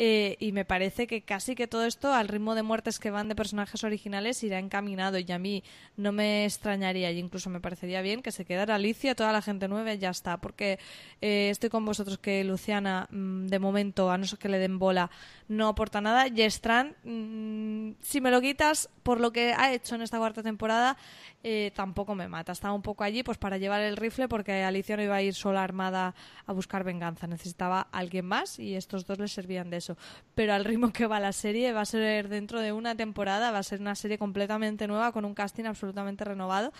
Eh, 0.00 0.36
y 0.38 0.52
me 0.52 0.64
parece 0.64 1.08
que 1.08 1.22
casi 1.22 1.56
que 1.56 1.66
todo 1.66 1.84
esto, 1.84 2.12
al 2.12 2.28
ritmo 2.28 2.54
de 2.54 2.62
muertes 2.62 3.00
que 3.00 3.10
van 3.10 3.28
de 3.28 3.34
personajes 3.34 3.82
originales, 3.82 4.42
irá 4.44 4.60
encaminado. 4.60 5.18
Y 5.18 5.30
a 5.32 5.38
mí 5.38 5.64
no 5.96 6.12
me 6.12 6.44
extrañaría, 6.44 7.10
y 7.10 7.18
incluso 7.18 7.50
me 7.50 7.60
parecería 7.60 8.00
bien 8.00 8.22
que 8.22 8.30
se 8.30 8.44
quedara 8.44 8.76
Alicia, 8.76 9.16
toda 9.16 9.32
la 9.32 9.42
gente 9.42 9.66
nueva 9.66 9.94
ya 9.94 10.10
está. 10.10 10.36
Porque 10.36 10.78
eh, 11.20 11.50
estoy 11.50 11.68
con 11.68 11.84
vosotros 11.84 12.18
que 12.18 12.44
Luciana, 12.44 13.08
mm, 13.10 13.46
de 13.48 13.58
momento, 13.58 14.10
a 14.10 14.18
no 14.18 14.24
ser 14.24 14.38
que 14.38 14.48
le 14.48 14.58
den 14.58 14.78
bola, 14.78 15.10
no 15.48 15.66
aporta 15.68 16.00
nada. 16.00 16.28
Y 16.28 16.42
Strand, 16.42 16.94
mm, 17.02 17.96
si 18.00 18.20
me 18.20 18.30
lo 18.30 18.40
quitas 18.40 18.88
por 19.02 19.20
lo 19.20 19.32
que 19.32 19.52
ha 19.52 19.72
hecho 19.72 19.94
en 19.94 20.02
esta 20.02 20.18
cuarta 20.18 20.42
temporada, 20.42 20.96
eh, 21.42 21.72
tampoco 21.74 22.14
me 22.14 22.28
mata. 22.28 22.52
Estaba 22.52 22.74
un 22.74 22.82
poco 22.82 23.04
allí 23.04 23.22
pues 23.22 23.38
para 23.38 23.58
llevar 23.58 23.80
el 23.80 23.96
rifle 23.96 24.28
porque 24.28 24.62
Alicia 24.64 24.96
no 24.96 25.02
iba 25.02 25.16
a 25.16 25.22
ir 25.22 25.34
sola 25.34 25.62
armada 25.62 26.14
a 26.46 26.52
buscar 26.52 26.84
venganza. 26.84 27.26
Necesitaba 27.26 27.88
alguien 27.92 28.26
más 28.26 28.58
y 28.58 28.74
estos 28.74 29.06
dos 29.06 29.18
le 29.18 29.28
servían 29.28 29.70
de 29.70 29.78
eso. 29.78 29.87
Pero 30.34 30.52
al 30.54 30.64
ritmo 30.64 30.92
que 30.92 31.06
va 31.06 31.20
la 31.20 31.32
serie 31.32 31.72
va 31.72 31.82
a 31.82 31.86
ser 31.86 32.28
dentro 32.28 32.60
de 32.60 32.72
una 32.72 32.94
temporada, 32.94 33.50
va 33.50 33.58
a 33.58 33.62
ser 33.62 33.80
una 33.80 33.94
serie 33.94 34.18
completamente 34.18 34.86
nueva 34.86 35.12
con 35.12 35.24
un 35.24 35.34
casting 35.34 35.64
absolutamente 35.64 36.24
renovado 36.24 36.72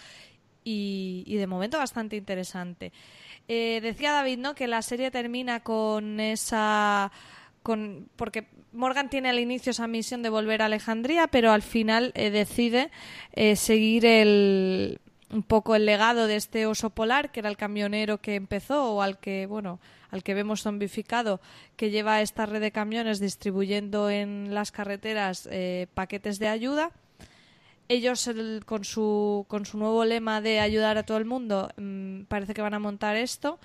y, 0.65 1.37
de 1.37 1.47
momento 1.47 1.79
bastante 1.79 2.17
interesante. 2.17 2.93
Eh, 3.49 3.81
decía 3.83 4.13
David, 4.13 4.39
¿no? 4.39 4.55
Que 4.55 4.67
la 4.67 4.83
serie 4.83 5.11
termina 5.11 5.61
con 5.61 6.21
esa 6.21 7.11
con 7.63 8.09
porque 8.17 8.47
Morgan 8.73 9.11
tiene 9.11 9.31
al 9.31 9.39
inicio 9.39 9.71
esa 9.71 9.87
misión 9.87 10.23
de 10.23 10.29
volver 10.29 10.63
a 10.63 10.67
Alejandría, 10.67 11.27
pero 11.29 11.53
al 11.53 11.63
final 11.63 12.13
eh, 12.15 12.31
decide 12.31 12.91
eh, 13.33 13.57
seguir 13.57 14.07
el 14.07 15.01
un 15.31 15.43
poco 15.43 15.75
el 15.75 15.87
legado 15.87 16.27
de 16.27 16.37
este 16.37 16.67
oso 16.67 16.91
polar, 16.91 17.31
que 17.31 17.41
era 17.41 17.49
el 17.49 17.57
camionero 17.57 18.19
que 18.19 18.35
empezó 18.35 18.95
o 18.95 19.03
al 19.03 19.19
que, 19.19 19.47
bueno, 19.47 19.79
al 20.11 20.23
que 20.23 20.35
vemos 20.35 20.63
zombificado, 20.63 21.41
que 21.77 21.91
lleva 21.91 22.23
esta 22.23 22.47
red 22.47 22.61
de 22.61 22.73
camiones 22.73 23.21
distribuyendo 23.21 24.11
en 24.11 24.55
las 24.55 24.73
carreteras 24.73 25.49
eh, 25.51 25.87
paquetes 25.95 26.39
de 26.39 26.49
ayuda. 26.49 26.91
Ellos 27.89 28.31
con, 28.67 28.85
su, 28.85 29.47
con 29.49 29.65
su 29.65 29.79
nuevo 29.79 30.05
lema 30.05 30.41
de 30.41 30.61
ayudar 30.61 30.99
a 30.99 31.05
todo 31.05 31.17
el 31.17 31.25
mundo 31.25 31.71
mm, 31.77 32.23
parece 32.25 32.53
que 32.53 32.61
van 32.61 32.75
a 32.75 32.79
montar 32.79 33.17
esto 33.17 33.59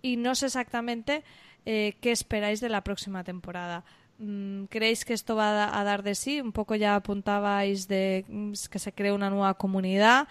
y 0.00 0.16
no 0.16 0.34
sé 0.34 0.46
exactamente 0.46 1.24
eh, 1.66 1.96
qué 2.00 2.10
esperáis 2.10 2.60
de 2.60 2.70
la 2.70 2.82
próxima 2.82 3.22
temporada. 3.24 3.84
Mm, 4.18 4.64
¿Creéis 4.64 5.04
que 5.04 5.12
esto 5.12 5.36
va 5.36 5.78
a 5.78 5.84
dar 5.84 6.02
de 6.02 6.14
sí? 6.14 6.40
Un 6.40 6.52
poco 6.52 6.74
ya 6.74 6.96
apuntabais 6.96 7.86
de 7.86 8.24
mm, 8.28 8.52
que 8.70 8.78
se 8.78 8.92
cree 8.92 9.12
una 9.12 9.28
nueva 9.28 9.54
comunidad. 9.54 10.28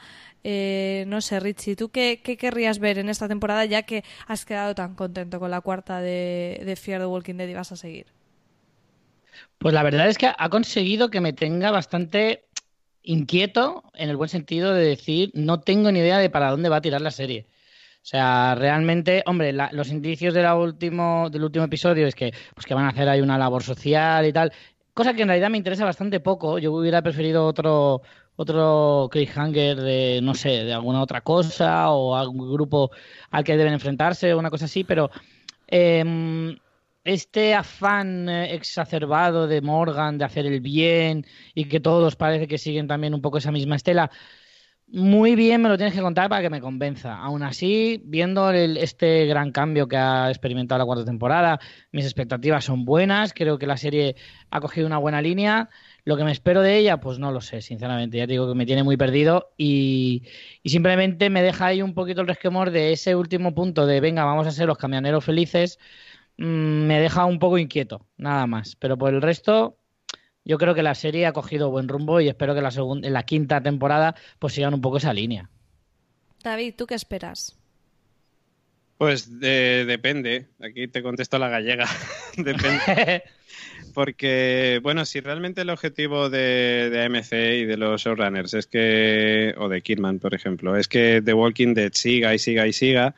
Eh, 0.47 1.05
no 1.07 1.21
sé, 1.21 1.39
Richie, 1.39 1.75
¿tú 1.75 1.89
qué, 1.89 2.21
querrías 2.21 2.77
ver 2.77 2.99
en 2.99 3.09
esta 3.09 3.27
temporada 3.27 3.65
ya 3.65 3.81
que 3.81 4.03
has 4.27 4.45
quedado 4.45 4.75
tan 4.75 4.93
contento 4.93 5.39
con 5.39 5.49
la 5.49 5.59
cuarta 5.61 6.01
de, 6.01 6.61
de 6.63 6.75
Fear 6.75 7.01
the 7.01 7.07
Walking 7.07 7.33
Dead 7.33 7.47
y 7.47 7.55
vas 7.55 7.71
a 7.71 7.75
seguir? 7.75 8.05
Pues 9.57 9.73
la 9.73 9.81
verdad 9.81 10.07
es 10.07 10.19
que 10.19 10.29
ha 10.37 10.49
conseguido 10.49 11.09
que 11.09 11.19
me 11.19 11.33
tenga 11.33 11.71
bastante 11.71 12.43
inquieto 13.01 13.85
en 13.95 14.11
el 14.11 14.17
buen 14.17 14.29
sentido 14.29 14.71
de 14.71 14.85
decir 14.85 15.31
no 15.33 15.61
tengo 15.61 15.91
ni 15.91 15.97
idea 15.97 16.19
de 16.19 16.29
para 16.29 16.51
dónde 16.51 16.69
va 16.69 16.75
a 16.75 16.81
tirar 16.81 17.01
la 17.01 17.09
serie. 17.09 17.47
O 18.03 18.07
sea, 18.07 18.53
realmente, 18.53 19.23
hombre, 19.25 19.51
los 19.51 19.89
indicios 19.89 20.35
de 20.35 20.47
último, 20.53 21.27
del 21.31 21.43
último 21.43 21.65
episodio 21.65 22.05
es 22.05 22.13
que, 22.13 22.35
pues 22.53 22.67
que 22.67 22.75
van 22.75 22.85
a 22.85 22.89
hacer 22.89 23.09
ahí 23.09 23.19
una 23.19 23.39
labor 23.39 23.63
social 23.63 24.27
y 24.27 24.31
tal, 24.31 24.53
cosa 24.93 25.15
que 25.15 25.23
en 25.23 25.29
realidad 25.29 25.49
me 25.49 25.57
interesa 25.57 25.85
bastante 25.85 26.19
poco. 26.19 26.59
Yo 26.59 26.71
hubiera 26.71 27.01
preferido 27.01 27.47
otro 27.47 28.03
otro 28.36 29.09
cliffhanger 29.11 29.77
de, 29.81 30.19
no 30.21 30.33
sé, 30.33 30.63
de 30.63 30.73
alguna 30.73 31.01
otra 31.01 31.21
cosa 31.21 31.89
o 31.91 32.15
algún 32.15 32.51
grupo 32.51 32.91
al 33.31 33.43
que 33.43 33.57
deben 33.57 33.73
enfrentarse 33.73 34.33
o 34.33 34.39
una 34.39 34.49
cosa 34.49 34.65
así, 34.65 34.83
pero 34.83 35.09
em, 35.67 36.57
este 37.03 37.53
afán 37.53 38.29
exacerbado 38.29 39.47
de 39.47 39.61
Morgan 39.61 40.17
de 40.17 40.25
hacer 40.25 40.45
el 40.45 40.59
bien 40.59 41.25
y 41.53 41.65
que 41.65 41.79
todos 41.79 42.15
parece 42.15 42.47
que 42.47 42.57
siguen 42.57 42.88
también 42.88 43.13
un 43.13 43.21
poco 43.21 43.38
esa 43.38 43.51
misma 43.51 43.75
estela, 43.75 44.11
muy 44.88 45.36
bien 45.36 45.61
me 45.61 45.69
lo 45.69 45.77
tienes 45.77 45.95
que 45.95 46.01
contar 46.01 46.29
para 46.29 46.41
que 46.41 46.49
me 46.49 46.61
convenza. 46.61 47.17
Aún 47.17 47.43
así, 47.43 48.01
viendo 48.05 48.51
este 48.51 49.25
gran 49.25 49.51
cambio 49.51 49.88
que 49.88 49.97
ha 49.97 50.29
experimentado 50.29 50.79
la 50.79 50.86
cuarta 50.86 51.05
temporada, 51.05 51.59
mis 51.91 52.05
expectativas 52.05 52.65
son 52.65 52.86
buenas. 52.86 53.33
Creo 53.33 53.57
que 53.57 53.67
la 53.67 53.77
serie 53.77 54.15
ha 54.51 54.61
cogido 54.61 54.86
una 54.88 54.99
buena 54.99 55.21
línea. 55.21 55.69
Lo 56.06 56.16
que 56.18 56.24
me 56.24 56.32
espero 56.32 56.62
de 56.62 56.78
ella, 56.78 56.99
pues 56.99 57.18
no 57.18 57.32
lo 57.32 57.41
sé, 57.41 57.62
sinceramente. 57.62 58.18
Ya 58.18 58.28
digo 58.28 58.47
que 58.47 58.53
me 58.53 58.68
tiene 58.68 58.84
muy 58.84 58.95
perdido 58.95 59.53
y, 59.58 60.22
simplemente 60.64 61.32
me 61.32 61.41
deja 61.41 61.66
ahí 61.66 61.82
un 61.82 61.95
poquito 61.95 62.22
el 62.22 62.28
resquemor 62.28 62.70
de 62.70 62.93
ese 62.93 63.16
último 63.16 63.56
punto 63.56 63.88
de 63.88 63.99
venga, 63.99 64.24
vamos 64.24 64.45
a 64.45 64.51
ser 64.51 64.68
los 64.68 64.78
camioneros 64.78 65.26
felices. 65.26 65.80
Mm, 66.38 66.86
me 66.86 66.99
deja 66.99 67.26
un 67.26 67.39
poco 67.39 67.58
inquieto, 67.58 68.06
nada 68.18 68.45
más. 68.45 68.76
Pero 68.76 68.99
por 68.99 69.16
el 69.16 69.22
resto, 69.24 69.80
yo 70.43 70.60
creo 70.60 70.76
que 70.76 70.84
la 70.84 70.93
serie 70.93 71.26
ha 71.26 71.34
cogido 71.34 71.72
buen 71.72 71.88
rumbo 71.88 72.22
y 72.22 72.28
espero 72.28 72.53
que 72.53 72.62
la 72.62 72.72
segunda, 72.72 73.08
en 73.08 73.14
la 73.14 73.24
quinta 73.24 73.64
temporada 73.64 74.16
pues 74.38 74.53
sigan 74.53 74.76
un 74.76 74.82
poco 74.82 74.97
esa 74.97 75.12
línea. 75.12 75.49
David, 76.43 76.76
¿tú 76.78 76.86
qué 76.86 76.93
esperas? 76.93 77.58
Pues 78.99 79.39
depende. 79.39 80.49
Aquí 80.62 80.88
te 80.88 81.01
contesto 81.01 81.39
la 81.39 81.49
gallega. 81.49 81.88
depende. 82.38 83.24
Porque, 83.95 84.79
bueno, 84.83 85.05
si 85.05 85.21
realmente 85.21 85.61
el 85.61 85.71
objetivo 85.71 86.29
de, 86.29 86.91
de, 86.91 87.03
AMC 87.03 87.31
y 87.31 87.65
de 87.65 87.77
los 87.77 88.03
showrunners 88.03 88.53
es 88.53 88.67
que, 88.67 89.55
o 89.57 89.69
de 89.69 89.81
Kidman, 89.81 90.19
por 90.19 90.35
ejemplo, 90.35 90.75
es 90.75 90.87
que 90.87 91.23
The 91.25 91.33
Walking 91.33 91.73
Dead 91.73 91.93
siga 91.93 92.35
y 92.35 92.37
siga 92.37 92.67
y 92.67 92.73
siga, 92.73 93.15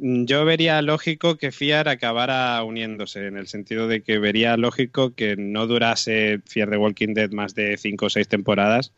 Mm, 0.00 0.24
yo 0.24 0.44
vería 0.46 0.80
lógico 0.80 1.36
que 1.36 1.52
Fiar 1.52 1.88
acabara 1.88 2.62
uniéndose, 2.64 3.26
en 3.26 3.36
el 3.36 3.48
sentido 3.48 3.86
de 3.86 4.02
que 4.02 4.18
vería 4.18 4.56
lógico 4.56 5.14
que 5.14 5.36
no 5.36 5.66
durase 5.66 6.40
Fiar 6.46 6.70
de 6.70 6.78
Walking 6.78 7.12
Dead 7.12 7.30
más 7.32 7.54
de 7.54 7.76
cinco 7.76 8.06
o 8.06 8.10
seis 8.10 8.26
temporadas 8.26 8.92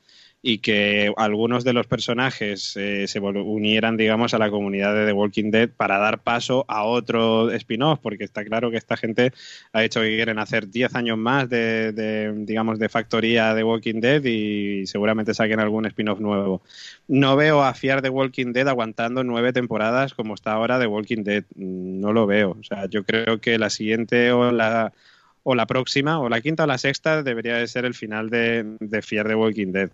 y 0.45 0.59
que 0.59 1.13
algunos 1.17 1.63
de 1.63 1.73
los 1.73 1.87
personajes 1.87 2.77
eh, 2.77 3.07
se 3.07 3.21
unieran, 3.21 3.97
digamos, 3.97 4.35
a 4.35 4.39
la 4.39 4.51
comunidad 4.51 4.93
de 4.93 5.07
The 5.07 5.13
Walking 5.13 5.53
Dead 5.53 5.71
para 5.71 5.99
dar 5.99 6.19
paso 6.19 6.65
a 6.67 6.83
otro 6.83 7.53
spin-off, 7.53 8.01
porque 8.03 8.25
está 8.25 8.45
claro 8.45 8.71
que 8.73 8.77
esta 8.77 8.97
gente 8.97 9.33
ha 9.73 9.85
hecho 9.85 10.01
que 10.01 10.17
quieren 10.17 10.41
hacer 10.41 10.69
10 10.69 10.97
años 10.97 11.17
más 11.17 11.49
de, 11.49 12.33
digamos, 12.45 12.81
de 12.81 12.89
factoría 12.89 13.55
de 13.55 13.63
Walking 13.63 14.01
Dead 14.01 14.25
y 14.25 14.85
seguramente 14.87 15.33
saquen 15.33 15.61
algún 15.61 15.87
spin-off 15.87 16.19
nuevo. 16.19 16.63
No 17.07 17.37
veo 17.37 17.63
a 17.63 17.73
Fiar 17.75 18.03
The 18.03 18.09
Walking 18.09 18.53
Dead 18.53 18.67
aguantando 18.67 19.23
nueve 19.23 19.53
temporadas 19.53 20.13
como 20.13 20.35
está 20.35 20.53
ahora 20.53 20.81
The 20.81 20.89
Walking 20.89 21.23
Dead. 21.23 21.45
No 21.55 22.13
lo 22.13 22.27
veo. 22.27 22.57
O 22.59 22.65
sea, 22.65 22.87
yo 22.87 23.05
creo 23.05 23.41
que 23.41 23.59
la 23.59 23.71
siguiente 23.71 24.33
o 24.33 24.51
la 24.51 24.93
o 25.43 25.55
la 25.55 25.67
próxima, 25.67 26.21
o 26.21 26.29
la 26.29 26.41
quinta 26.41 26.65
o 26.65 26.67
la 26.67 26.79
sexta, 26.79 27.23
debería 27.23 27.57
de 27.57 27.67
ser 27.67 27.85
el 27.85 27.95
final 27.95 28.31
de, 28.31 28.77
de 28.81 29.03
Fear 29.03 29.29
the 29.29 29.35
Walking 29.35 29.73
Dead. 29.73 29.91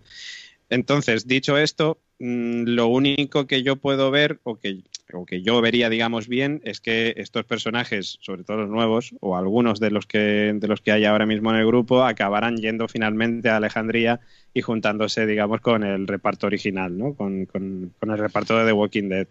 Entonces, 0.69 1.27
dicho 1.27 1.57
esto, 1.57 1.99
mm, 2.19 2.63
lo 2.65 2.87
único 2.87 3.47
que 3.47 3.63
yo 3.63 3.75
puedo 3.77 4.11
ver, 4.11 4.39
o 4.43 4.57
que, 4.59 4.83
o 5.13 5.25
que 5.25 5.41
yo 5.41 5.59
vería, 5.61 5.89
digamos, 5.89 6.27
bien, 6.27 6.61
es 6.63 6.79
que 6.79 7.15
estos 7.17 7.43
personajes, 7.45 8.19
sobre 8.21 8.43
todo 8.43 8.57
los 8.57 8.69
nuevos, 8.69 9.15
o 9.19 9.35
algunos 9.35 9.79
de 9.79 9.89
los 9.89 10.05
que, 10.05 10.53
de 10.55 10.67
los 10.67 10.81
que 10.81 10.91
hay 10.91 11.05
ahora 11.05 11.25
mismo 11.25 11.49
en 11.49 11.57
el 11.57 11.65
grupo, 11.65 12.03
acabarán 12.03 12.57
yendo 12.57 12.87
finalmente 12.87 13.49
a 13.49 13.57
Alejandría 13.57 14.19
y 14.53 14.61
juntándose, 14.61 15.25
digamos, 15.25 15.61
con 15.61 15.83
el 15.83 16.07
reparto 16.07 16.45
original, 16.47 16.95
¿no? 16.97 17.15
Con, 17.15 17.45
con, 17.45 17.91
el 18.01 18.17
reparto 18.17 18.57
de 18.57 18.65
The 18.65 18.73
Walking 18.73 19.09
Dead 19.09 19.27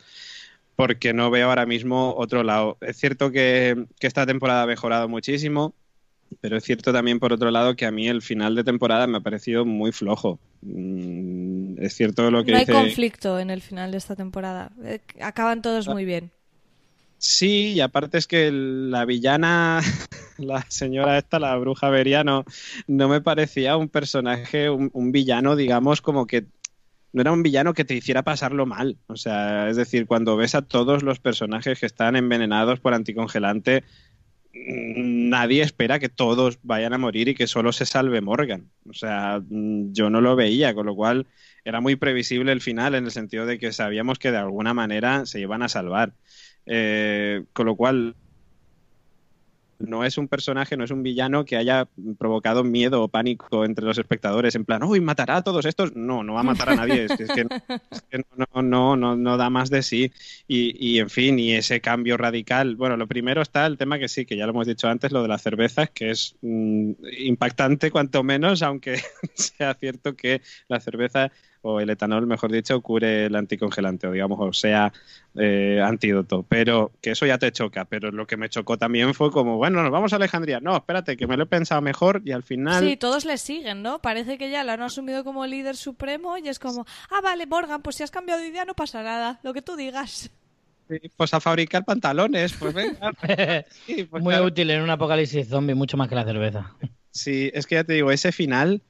porque 0.75 1.13
no 1.13 1.29
veo 1.29 1.49
ahora 1.49 1.67
mismo 1.67 2.15
otro 2.17 2.45
lado. 2.45 2.79
Es 2.81 2.99
cierto 2.99 3.33
que, 3.33 3.87
que, 3.99 4.07
esta 4.07 4.27
temporada 4.27 4.63
ha 4.63 4.67
mejorado 4.67 5.09
muchísimo, 5.09 5.75
pero 6.41 6.57
es 6.57 6.65
cierto 6.65 6.93
también, 6.93 7.19
por 7.19 7.33
otro 7.33 7.51
lado, 7.51 7.75
que 7.77 7.87
a 7.87 7.91
mí 7.91 8.09
el 8.09 8.23
final 8.23 8.55
de 8.55 8.65
temporada 8.65 9.07
me 9.07 9.19
ha 9.19 9.21
parecido 9.21 9.65
muy 9.65 9.93
flojo. 9.93 10.39
Mm, 10.63 11.83
es 11.83 11.95
cierto 11.95 12.31
lo 12.31 12.45
que 12.45 12.53
No 12.53 12.59
hay 12.59 12.67
conflicto 12.67 13.39
en 13.39 13.51
el 13.51 13.63
final 13.63 13.91
de 13.91 13.99
esta 13.99 14.17
temporada. 14.17 14.71
Eh, 14.85 15.01
acaban 15.21 15.63
todos 15.63 15.89
muy 15.89 16.05
bien. 16.05 16.31
Sí, 17.19 17.73
y 17.73 17.81
aparte 17.81 18.19
es 18.19 18.27
que 18.27 18.51
la 18.53 19.05
villana, 19.05 19.81
la 20.39 20.65
señora 20.69 21.19
esta, 21.19 21.41
la 21.41 21.57
bruja 21.57 21.91
Veriano, 21.91 22.45
no 22.87 23.09
me 23.09 23.21
parecía 23.21 23.77
un 23.77 23.89
personaje, 23.89 24.71
un, 24.71 24.91
un, 24.93 25.11
villano, 25.11 25.57
digamos, 25.57 26.01
como 26.01 26.27
que 26.27 26.47
no 27.13 27.23
era 27.23 27.33
un 27.33 27.43
villano 27.43 27.75
que 27.75 27.85
te 27.85 27.95
hiciera 27.95 28.23
pasarlo 28.23 28.67
mal. 28.67 28.99
O 29.09 29.17
sea, 29.17 29.69
es 29.69 29.77
decir, 29.77 30.07
cuando 30.07 30.37
ves 30.37 30.55
a 30.55 30.63
todos 30.63 31.03
los 31.03 31.19
personajes 31.19 31.81
que 31.81 31.87
están 31.87 32.15
envenenados 32.15 32.79
por 32.81 32.95
anticongelante, 32.95 33.83
nadie 34.67 35.63
espera 35.63 35.99
que 35.99 36.09
todos 36.09 36.59
vayan 36.63 36.93
a 36.93 36.99
morir 36.99 37.29
y 37.29 37.35
que 37.35 37.47
solo 37.47 37.73
se 37.73 37.87
salve 37.87 38.21
Morgan. 38.21 38.71
O 38.89 38.93
sea, 38.93 39.43
yo 39.49 40.11
no 40.11 40.21
lo 40.21 40.37
veía, 40.37 40.75
con 40.75 40.87
lo 40.87 40.95
cual 40.95 41.27
era 41.65 41.81
muy 41.81 41.97
previsible 41.97 42.53
el 42.53 42.61
final 42.61 42.95
en 42.95 43.05
el 43.05 43.11
sentido 43.11 43.47
de 43.47 43.59
que 43.59 43.73
sabíamos 43.73 44.19
que 44.19 44.31
de 44.31 44.39
alguna 44.39 44.75
manera 44.75 45.27
se 45.27 45.41
iban 45.41 45.63
a 45.63 45.69
salvar. 45.69 46.13
Eh, 46.67 47.45
con 47.53 47.67
lo 47.67 47.77
cual, 47.77 48.15
no 49.79 50.05
es 50.05 50.19
un 50.19 50.29
personaje, 50.29 50.77
no 50.77 50.85
es 50.85 50.91
un 50.91 51.03
villano 51.03 51.45
que 51.45 51.57
haya 51.57 51.89
provocado 52.19 52.65
miedo 52.65 53.03
o 53.03 53.09
pánico 53.09 53.65
entre 53.65 53.85
los 53.85 53.99
espectadores, 53.99 54.55
en 54.55 54.65
plan, 54.65 54.83
uy, 54.83 55.01
matará 55.01 55.37
a 55.37 55.43
todos 55.43 55.65
estos. 55.67 55.95
No, 55.95 56.23
no 56.23 56.35
va 56.35 56.41
a 56.41 56.45
matar 56.45 56.71
a 56.71 56.77
nadie, 56.77 57.07
es 57.07 57.17
que, 57.17 57.45
no, 58.63 58.97
no, 58.97 59.17
no, 59.17 59.37
da 59.37 59.51
más 59.51 59.71
de 59.71 59.83
sí. 59.83 60.13
Y, 60.47 60.75
y, 60.79 60.99
en 60.99 61.11
fin, 61.11 61.39
y 61.39 61.53
ese 61.53 61.81
cambio 61.81 62.17
radical. 62.17 62.77
Bueno, 62.77 62.97
lo 62.97 63.07
primero 63.07 63.43
está 63.43 63.67
el 63.67 63.79
tema 63.79 63.99
que 63.99 64.09
sí, 64.09 64.27
que 64.27 64.37
ya 64.37 64.47
lo 64.47 64.53
hemos 64.53 64.67
dicho 64.67 64.89
antes, 64.89 65.13
lo 65.13 65.23
de 65.23 65.29
las 65.29 65.43
cervezas, 65.43 65.91
que 65.91 66.11
es 66.11 66.37
mm, 66.43 66.93
impactante 67.21 67.91
cuanto 67.91 68.23
menos, 68.23 68.63
aunque 68.63 69.01
sea 69.35 69.75
cierto 69.75 70.17
que 70.17 70.43
la 70.69 70.81
cerveza 70.81 71.31
o 71.63 71.81
el 71.81 71.91
etanol, 71.91 72.27
mejor 72.27 72.53
dicho, 72.53 72.81
cure 72.81 73.27
el 73.27 73.37
anticongelante, 73.37 74.07
o 74.07 74.13
digamos, 74.13 74.39
o 74.41 74.53
sea, 74.53 74.93
eh, 75.35 75.81
antídoto. 75.85 76.45
Pero 76.49 76.93
que 77.01 77.11
eso 77.11 77.27
ya 77.27 77.39
te 77.39 77.53
choca. 77.53 77.85
Pero 77.85 78.11
lo 78.11 78.27
que 78.27 78.37
me 78.37 78.49
chocó 78.49 78.79
también 78.79 79.15
fue 79.15 79.31
como, 79.31 79.57
bueno, 79.57 79.83
nos 79.83 79.91
vamos 79.91 80.13
a 80.13 80.17
Alejandría. 80.17 80.61
No, 80.61 80.77
espérate, 80.77 81.17
que 81.17 81.27
me 81.27 81.37
lo 81.37 81.45
he 81.45 81.47
pensado 81.47 81.81
mejor 81.81 82.23
y 82.25 82.33
al 82.33 82.43
final. 82.43 82.83
Sí, 82.85 82.97
todos 82.97 83.25
le 83.25 83.39
siguen, 83.39 83.83
¿no? 83.83 84.01
Parece 84.01 84.39
que 84.39 84.51
ya 84.51 84.65
la 84.65 84.75
han 84.75 84.83
asumido 84.83 85.25
como 85.25 85.47
líder 85.47 85.77
supremo 85.77 86.39
y 86.39 86.49
es 86.49 86.59
como, 86.59 86.87
ah, 87.11 87.21
vale, 87.23 87.47
Morgan, 87.47 87.83
pues 87.83 87.97
si 87.97 88.03
has 88.03 88.11
cambiado 88.11 88.41
de 88.41 88.49
idea 88.49 88.65
no 88.65 88.75
pasa 88.75 89.03
nada, 89.03 89.41
lo 89.43 89.53
que 89.53 89.63
tú 89.63 89.77
digas. 89.77 90.31
pues 91.17 91.35
a 91.35 91.41
fabricar 91.41 91.85
pantalones, 91.85 92.53
pues 92.55 92.75
venga. 92.75 93.13
Pues 94.11 94.23
Muy 94.23 94.35
útil 94.37 94.71
en 94.71 94.83
un 94.83 94.91
apocalipsis 94.91 95.49
zombie, 95.49 95.75
mucho 95.75 95.97
más 95.97 96.09
que 96.09 96.15
la 96.15 96.25
cerveza. 96.25 96.75
Sí, 97.11 97.51
es 97.53 97.67
que 97.67 97.77
ya 97.77 97.85
te 97.85 97.95
digo, 97.95 98.11
ese 98.13 98.33
final 98.33 98.83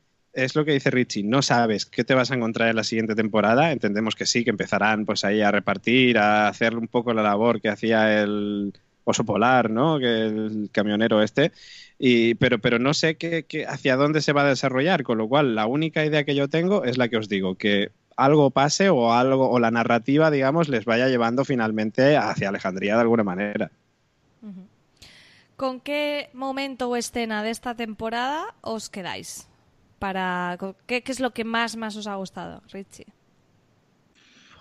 es 0.45 0.55
lo 0.55 0.65
que 0.65 0.73
dice 0.73 0.91
Richie, 0.91 1.25
no 1.25 1.43
sabes 1.43 1.85
qué 1.85 2.05
te 2.05 2.15
vas 2.15 2.31
a 2.31 2.35
encontrar 2.35 2.69
en 2.69 2.77
la 2.77 2.85
siguiente 2.85 3.15
temporada. 3.15 3.73
Entendemos 3.73 4.15
que 4.15 4.25
sí, 4.25 4.45
que 4.45 4.51
empezarán 4.51 5.05
pues 5.05 5.25
ahí 5.25 5.43
a 5.43 5.51
repartir, 5.51 6.19
a 6.19 6.49
hacer 6.49 6.77
un 6.77 6.87
poco 6.87 7.13
la 7.13 7.23
labor 7.23 7.61
que 7.61 7.69
hacía 7.69 8.23
el 8.23 8.73
oso 9.03 9.25
polar, 9.25 9.71
¿no? 9.71 9.99
Que 9.99 10.27
el 10.27 10.69
camionero 10.71 11.23
este. 11.23 11.51
Y, 11.99 12.35
pero, 12.35 12.61
pero 12.61 12.79
no 12.79 12.95
sé 12.95 13.17
qué, 13.17 13.45
hacia 13.69 13.97
dónde 13.97 14.23
se 14.23 14.33
va 14.33 14.43
a 14.43 14.49
desarrollar, 14.49 15.03
con 15.03 15.19
lo 15.19 15.29
cual 15.29 15.57
la 15.57 15.67
única 15.67 16.05
idea 16.05 16.25
que 16.25 16.37
yo 16.37 16.49
tengo 16.49 16.85
es 16.85 16.99
la 16.99 17.09
que 17.09 17.17
os 17.17 17.29
digo, 17.29 17.57
que 17.57 17.91
algo 18.17 18.51
pase 18.51 18.91
o 18.91 19.13
algo 19.13 19.51
o 19.51 19.59
la 19.59 19.73
narrativa, 19.73 20.31
digamos, 20.31 20.69
les 20.69 20.85
vaya 20.85 21.09
llevando 21.09 21.45
finalmente 21.45 22.17
hacia 22.17 22.51
Alejandría 22.51 22.95
de 22.95 23.01
alguna 23.01 23.25
manera. 23.25 23.71
¿Con 25.57 25.81
qué 25.81 26.31
momento 26.35 26.89
o 26.89 26.95
escena 26.95 27.43
de 27.43 27.51
esta 27.51 27.75
temporada 27.75 28.55
os 28.61 28.89
quedáis? 28.89 29.48
Para, 29.99 30.57
¿qué, 30.87 31.03
es 31.07 31.21
lo 31.21 31.33
que 31.33 31.45
más, 31.45 31.77
más 31.77 31.97
os 31.97 32.07
ha 32.07 32.15
gustado, 32.15 32.63
Richie? 32.73 33.07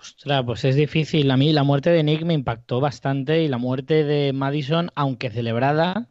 Ostras, 0.00 0.42
pues 0.44 0.64
es 0.64 0.74
difícil. 0.74 1.30
A 1.30 1.36
mí 1.36 1.52
la 1.52 1.62
muerte 1.62 1.90
de 1.90 2.02
Nick 2.02 2.22
me 2.22 2.34
impactó 2.34 2.80
bastante 2.80 3.42
y 3.42 3.48
la 3.48 3.58
muerte 3.58 4.04
de 4.04 4.32
Madison, 4.32 4.90
aunque 4.94 5.30
celebrada, 5.30 6.06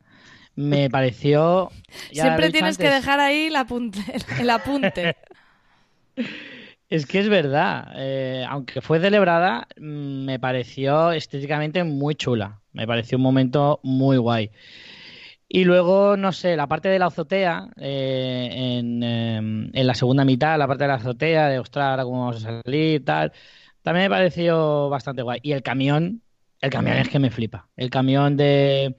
me 0.56 0.90
pareció... 0.92 1.72
Siempre 2.12 2.52
tienes 2.52 2.78
que 2.78 2.90
dejar 2.90 3.20
ahí 3.20 3.46
el 3.48 3.56
apunte. 3.56 4.00
El 4.40 4.50
apunte. 4.50 5.16
es 6.90 7.06
que 7.06 7.20
es 7.20 7.30
verdad. 7.30 7.94
Eh, 7.96 8.46
aunque 8.48 8.82
fue 8.82 9.00
celebrada, 9.00 9.68
mm, 9.78 10.26
me 10.26 10.40
pareció 10.40 11.12
estéticamente 11.12 11.84
muy 11.84 12.16
chula. 12.16 12.62
Me 12.74 12.88
pareció 12.88 13.18
un 13.18 13.24
momento 13.24 13.80
muy 13.84 14.18
guay. 14.18 14.52
Y 15.50 15.64
luego, 15.64 16.18
no 16.18 16.34
sé, 16.34 16.58
la 16.58 16.68
parte 16.68 16.90
de 16.90 17.00
la 17.00 17.06
azotea, 17.08 17.70
eh, 17.78 18.50
en, 18.52 19.02
em, 19.02 19.72
en, 19.74 19.88
la 19.88 19.94
segunda 19.94 20.26
mitad, 20.26 20.58
la 20.58 20.68
parte 20.68 20.84
de 20.84 20.88
la 20.90 20.96
azotea, 20.96 21.48
de 21.48 21.60
ostras, 21.60 21.86
ahora 21.86 22.04
cómo 22.04 22.20
vamos 22.20 22.46
a 22.46 22.62
salir 22.64 22.96
y 22.96 23.00
tal, 23.00 23.32
también 23.82 24.06
me 24.06 24.10
pareció 24.10 24.90
bastante 24.90 25.22
guay. 25.22 25.40
Y 25.44 25.54
el 25.54 25.64
camión, 25.64 26.22
el 26.62 26.70
camión 26.70 26.98
es 26.98 27.10
que 27.10 27.20
me 27.20 27.32
flipa. 27.32 27.70
El 27.78 27.90
camión 27.90 28.36
de, 28.36 28.98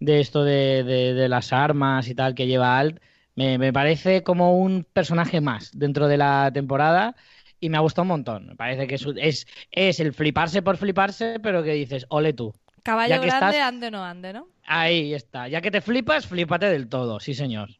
de 0.00 0.20
esto 0.20 0.44
de, 0.44 0.84
de, 0.84 1.28
las 1.28 1.52
armas 1.52 2.08
y 2.08 2.14
tal 2.14 2.34
que 2.34 2.46
lleva 2.46 2.78
Alt, 2.78 3.00
me, 3.34 3.58
me, 3.58 3.72
parece 3.72 4.22
como 4.22 4.58
un 4.58 4.84
personaje 4.92 5.40
más 5.40 5.70
dentro 5.78 6.08
de 6.08 6.16
la 6.18 6.50
temporada 6.52 7.16
y 7.60 7.68
me 7.68 7.76
ha 7.76 7.80
gustado 7.80 8.02
un 8.02 8.08
montón. 8.08 8.46
Me 8.48 8.56
parece 8.56 8.86
que 8.86 8.96
es, 8.96 9.06
es, 9.16 9.46
es 9.70 10.00
el 10.00 10.12
fliparse 10.14 10.62
por 10.62 10.76
fliparse, 10.78 11.38
pero 11.42 11.62
que 11.62 11.72
dices, 11.72 12.06
ole 12.08 12.32
tú. 12.32 12.54
Caballo 12.82 13.20
grande, 13.20 13.60
ande 13.60 13.90
no 13.90 14.04
ande, 14.04 14.32
¿no? 14.32 14.48
Ahí 14.64 15.14
está. 15.14 15.48
Ya 15.48 15.60
que 15.60 15.70
te 15.70 15.80
flipas, 15.80 16.26
flípate 16.26 16.66
del 16.66 16.88
todo, 16.88 17.20
sí 17.20 17.34
señor. 17.34 17.70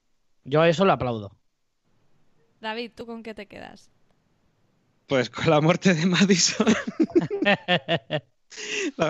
Yo 0.45 0.65
eso 0.65 0.85
lo 0.85 0.93
aplaudo. 0.93 1.37
David, 2.61 2.93
¿tú 2.95 3.07
con 3.07 3.23
qué 3.23 3.35
te 3.35 3.47
quedas? 3.47 3.91
Pues 5.07 5.29
con 5.31 5.51
la 5.51 5.61
muerte 5.61 5.95
de 5.95 6.07
Madison. 6.07 6.67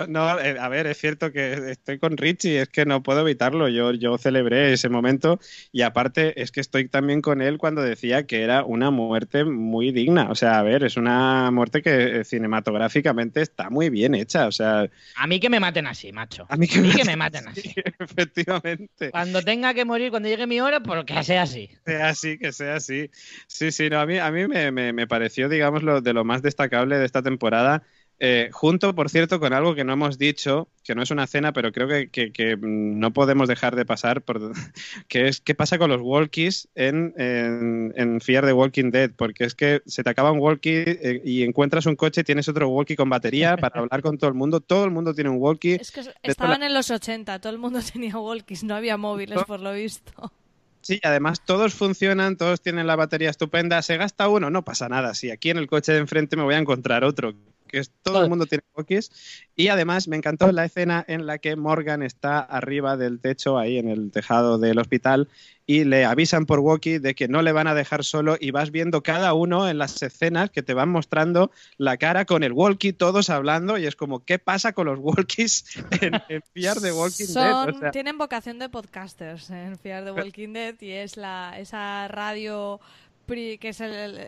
No, 0.07 0.39
eh, 0.39 0.57
a 0.59 0.69
ver, 0.69 0.87
es 0.87 0.97
cierto 0.97 1.31
que 1.31 1.71
estoy 1.71 1.99
con 1.99 2.17
Richie, 2.17 2.61
es 2.61 2.69
que 2.69 2.85
no 2.85 3.03
puedo 3.03 3.21
evitarlo. 3.21 3.67
Yo, 3.67 3.91
yo 3.93 4.17
celebré 4.17 4.73
ese 4.73 4.89
momento 4.89 5.39
y 5.71 5.81
aparte 5.81 6.41
es 6.41 6.51
que 6.51 6.61
estoy 6.61 6.87
también 6.87 7.21
con 7.21 7.41
él 7.41 7.57
cuando 7.57 7.81
decía 7.81 8.25
que 8.25 8.41
era 8.41 8.63
una 8.63 8.91
muerte 8.91 9.43
muy 9.45 9.91
digna. 9.91 10.29
O 10.29 10.35
sea, 10.35 10.59
a 10.59 10.63
ver, 10.63 10.83
es 10.83 10.97
una 10.97 11.51
muerte 11.51 11.81
que 11.81 12.19
eh, 12.19 12.23
cinematográficamente 12.23 13.41
está 13.41 13.69
muy 13.69 13.89
bien 13.89 14.15
hecha. 14.15 14.47
O 14.47 14.51
sea, 14.51 14.89
a 15.15 15.27
mí 15.27 15.39
que 15.39 15.49
me 15.49 15.59
maten 15.59 15.87
así, 15.87 16.11
macho. 16.11 16.45
A 16.49 16.57
mí 16.57 16.67
que, 16.67 16.79
me, 16.81 17.15
maten 17.17 17.47
así. 17.47 17.73
Efectivamente. 17.99 19.11
Cuando 19.11 19.41
tenga 19.41 19.73
que 19.73 19.85
morir, 19.85 20.09
cuando 20.09 20.29
llegue 20.29 20.47
mi 20.47 20.59
hora, 20.59 20.81
porque 20.81 21.13
pues 21.13 21.27
sea 21.27 21.43
así. 21.43 21.69
Sea 21.85 22.09
así, 22.09 22.37
que 22.37 22.51
sea 22.51 22.75
así. 22.75 23.09
Sí, 23.47 23.71
sí, 23.71 23.89
no, 23.89 23.99
a 23.99 24.05
mí, 24.05 24.17
a 24.17 24.31
mí 24.31 24.47
me, 24.47 24.71
me, 24.71 24.93
me 24.93 25.07
pareció, 25.07 25.49
digamos, 25.49 25.83
lo, 25.83 26.01
de 26.01 26.13
lo 26.13 26.23
más 26.23 26.41
destacable 26.41 26.97
de 26.97 27.05
esta 27.05 27.21
temporada 27.21 27.83
eh, 28.25 28.51
junto, 28.53 28.95
por 28.95 29.09
cierto, 29.09 29.37
con 29.37 29.51
algo 29.51 29.75
que 29.75 29.83
no 29.83 29.91
hemos 29.91 30.17
dicho, 30.17 30.69
que 30.85 30.95
no 30.95 31.01
es 31.01 31.11
una 31.11 31.27
cena, 31.27 31.51
pero 31.51 31.73
creo 31.73 31.89
que, 31.89 32.57
no 32.61 33.11
podemos 33.11 33.49
dejar 33.49 33.75
de 33.75 33.85
pasar, 33.85 34.21
por, 34.21 34.53
que 35.09 35.27
es 35.27 35.41
qué 35.41 35.55
pasa 35.55 35.77
con 35.77 35.89
los 35.89 35.99
walkies 35.99 36.69
en, 36.73 37.13
en, 37.17 38.21
Fear 38.21 38.45
the 38.45 38.53
Walking 38.53 38.91
Dead, 38.91 39.11
porque 39.13 39.43
es 39.43 39.55
que 39.55 39.81
se 39.85 40.05
te 40.05 40.09
acaba 40.09 40.31
un 40.31 40.39
walkie 40.39 40.83
eh, 40.85 41.21
y 41.25 41.43
encuentras 41.43 41.85
un 41.85 41.97
coche, 41.97 42.23
tienes 42.23 42.47
otro 42.47 42.69
walkie 42.69 42.95
con 42.95 43.09
batería 43.09 43.57
para 43.57 43.81
hablar 43.81 44.01
con 44.01 44.17
todo 44.17 44.29
el 44.29 44.35
mundo, 44.35 44.61
todo 44.61 44.85
el 44.85 44.91
mundo 44.91 45.13
tiene 45.13 45.29
un 45.29 45.41
walkie. 45.41 45.73
Es 45.73 45.91
que 45.91 46.03
estaban 46.21 46.63
en 46.63 46.73
los 46.73 46.91
80, 46.91 47.39
todo 47.39 47.51
el 47.51 47.59
mundo 47.59 47.81
tenía 47.91 48.17
walkies, 48.17 48.63
no 48.63 48.73
había 48.73 48.95
móviles 48.95 49.43
por 49.43 49.59
lo 49.59 49.73
visto. 49.73 50.31
Sí, 50.79 51.01
además 51.03 51.43
todos 51.43 51.73
funcionan, 51.73 52.37
todos 52.37 52.61
tienen 52.61 52.87
la 52.87 52.95
batería 52.95 53.29
estupenda. 53.29 53.81
Se 53.81 53.97
gasta 53.97 54.29
uno, 54.29 54.49
no 54.49 54.63
pasa 54.63 54.87
nada. 54.87 55.13
Si 55.13 55.29
aquí 55.29 55.49
en 55.49 55.57
el 55.57 55.67
coche 55.67 55.91
de 55.91 55.99
enfrente 55.99 56.37
me 56.37 56.43
voy 56.43 56.55
a 56.55 56.57
encontrar 56.57 57.03
otro 57.05 57.33
que 57.73 57.81
todo 58.03 58.21
el 58.21 58.29
mundo 58.29 58.45
tiene 58.45 58.63
walkies. 58.75 59.11
Y 59.55 59.69
además 59.69 60.07
me 60.07 60.15
encantó 60.15 60.51
la 60.51 60.65
escena 60.65 61.03
en 61.07 61.25
la 61.25 61.39
que 61.39 61.55
Morgan 61.55 62.03
está 62.03 62.39
arriba 62.39 62.97
del 62.97 63.19
techo, 63.19 63.57
ahí 63.57 63.79
en 63.79 63.89
el 63.89 64.11
tejado 64.11 64.59
del 64.59 64.77
hospital, 64.77 65.27
y 65.65 65.83
le 65.83 66.05
avisan 66.05 66.45
por 66.45 66.59
walkie 66.59 66.99
de 66.99 67.15
que 67.15 67.27
no 67.27 67.41
le 67.41 67.51
van 67.51 67.65
a 67.67 67.73
dejar 67.73 68.03
solo 68.03 68.37
y 68.39 68.51
vas 68.51 68.69
viendo 68.69 69.01
cada 69.01 69.33
uno 69.33 69.67
en 69.67 69.79
las 69.79 70.03
escenas 70.03 70.51
que 70.51 70.61
te 70.61 70.75
van 70.75 70.89
mostrando 70.89 71.49
la 71.77 71.97
cara 71.97 72.25
con 72.25 72.43
el 72.43 72.51
walkie, 72.51 72.93
todos 72.93 73.31
hablando, 73.31 73.79
y 73.79 73.87
es 73.87 73.95
como, 73.95 74.23
¿qué 74.23 74.37
pasa 74.37 74.73
con 74.73 74.85
los 74.85 74.99
walkies 74.99 75.65
en, 76.29 76.43
Fear 76.53 76.79
the 76.79 76.91
Walking 76.91 77.33
Dead? 77.33 77.91
Tienen 77.91 78.19
vocación 78.19 78.59
de 78.59 78.69
podcasters 78.69 79.49
en 79.49 79.79
Fear 79.79 80.05
the 80.05 80.11
Walking 80.11 80.53
Dead 80.53 80.75
y 80.79 80.91
es 80.91 81.17
la, 81.17 81.55
esa 81.57 82.07
radio 82.07 82.79
que 83.25 83.69
es 83.69 83.81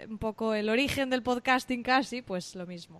un 0.09 0.17
poco 0.17 0.53
el 0.53 0.69
origen 0.69 1.09
del 1.09 1.23
podcasting 1.23 1.83
casi, 1.83 2.21
pues 2.21 2.55
lo 2.55 2.65
mismo. 2.65 2.97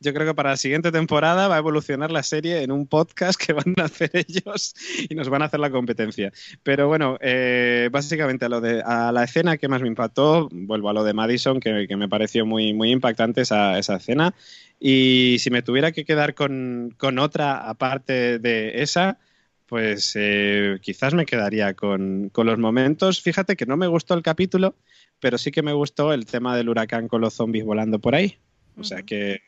Yo 0.00 0.12
creo 0.12 0.26
que 0.26 0.34
para 0.34 0.50
la 0.50 0.56
siguiente 0.56 0.92
temporada 0.92 1.48
va 1.48 1.56
a 1.56 1.58
evolucionar 1.58 2.10
la 2.10 2.22
serie 2.22 2.62
en 2.62 2.72
un 2.72 2.86
podcast 2.86 3.40
que 3.40 3.52
van 3.52 3.74
a 3.78 3.84
hacer 3.84 4.10
ellos 4.12 4.74
y 5.08 5.14
nos 5.14 5.28
van 5.28 5.42
a 5.42 5.46
hacer 5.46 5.60
la 5.60 5.70
competencia. 5.70 6.32
Pero 6.62 6.88
bueno, 6.88 7.18
eh, 7.20 7.88
básicamente 7.92 8.44
a, 8.44 8.48
lo 8.48 8.60
de, 8.60 8.82
a 8.82 9.12
la 9.12 9.24
escena 9.24 9.56
que 9.56 9.68
más 9.68 9.82
me 9.82 9.88
impactó, 9.88 10.48
vuelvo 10.50 10.90
a 10.90 10.92
lo 10.92 11.04
de 11.04 11.14
Madison, 11.14 11.60
que, 11.60 11.86
me 11.96 12.08
pareció 12.08 12.44
muy, 12.44 12.72
muy 12.74 12.90
impactante 12.90 13.42
esa, 13.42 13.78
esa 13.78 13.96
escena. 13.96 14.34
Y 14.78 15.36
si 15.38 15.50
me 15.50 15.62
tuviera 15.62 15.92
que 15.92 16.04
quedar 16.04 16.34
con, 16.34 16.94
con 16.98 17.18
otra 17.18 17.68
aparte 17.68 18.38
de 18.38 18.82
esa, 18.82 19.18
pues 19.66 20.12
eh, 20.14 20.78
quizás 20.80 21.14
me 21.14 21.26
quedaría 21.26 21.74
con, 21.74 22.30
con, 22.30 22.46
los 22.46 22.58
momentos. 22.58 23.20
Fíjate 23.20 23.56
que 23.56 23.66
no 23.66 23.76
me 23.76 23.88
gustó 23.88 24.14
el 24.14 24.22
capítulo, 24.22 24.74
pero 25.20 25.38
sí 25.38 25.50
que 25.50 25.62
me 25.62 25.72
gustó 25.72 26.12
el 26.12 26.26
tema 26.26 26.56
del 26.56 26.68
huracán 26.68 27.08
con 27.08 27.20
los 27.20 27.34
zombies 27.34 27.64
volando 27.64 27.98
por 27.98 28.14
ahí. 28.14 28.38
O 28.78 28.84
sea 28.84 29.02
que, 29.02 29.40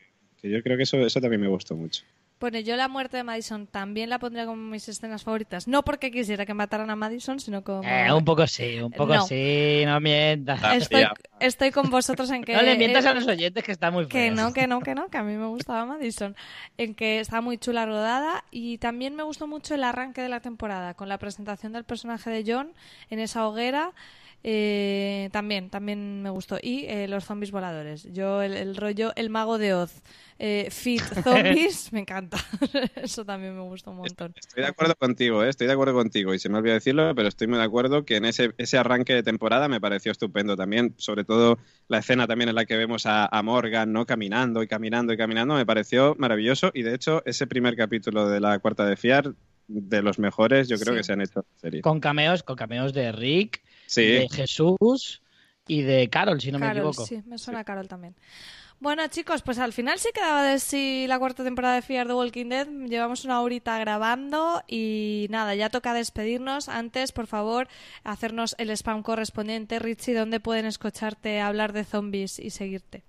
yo 0.42 0.62
creo 0.62 0.76
que 0.76 0.84
eso, 0.84 0.96
eso 0.98 1.20
también 1.20 1.40
me 1.40 1.48
gustó 1.48 1.76
mucho. 1.76 2.02
Bueno, 2.41 2.61
yo 2.61 2.76
la 2.76 2.86
muerte 2.86 3.16
de 3.16 3.24
Madison 3.24 3.66
también 3.66 4.11
la 4.11 4.20
pondría 4.20 4.47
como 4.47 4.62
mis 4.62 4.89
escenas 4.89 5.24
favoritas. 5.24 5.66
No 5.66 5.84
porque 5.84 6.11
quisiera 6.12 6.47
que 6.47 6.55
mataran 6.55 6.89
a 6.91 6.97
Madison, 6.97 7.41
sino 7.41 7.64
como... 7.64 7.82
Eh, 7.82 8.12
un 8.12 8.24
poco 8.24 8.47
sí, 8.47 8.80
un 8.80 8.93
poco 8.93 9.20
sí, 9.22 9.82
no 9.84 9.99
mientas. 10.01 10.61
Estoy, 10.74 11.07
estoy, 11.41 11.70
con 11.72 11.91
vosotros 11.91 12.30
en 12.30 12.45
que... 12.45 12.55
No 12.55 12.62
le 12.62 12.76
mientas 12.76 13.05
a 13.07 13.14
los 13.14 13.26
oyentes 13.26 13.64
que 13.64 13.72
está 13.72 13.91
muy 13.91 14.05
feo. 14.05 14.11
Que 14.11 14.30
no, 14.30 14.53
que 14.53 14.68
no, 14.68 14.80
que 14.80 14.95
no, 14.95 15.09
que 15.09 15.18
a 15.18 15.24
mí 15.24 15.36
me 15.36 15.47
gustaba 15.47 15.84
Madison. 15.84 16.36
En 16.76 16.95
que 16.95 17.18
está 17.18 17.41
muy 17.41 17.59
chula 17.59 17.86
rodada 17.86 18.45
y 18.53 18.78
también 18.78 19.16
me 19.16 19.24
gustó 19.24 19.49
mucho 19.49 19.74
el 19.74 19.82
arranque 19.82 20.22
de 20.22 20.28
la 20.28 20.41
temporada, 20.41 20.95
con 20.95 21.09
la 21.09 21.18
presentación 21.18 21.72
del 21.72 21.84
personaje 21.84 22.30
de 22.30 22.45
John 22.47 22.72
en 23.11 23.18
esa 23.18 23.49
hoguera 23.49 23.93
eh, 24.45 25.28
también, 25.32 25.68
también 25.68 26.22
me 26.22 26.30
gustó. 26.30 26.59
Y 26.62 26.84
eh, 26.86 27.09
los 27.09 27.24
zombies 27.24 27.51
voladores. 27.51 28.09
Yo, 28.12 28.43
el, 28.43 28.76
rollo, 28.76 29.12
el 29.16 29.30
mago 29.30 29.59
de 29.59 29.74
Oz, 29.74 30.03
eh, 30.39 30.68
Fit 30.70 31.03
Zombies, 31.24 31.93
me 31.93 32.01
encanta. 32.01 32.39
Eso 32.95 33.24
también 33.24 33.55
me 33.57 33.62
gustó 33.62 33.91
un 33.91 33.99
montón. 33.99 34.32
Estoy 34.36 34.62
de 34.62 34.68
acuerdo 34.68 34.95
contigo, 34.95 35.43
estoy 35.43 35.66
de 35.66 35.72
acuerdo 35.72 35.95
contigo. 35.95 36.34
Y 36.34 36.39
se 36.39 36.49
me 36.49 36.59
olvidó 36.59 36.74
decirlo, 36.74 37.14
pero 37.14 37.28
estoy 37.28 37.49
muy 37.49 37.59
de 37.59 37.64
acuerdo 37.64 38.05
que 38.05 38.16
en 38.16 38.24
ese, 38.24 38.53
ese 38.59 38.78
arranque 38.78 39.12
de 39.12 39.22
temporada 39.22 39.68
me 39.68 39.80
pareció 39.80 40.12
estupendo 40.12 40.57
también. 40.57 40.95
Sobre 40.99 41.24
todo 41.24 41.59
la 41.89 41.99
escena 41.99 42.26
también 42.26 42.49
en 42.49 42.55
la 42.55 42.64
que 42.64 42.76
vemos 42.76 43.05
a, 43.07 43.28
Morgan, 43.43 43.93
¿no? 43.93 44.05
Caminando 44.05 44.62
y 44.62 44.68
caminando 44.68 45.12
y 45.12 45.16
caminando, 45.16 45.55
me 45.55 45.66
pareció 45.66 46.14
maravilloso. 46.18 46.70
Y 46.74 46.82
de 46.82 46.95
hecho, 46.95 47.22
ese 47.24 47.47
primer 47.47 47.76
capítulo 47.76 48.28
de 48.28 48.41
la 48.41 48.59
cuarta 48.59 48.84
de 48.84 48.97
Fiar, 48.97 49.32
de 49.68 50.03
los 50.03 50.18
mejores, 50.18 50.68
yo 50.68 50.78
creo 50.78 50.95
que 50.95 51.03
se 51.03 51.12
han 51.12 51.20
hecho 51.20 51.41
en 51.41 51.61
serie. 51.61 51.80
Con 51.82 52.01
cameos, 52.01 52.43
con 52.43 52.57
cameos 52.57 52.93
de 52.93 53.12
Rick 53.12 53.62
de 53.95 54.28
Jesús 54.30 55.22
y 55.66 55.82
de 55.82 56.09
Carol, 56.09 56.41
si 56.41 56.51
no 56.53 56.59
me 56.59 56.68
equivoco. 56.68 57.05
Sí, 57.07 57.22
me 57.26 57.39
suena 57.39 57.61
a 57.61 57.64
Carol 57.64 57.89
también. 57.89 58.14
Bueno, 58.80 59.05
chicos, 59.09 59.43
pues 59.43 59.59
al 59.59 59.72
final 59.72 59.99
sí 59.99 60.11
quedaba 60.14 60.45
de 60.45 60.61
sí 60.61 61.07
la 61.09 61.18
cuarta 61.18 61.43
temporada 61.43 61.74
de 61.74 61.82
Fear 61.82 62.07
the 62.07 62.12
Walking 62.12 62.49
Dead. 62.49 62.68
Llevamos 62.89 63.24
una 63.24 63.41
horita 63.41 63.76
grabando 63.80 64.62
y 64.68 65.26
nada, 65.30 65.57
ya 65.57 65.68
toca 65.68 65.93
despedirnos. 65.95 66.68
Antes, 66.68 67.11
por 67.11 67.26
favor, 67.26 67.66
hacernos 68.05 68.55
el 68.57 68.70
spam 68.70 69.03
correspondiente. 69.03 69.80
Richie, 69.80 70.14
¿dónde 70.14 70.39
pueden 70.39 70.64
escucharte 70.64 71.41
hablar 71.41 71.72
de 71.72 71.82
zombies 71.82 72.39
y 72.39 72.51
seguirte? 72.51 73.03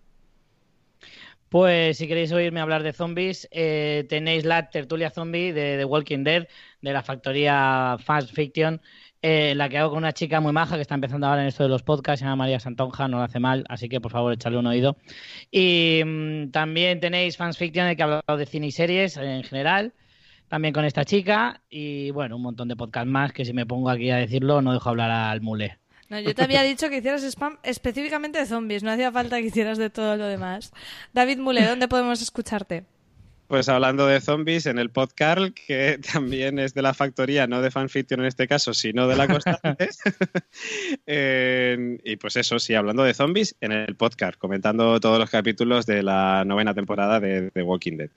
Pues 1.50 1.98
si 1.98 2.08
queréis 2.08 2.32
oírme 2.32 2.62
hablar 2.62 2.82
de 2.82 2.94
zombies, 2.94 3.48
eh, 3.52 4.06
tenéis 4.10 4.46
la 4.46 4.70
tertulia 4.72 5.12
zombie 5.12 5.54
de 5.54 5.78
The 5.78 5.86
Walking 5.86 6.24
Dead 6.24 6.48
de 6.82 6.94
la 6.94 7.04
factoría 7.04 7.98
Fast 8.04 8.34
Fiction 8.34 8.82
eh, 9.22 9.54
la 9.56 9.68
que 9.68 9.78
hago 9.78 9.90
con 9.90 9.98
una 9.98 10.14
chica 10.14 10.40
muy 10.40 10.54
maja 10.54 10.76
que 10.76 10.82
está 10.82 10.96
empezando 10.96 11.28
ahora 11.28 11.42
en 11.42 11.48
esto 11.48 11.64
de 11.64 11.70
los 11.70 11.84
podcasts, 11.84 12.20
se 12.20 12.26
llama 12.26 12.38
María 12.38 12.60
Santonja, 12.60 13.08
no 13.08 13.18
lo 13.18 13.24
hace 13.24 13.40
mal, 13.40 13.66
así 13.68 13.90
que 13.90 14.00
por 14.00 14.12
favor 14.12 14.32
echarle 14.32 14.60
un 14.60 14.68
oído. 14.68 14.98
Y 15.52 16.02
mm, 16.06 16.52
también 16.52 17.00
tenéis 17.00 17.36
Fans 17.36 17.58
Fiction, 17.58 17.88
en 17.88 17.96
que 17.96 18.02
he 18.02 18.06
hablado 18.06 18.38
de 18.38 18.46
cine 18.46 18.68
y 18.68 18.72
series 18.72 19.18
en 19.18 19.44
general, 19.44 19.94
también 20.48 20.74
con 20.74 20.86
esta 20.86 21.04
chica, 21.04 21.62
y 21.70 22.12
bueno, 22.12 22.38
un 22.38 22.44
montón 22.44 22.68
de 22.70 22.76
podcasts 22.76 23.10
más 23.10 23.34
que 23.34 23.46
si 23.46 23.54
me 23.54 23.66
pongo 23.66 23.90
aquí 23.90 24.10
a 24.10 24.18
decirlo 24.18 24.62
no 24.62 24.74
dejo 24.74 24.90
hablar 24.90 25.12
al 25.12 25.42
mule. 25.42 25.78
No, 26.10 26.20
yo 26.20 26.34
te 26.34 26.44
había 26.44 26.64
dicho 26.64 26.90
que 26.90 26.98
hicieras 26.98 27.24
spam 27.24 27.60
específicamente 27.62 28.40
de 28.40 28.46
zombies, 28.48 28.82
no 28.82 28.92
hacía 28.92 29.12
falta 29.12 29.38
que 29.38 29.48
hicieras 29.48 29.78
de 29.78 29.92
todo 29.92 30.16
lo 30.18 30.26
demás. 30.26 30.74
David 31.14 31.38
Mule, 31.38 31.66
¿dónde 31.66 31.88
podemos 31.88 32.22
escucharte? 32.22 32.86
Pues 33.50 33.68
hablando 33.68 34.06
de 34.06 34.22
zombies, 34.22 34.68
en 34.68 34.78
el 34.78 34.92
podcast, 34.92 35.56
que 35.56 36.00
también 36.14 36.60
es 36.60 36.76
de 36.76 36.84
la 36.84 36.94
factoría, 36.94 37.48
no 37.48 37.64
de 37.64 37.72
fanfiction 37.72 38.20
en 38.20 38.28
este 38.28 38.48
caso, 38.48 38.76
sino 38.76 39.08
de 39.08 39.16
la 39.16 39.28
constante. 39.28 39.90
y 42.04 42.16
pues 42.18 42.36
eso, 42.36 42.60
sí, 42.60 42.76
hablando 42.76 43.02
de 43.02 43.16
zombies, 43.16 43.56
en 43.60 43.72
el 43.72 43.96
podcast, 43.96 44.38
comentando 44.38 45.00
todos 45.00 45.18
los 45.18 45.32
capítulos 45.32 45.88
de 45.88 46.04
la 46.04 46.46
novena 46.46 46.76
temporada 46.76 47.20
de 47.20 47.50
The 47.50 47.64
Walking 47.64 47.98
Dead. 47.98 48.12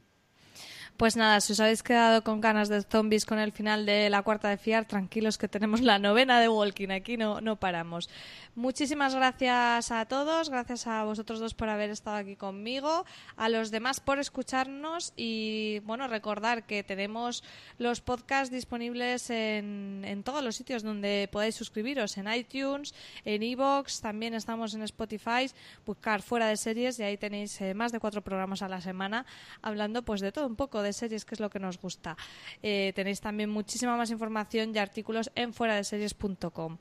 Pues 0.97 1.17
nada, 1.17 1.41
si 1.41 1.53
os 1.53 1.61
habéis 1.61 1.83
quedado 1.83 2.23
con 2.23 2.41
ganas 2.41 2.69
de 2.69 2.83
zombies 2.83 3.25
con 3.25 3.39
el 3.39 3.51
final 3.51 3.87
de 3.87 4.09
la 4.09 4.23
cuarta 4.23 4.49
de 4.49 4.57
Fiar, 4.57 4.85
tranquilos 4.85 5.37
que 5.37 5.49
tenemos 5.49 5.81
la 5.81 5.99
novena 5.99 6.39
de 6.39 6.49
Walking, 6.49 6.91
aquí 6.91 7.17
no, 7.17 7.41
no 7.41 7.57
paramos. 7.57 8.09
Muchísimas 8.55 9.15
gracias 9.15 9.91
a 9.91 10.05
todos, 10.05 10.51
gracias 10.51 10.87
a 10.87 11.03
vosotros 11.05 11.41
dos 11.41 11.55
por 11.55 11.71
haber 11.71 11.89
estado 11.89 12.19
aquí 12.19 12.37
conmigo, 12.37 13.07
a 13.37 13.49
los 13.49 13.71
demás 13.71 13.99
por 13.99 14.19
escucharnos 14.19 15.15
y 15.17 15.81
bueno, 15.85 16.07
recordar 16.07 16.67
que 16.67 16.85
tenemos 16.85 17.43
los 17.79 18.03
podcasts 18.03 18.53
disponibles 18.53 19.31
en, 19.31 20.05
en 20.05 20.23
todos 20.23 20.45
los 20.45 20.55
sitios 20.55 20.83
donde 20.83 21.31
podáis 21.33 21.55
suscribiros, 21.55 22.19
en 22.19 22.31
iTunes, 22.31 22.95
en 23.25 23.43
iVoox, 23.43 24.03
también 24.03 24.35
estamos 24.35 24.75
en 24.75 24.83
Spotify, 24.83 25.51
buscar 25.87 26.21
fuera 26.21 26.47
de 26.47 26.59
series 26.59 26.99
y 26.99 27.05
ahí 27.05 27.17
tenéis 27.17 27.59
eh, 27.63 27.73
más 27.73 27.91
de 27.91 28.01
cuatro 28.01 28.21
programas 28.21 28.61
a 28.61 28.69
la 28.69 28.83
semana 28.83 29.25
hablando 29.63 30.03
pues 30.03 30.21
de 30.21 30.31
todo 30.31 30.47
un 30.47 30.57
poco 30.57 30.82
de 30.83 30.93
series, 30.93 31.25
que 31.25 31.35
es 31.35 31.41
lo 31.41 31.51
que 31.51 31.59
nos 31.59 31.81
gusta. 31.81 32.17
Eh, 32.63 32.93
tenéis 32.95 33.21
también 33.21 33.51
muchísima 33.51 33.97
más 33.97 34.11
información 34.11 34.75
y 34.75 34.79
artículos 34.79 35.31
en 35.35 35.53
fuera 35.53 35.77
de 35.77 35.85
series.com. 35.85 36.79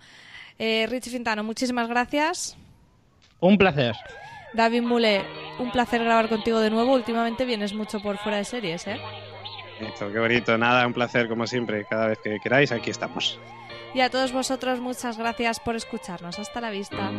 Eh, 0.60 0.88
Richie 0.89 1.12
Fintano, 1.12 1.43
muchísimas 1.43 1.88
gracias. 1.88 2.58
Un 3.39 3.58
placer. 3.58 3.95
David 4.54 4.82
Mule, 4.82 5.24
un 5.60 5.72
placer 5.72 6.04
grabar 6.04 6.30
contigo 6.30 6.60
de 6.60 6.70
nuevo. 6.70 6.93
Últimamente 6.93 7.45
vienes 7.45 7.74
mucho 7.74 8.02
por 8.02 8.18
fuera 8.18 8.38
de 8.38 8.45
series, 8.45 8.86
¿eh? 8.88 8.99
qué 9.97 10.20
bonito. 10.20 10.58
Nada, 10.58 10.86
un 10.86 10.93
placer 10.93 11.28
como 11.28 11.47
siempre. 11.47 11.86
Cada 11.89 12.08
vez 12.08 12.20
que 12.24 12.39
queráis, 12.39 12.72
aquí 12.72 12.89
estamos. 12.89 13.39
Y 13.93 14.02
a 14.02 14.10
todos 14.10 14.32
vosotros, 14.32 14.80
muchas 14.80 15.18
gracias 15.18 15.60
por 15.60 15.76
escucharnos. 15.76 16.39
Hasta 16.39 16.62
la 16.62 16.70
vista. 16.70 17.12